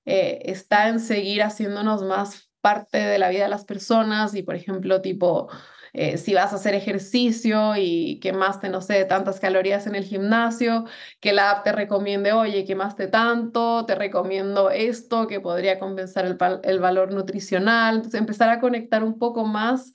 está 0.07 0.89
en 0.89 1.01
seguir 1.01 1.43
haciéndonos 1.43 2.03
más 2.03 2.51
parte 2.63 2.97
de 2.97 3.19
la 3.19 3.29
vida 3.29 3.43
de 3.43 3.51
las 3.51 3.67
personas 3.67 4.35
y, 4.35 4.43
por 4.43 4.55
ejemplo, 4.55 5.03
tipo 5.03 5.51
eh, 5.93 6.19
si 6.19 6.35
vas 6.35 6.53
a 6.53 6.57
hacer 6.57 6.75
ejercicio 6.75 7.75
y 7.77 8.21
quemaste, 8.21 8.69
no 8.69 8.81
sé, 8.81 9.05
tantas 9.05 9.41
calorías 9.41 9.87
en 9.87 9.95
el 9.95 10.05
gimnasio, 10.05 10.85
que 11.21 11.33
la 11.33 11.51
app 11.51 11.65
te 11.65 11.73
recomiende, 11.73 12.33
oye, 12.33 12.65
quemaste 12.65 13.07
tanto, 13.09 13.85
te 13.87 13.95
recomiendo 13.95 14.71
esto 14.71 15.27
que 15.27 15.41
podría 15.41 15.79
compensar 15.79 16.27
el, 16.27 16.81
valor 16.81 17.13
nutricional. 17.13 17.97
Entonces, 17.97 18.21
empezar 18.21 18.51
a 18.51 18.61
conectar 18.61 19.03
un 19.03 19.19
poco 19.19 19.45
más 19.45 19.93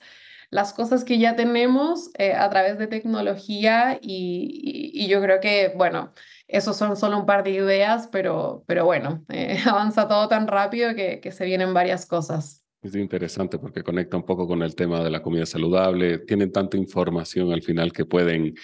las 0.50 0.72
cosas 0.72 1.04
que 1.04 1.18
ya 1.18 1.36
tenemos 1.36 2.10
eh, 2.18 2.32
a 2.34 2.48
través 2.50 2.78
de 2.78 2.86
tecnología 2.86 3.98
y, 4.00 5.06
yo 5.08 5.20
creo 5.20 5.40
que, 5.40 5.72
bueno, 5.76 6.12
esos 6.48 6.76
son 6.76 6.96
solo 6.96 7.18
un 7.18 7.26
par 7.26 7.44
de 7.44 7.50
ideas, 7.50 8.08
pero, 8.12 8.64
pero 8.66 8.84
bueno, 8.84 9.24
eh, 9.28 9.58
avanza 9.66 10.08
todo 10.08 10.28
tan 10.28 10.46
rápido 10.48 10.94
que 10.94 11.32
se 11.32 11.44
vienen 11.44 11.74
varias 11.74 12.06
cosas. 12.06 12.63
Es 12.84 12.94
interesante 12.96 13.58
porque 13.58 13.82
conecta 13.82 14.18
un 14.18 14.26
poco 14.26 14.46
con 14.46 14.62
el 14.62 14.74
tema 14.74 15.02
de 15.02 15.08
la 15.08 15.22
comida 15.22 15.46
saludable. 15.46 16.18
Tienen 16.18 16.52
tanta 16.52 16.76
información 16.76 17.50
al 17.50 17.62
final 17.62 17.94
que 17.94 18.04
pueden, 18.04 18.54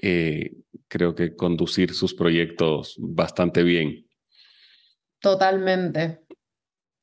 eh, 0.00 0.54
creo 0.88 1.14
que, 1.14 1.36
conducir 1.36 1.92
sus 1.92 2.14
proyectos 2.14 2.96
bastante 2.98 3.62
bien. 3.62 4.08
Totalmente. 5.20 6.20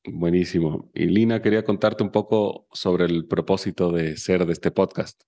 Buenísimo. 0.04 0.90
Y 0.92 1.04
Lina, 1.04 1.40
quería 1.40 1.62
contarte 1.62 2.02
un 2.02 2.10
poco 2.10 2.66
sobre 2.72 3.04
el 3.04 3.26
propósito 3.26 3.92
de 3.92 4.16
ser 4.16 4.44
de 4.44 4.52
este 4.52 4.72
podcast. 4.72 5.22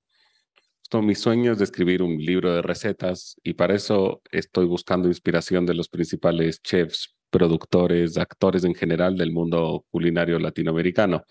Esto, 0.83 1.01
mi 1.01 1.15
sueño 1.15 1.53
es 1.53 1.59
de 1.59 1.65
escribir 1.65 2.03
un 2.03 2.19
libro 2.19 2.53
de 2.53 2.63
recetas 2.63 3.37
y 3.45 3.55
para 3.55 3.77
eso 3.77 4.21
estoy 4.33 4.67
buscando 4.67 5.07
inspiración 5.07 5.65
de 5.65 5.75
los 5.75 5.89
principales 5.89 6.61
chefs, 6.61 7.16
productores, 7.31 8.17
actores 8.19 8.65
en 8.65 8.75
general 8.75 9.17
del 9.17 9.33
mundo 9.33 9.85
culinario 9.91 10.39
latinoamericano. 10.39 11.25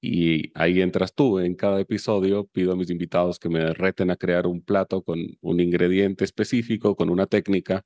Y 0.00 0.52
ahí 0.54 0.82
entras 0.82 1.14
tú. 1.14 1.38
En 1.38 1.54
cada 1.54 1.80
episodio 1.80 2.46
pido 2.46 2.72
a 2.72 2.76
mis 2.76 2.90
invitados 2.90 3.38
que 3.38 3.48
me 3.48 3.72
reten 3.72 4.10
a 4.10 4.16
crear 4.16 4.46
un 4.46 4.62
plato 4.62 5.02
con 5.02 5.18
un 5.40 5.60
ingrediente 5.60 6.24
específico, 6.24 6.94
con 6.94 7.08
una 7.10 7.26
técnica, 7.26 7.84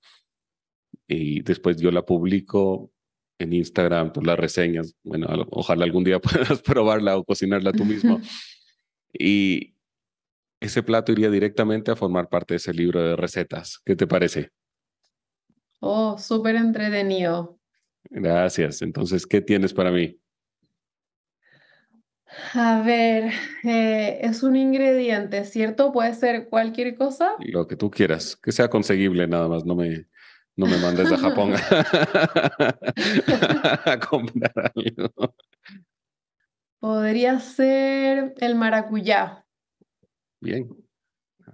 y 1.06 1.42
después 1.42 1.76
yo 1.78 1.90
la 1.90 2.04
publico 2.04 2.92
en 3.38 3.52
Instagram, 3.52 4.12
por 4.12 4.26
las 4.26 4.38
reseñas. 4.38 4.94
Bueno, 5.04 5.28
ojalá 5.50 5.84
algún 5.84 6.04
día 6.04 6.18
puedas 6.20 6.60
probarla 6.62 7.16
o 7.16 7.24
cocinarla 7.24 7.72
tú 7.72 7.84
mismo. 7.84 8.20
y 9.12 9.74
ese 10.60 10.82
plato 10.82 11.12
iría 11.12 11.30
directamente 11.30 11.90
a 11.90 11.96
formar 11.96 12.28
parte 12.28 12.54
de 12.54 12.56
ese 12.56 12.74
libro 12.74 13.00
de 13.02 13.16
recetas. 13.16 13.80
¿Qué 13.84 13.94
te 13.94 14.06
parece? 14.06 14.50
Oh, 15.80 16.18
súper 16.18 16.56
entretenido. 16.56 17.58
Gracias. 18.10 18.82
Entonces, 18.82 19.26
¿qué 19.26 19.40
tienes 19.40 19.72
para 19.72 19.90
mí? 19.90 20.18
A 22.54 22.82
ver, 22.82 23.32
eh, 23.64 24.18
es 24.22 24.42
un 24.42 24.56
ingrediente, 24.56 25.44
¿cierto? 25.44 25.92
Puede 25.92 26.14
ser 26.14 26.48
cualquier 26.48 26.94
cosa. 26.94 27.34
Lo 27.38 27.66
que 27.66 27.76
tú 27.76 27.90
quieras, 27.90 28.36
que 28.36 28.52
sea 28.52 28.68
conseguible 28.68 29.26
nada 29.26 29.48
más, 29.48 29.64
no 29.64 29.74
me, 29.74 30.06
no 30.56 30.66
me 30.66 30.76
mandes 30.78 31.10
a 31.10 31.16
Japón 31.16 31.54
a 33.84 33.98
comprar 34.10 34.72
algo. 34.74 35.34
Podría 36.80 37.40
ser 37.40 38.34
el 38.38 38.54
maracuyá. 38.54 39.44
Bien, 40.40 40.68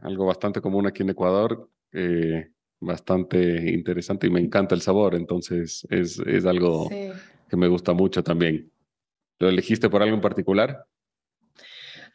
algo 0.03 0.27
bastante 0.27 0.61
común 0.61 0.87
aquí 0.87 1.03
en 1.03 1.11
Ecuador. 1.11 1.71
Eh, 1.93 2.51
bastante 2.85 3.71
interesante 3.73 4.27
y 4.27 4.31
me 4.31 4.41
encanta 4.41 4.75
el 4.75 4.81
sabor, 4.81 5.15
entonces 5.15 5.87
es, 5.91 6.19
es 6.19 6.45
algo 6.47 6.89
que 6.89 7.57
me 7.57 7.69
gusta 7.69 7.93
mucho 7.93 8.23
también. 8.23 8.71
¿Lo 9.39 9.49
elegiste 9.49 9.91
por 9.91 10.03
algo 10.03 10.15
en 10.15 10.21
particular? 10.21 10.87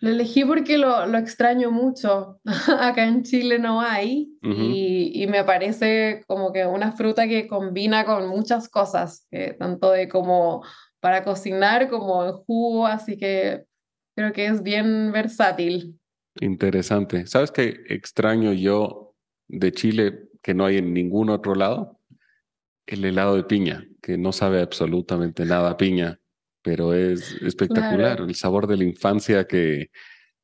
Lo 0.01 0.11
elegí 0.11 0.45
porque 0.45 0.78
lo, 0.78 1.05
lo 1.07 1.17
extraño 1.17 1.72
mucho. 1.72 2.39
Acá 2.80 3.05
en 3.05 3.24
Chile 3.24 3.59
no 3.59 3.82
hay 3.82 4.32
y, 4.41 5.11
y, 5.13 5.28
me 5.28 5.43
parece 5.43 6.24
como 6.26 6.53
que 6.53 6.65
una 6.65 6.93
fruta 6.93 7.28
que 7.28 7.47
combina 7.47 8.05
con 8.05 8.30
muchas 8.30 8.70
cosas, 8.70 9.28
tanto 9.57 9.91
de 9.91 10.07
como 10.07 10.63
para 11.01 11.24
cocinar 11.24 11.89
como 11.89 12.26
en 12.26 12.32
jugo, 12.32 12.88
así 12.88 13.17
que 13.17 13.65
creo 14.15 14.32
que 14.32 14.45
es 14.45 14.63
bien 14.63 15.11
versátil. 15.11 15.99
Interesante. 16.39 17.26
¿Sabes 17.28 17.51
qué 17.51 17.82
extraño 17.88 18.53
yo 18.53 19.15
de 19.47 19.72
Chile? 19.72 20.28
Que 20.49 20.55
no 20.55 20.65
hay 20.65 20.77
en 20.77 20.95
ningún 20.95 21.29
otro 21.29 21.53
lado, 21.53 21.99
el 22.87 23.05
helado 23.05 23.35
de 23.35 23.43
piña, 23.43 23.87
que 24.01 24.17
no 24.17 24.31
sabe 24.31 24.63
absolutamente 24.63 25.45
nada 25.45 25.69
a 25.69 25.77
piña, 25.77 26.19
pero 26.63 26.95
es 26.95 27.33
espectacular. 27.43 28.21
El 28.21 28.33
sabor 28.33 28.65
de 28.65 28.77
la 28.77 28.83
infancia 28.83 29.45
que 29.45 29.91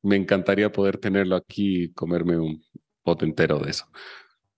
me 0.02 0.14
encantaría 0.14 0.70
poder 0.70 0.98
tenerlo 0.98 1.34
aquí 1.34 1.82
y 1.82 1.92
comerme 1.92 2.38
un 2.38 2.62
pote 3.02 3.24
entero 3.24 3.58
de 3.58 3.70
eso. 3.70 3.86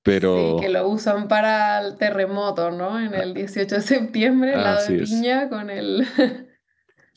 Pero... 0.03 0.59
Sí, 0.59 0.67
que 0.67 0.69
lo 0.69 0.87
usan 0.87 1.29
para 1.29 1.81
el 1.81 1.97
terremoto, 1.97 2.71
¿no? 2.71 3.01
En 3.01 3.15
el 3.15 3.33
18 3.33 3.77
de 3.77 3.81
septiembre, 3.81 4.53
helado 4.53 4.87
de 4.87 4.99
piña 4.99 5.49
con 5.49 5.71
el... 5.71 6.07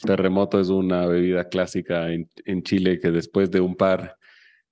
terremoto 0.05 0.57
es 0.57 0.69
una 0.69 1.05
bebida 1.05 1.49
clásica 1.49 2.13
en, 2.13 2.29
en 2.45 2.63
Chile 2.63 2.97
que 2.97 3.11
después 3.11 3.51
de 3.51 3.59
un 3.59 3.75
par 3.75 4.15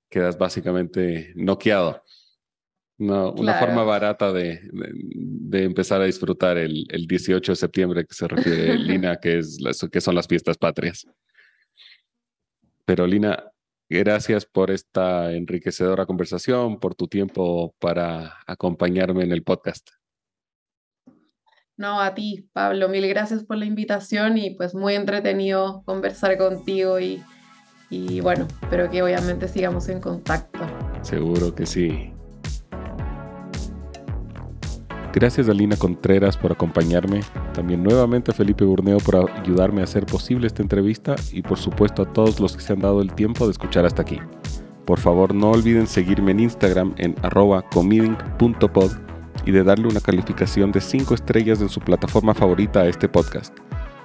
quedas 0.10 0.38
básicamente 0.38 1.34
noqueado. 1.36 2.06
Una, 3.00 3.54
forma 3.54 3.84
barata 3.84 4.34
de, 4.34 4.60
de, 4.74 5.64
empezar 5.64 6.02
a 6.02 6.06
disfrutar 6.06 6.58
el, 6.58 6.86
el, 6.90 7.08
18 7.08 7.54
de 7.54 7.56
septiembre 7.56 8.06
que 8.06 8.14
se 8.14 8.28
refiere 8.28 8.78
Lina, 8.78 9.16
que, 9.22 9.38
es 9.38 9.58
que 9.90 10.02
son 10.02 10.16
las 10.16 10.28
fiestas 10.28 10.58
patrias. 10.58 11.08
Pero 12.84 13.08
Lina, 13.08 13.42
gracias 13.88 14.46
por 14.46 14.70
esta 14.70 15.32
enriquecedora 15.32 16.06
conversación, 16.06 16.78
por 16.82 16.94
tu 16.94 17.08
tiempo 17.08 17.74
para 17.80 18.38
acompañarme 18.46 19.24
en 19.24 19.32
el 19.32 19.44
podcast. 19.44 19.90
No, 21.78 22.02
a 22.02 22.14
ti, 22.14 22.50
Pablo, 22.52 22.90
mil 22.90 23.08
gracias 23.08 23.46
por 23.46 23.56
la 23.56 23.64
invitación 23.64 24.38
y 24.38 24.56
pues 24.56 24.76
muy 24.76 24.96
entretenido 24.96 25.84
conversar 25.86 26.38
contigo 26.38 27.00
y, 27.00 27.24
y 27.90 28.20
bueno, 28.20 28.46
espero 28.62 28.90
que 28.90 29.02
obviamente 29.02 29.48
sigamos 29.48 29.88
en 29.88 30.02
contacto. 30.02 30.60
Seguro 31.02 31.56
que 31.56 31.66
sí. 31.66 32.12
Gracias 35.12 35.50
a 35.50 35.54
Lina 35.54 35.76
Contreras 35.76 36.38
por 36.38 36.52
acompañarme, 36.52 37.22
también 37.54 37.82
nuevamente 37.82 38.30
a 38.30 38.34
Felipe 38.34 38.64
Burneo 38.64 39.00
por 39.00 39.32
ayudarme 39.32 39.82
a 39.82 39.86
hacer 39.86 40.06
posible 40.06 40.46
esta 40.46 40.62
entrevista 40.62 41.16
y 41.32 41.42
por 41.42 41.58
supuesto 41.58 42.04
a 42.04 42.14
todos 42.14 42.40
los 42.40 42.56
que 42.56 42.62
se 42.62 42.74
han 42.74 42.80
dado 42.80 43.02
el 43.02 43.14
tiempo 43.14 43.46
de 43.46 43.52
escuchar 43.52 43.86
hasta 43.86 44.04
aquí. 44.04 44.20
Por 44.86 45.00
favor 45.00 45.34
no 45.34 45.50
olviden 45.50 45.88
seguirme 45.88 46.32
en 46.32 46.42
Instagram 46.42 46.94
en 46.98 47.16
arroba 47.24 47.64
comiding.pod 47.70 48.92
y 49.46 49.52
de 49.52 49.64
darle 49.64 49.88
una 49.88 50.00
calificación 50.00 50.72
de 50.72 50.82
5 50.82 51.16
estrellas 51.16 51.60
en 51.62 51.70
su 51.70 51.80
plataforma 51.80 52.36
favorita 52.36 52.82
a 52.82 52.88
este 52.88 53.10
podcast, 53.10 53.58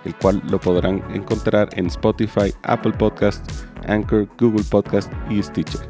el 0.06 0.14
cual 0.16 0.42
lo 0.50 0.58
podrán 0.58 1.02
encontrar 1.14 1.68
en 1.76 1.86
Spotify, 1.86 2.52
Apple 2.62 2.92
Podcasts, 2.92 3.66
Anchor, 3.88 4.26
Google 4.38 4.64
Podcast 4.70 5.12
y 5.28 5.42
Stitcher. 5.42 5.86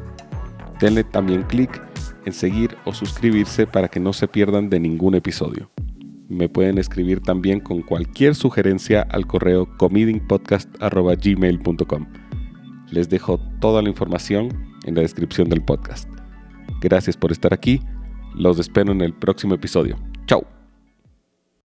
Denle 0.79 1.05
también 1.05 1.43
clic 1.43 1.81
en 2.25 2.33
seguir 2.33 2.75
o 2.85 2.93
suscribirse 2.93 3.65
para 3.67 3.87
que 3.87 3.99
no 3.99 4.13
se 4.13 4.27
pierdan 4.27 4.69
de 4.69 4.79
ningún 4.79 5.15
episodio. 5.15 5.71
Me 6.27 6.49
pueden 6.49 6.77
escribir 6.77 7.21
también 7.21 7.59
con 7.59 7.81
cualquier 7.81 8.35
sugerencia 8.35 9.01
al 9.01 9.25
correo 9.27 9.67
comedingpodcast.gmail.com. 9.77 12.05
Les 12.91 13.09
dejo 13.09 13.39
toda 13.59 13.81
la 13.81 13.89
información 13.89 14.49
en 14.85 14.95
la 14.95 15.01
descripción 15.01 15.49
del 15.49 15.63
podcast. 15.63 16.09
Gracias 16.81 17.17
por 17.17 17.31
estar 17.31 17.53
aquí. 17.53 17.81
Los 18.33 18.59
espero 18.59 18.91
en 18.91 19.01
el 19.01 19.13
próximo 19.13 19.55
episodio. 19.55 19.97
Chao. 20.25 20.64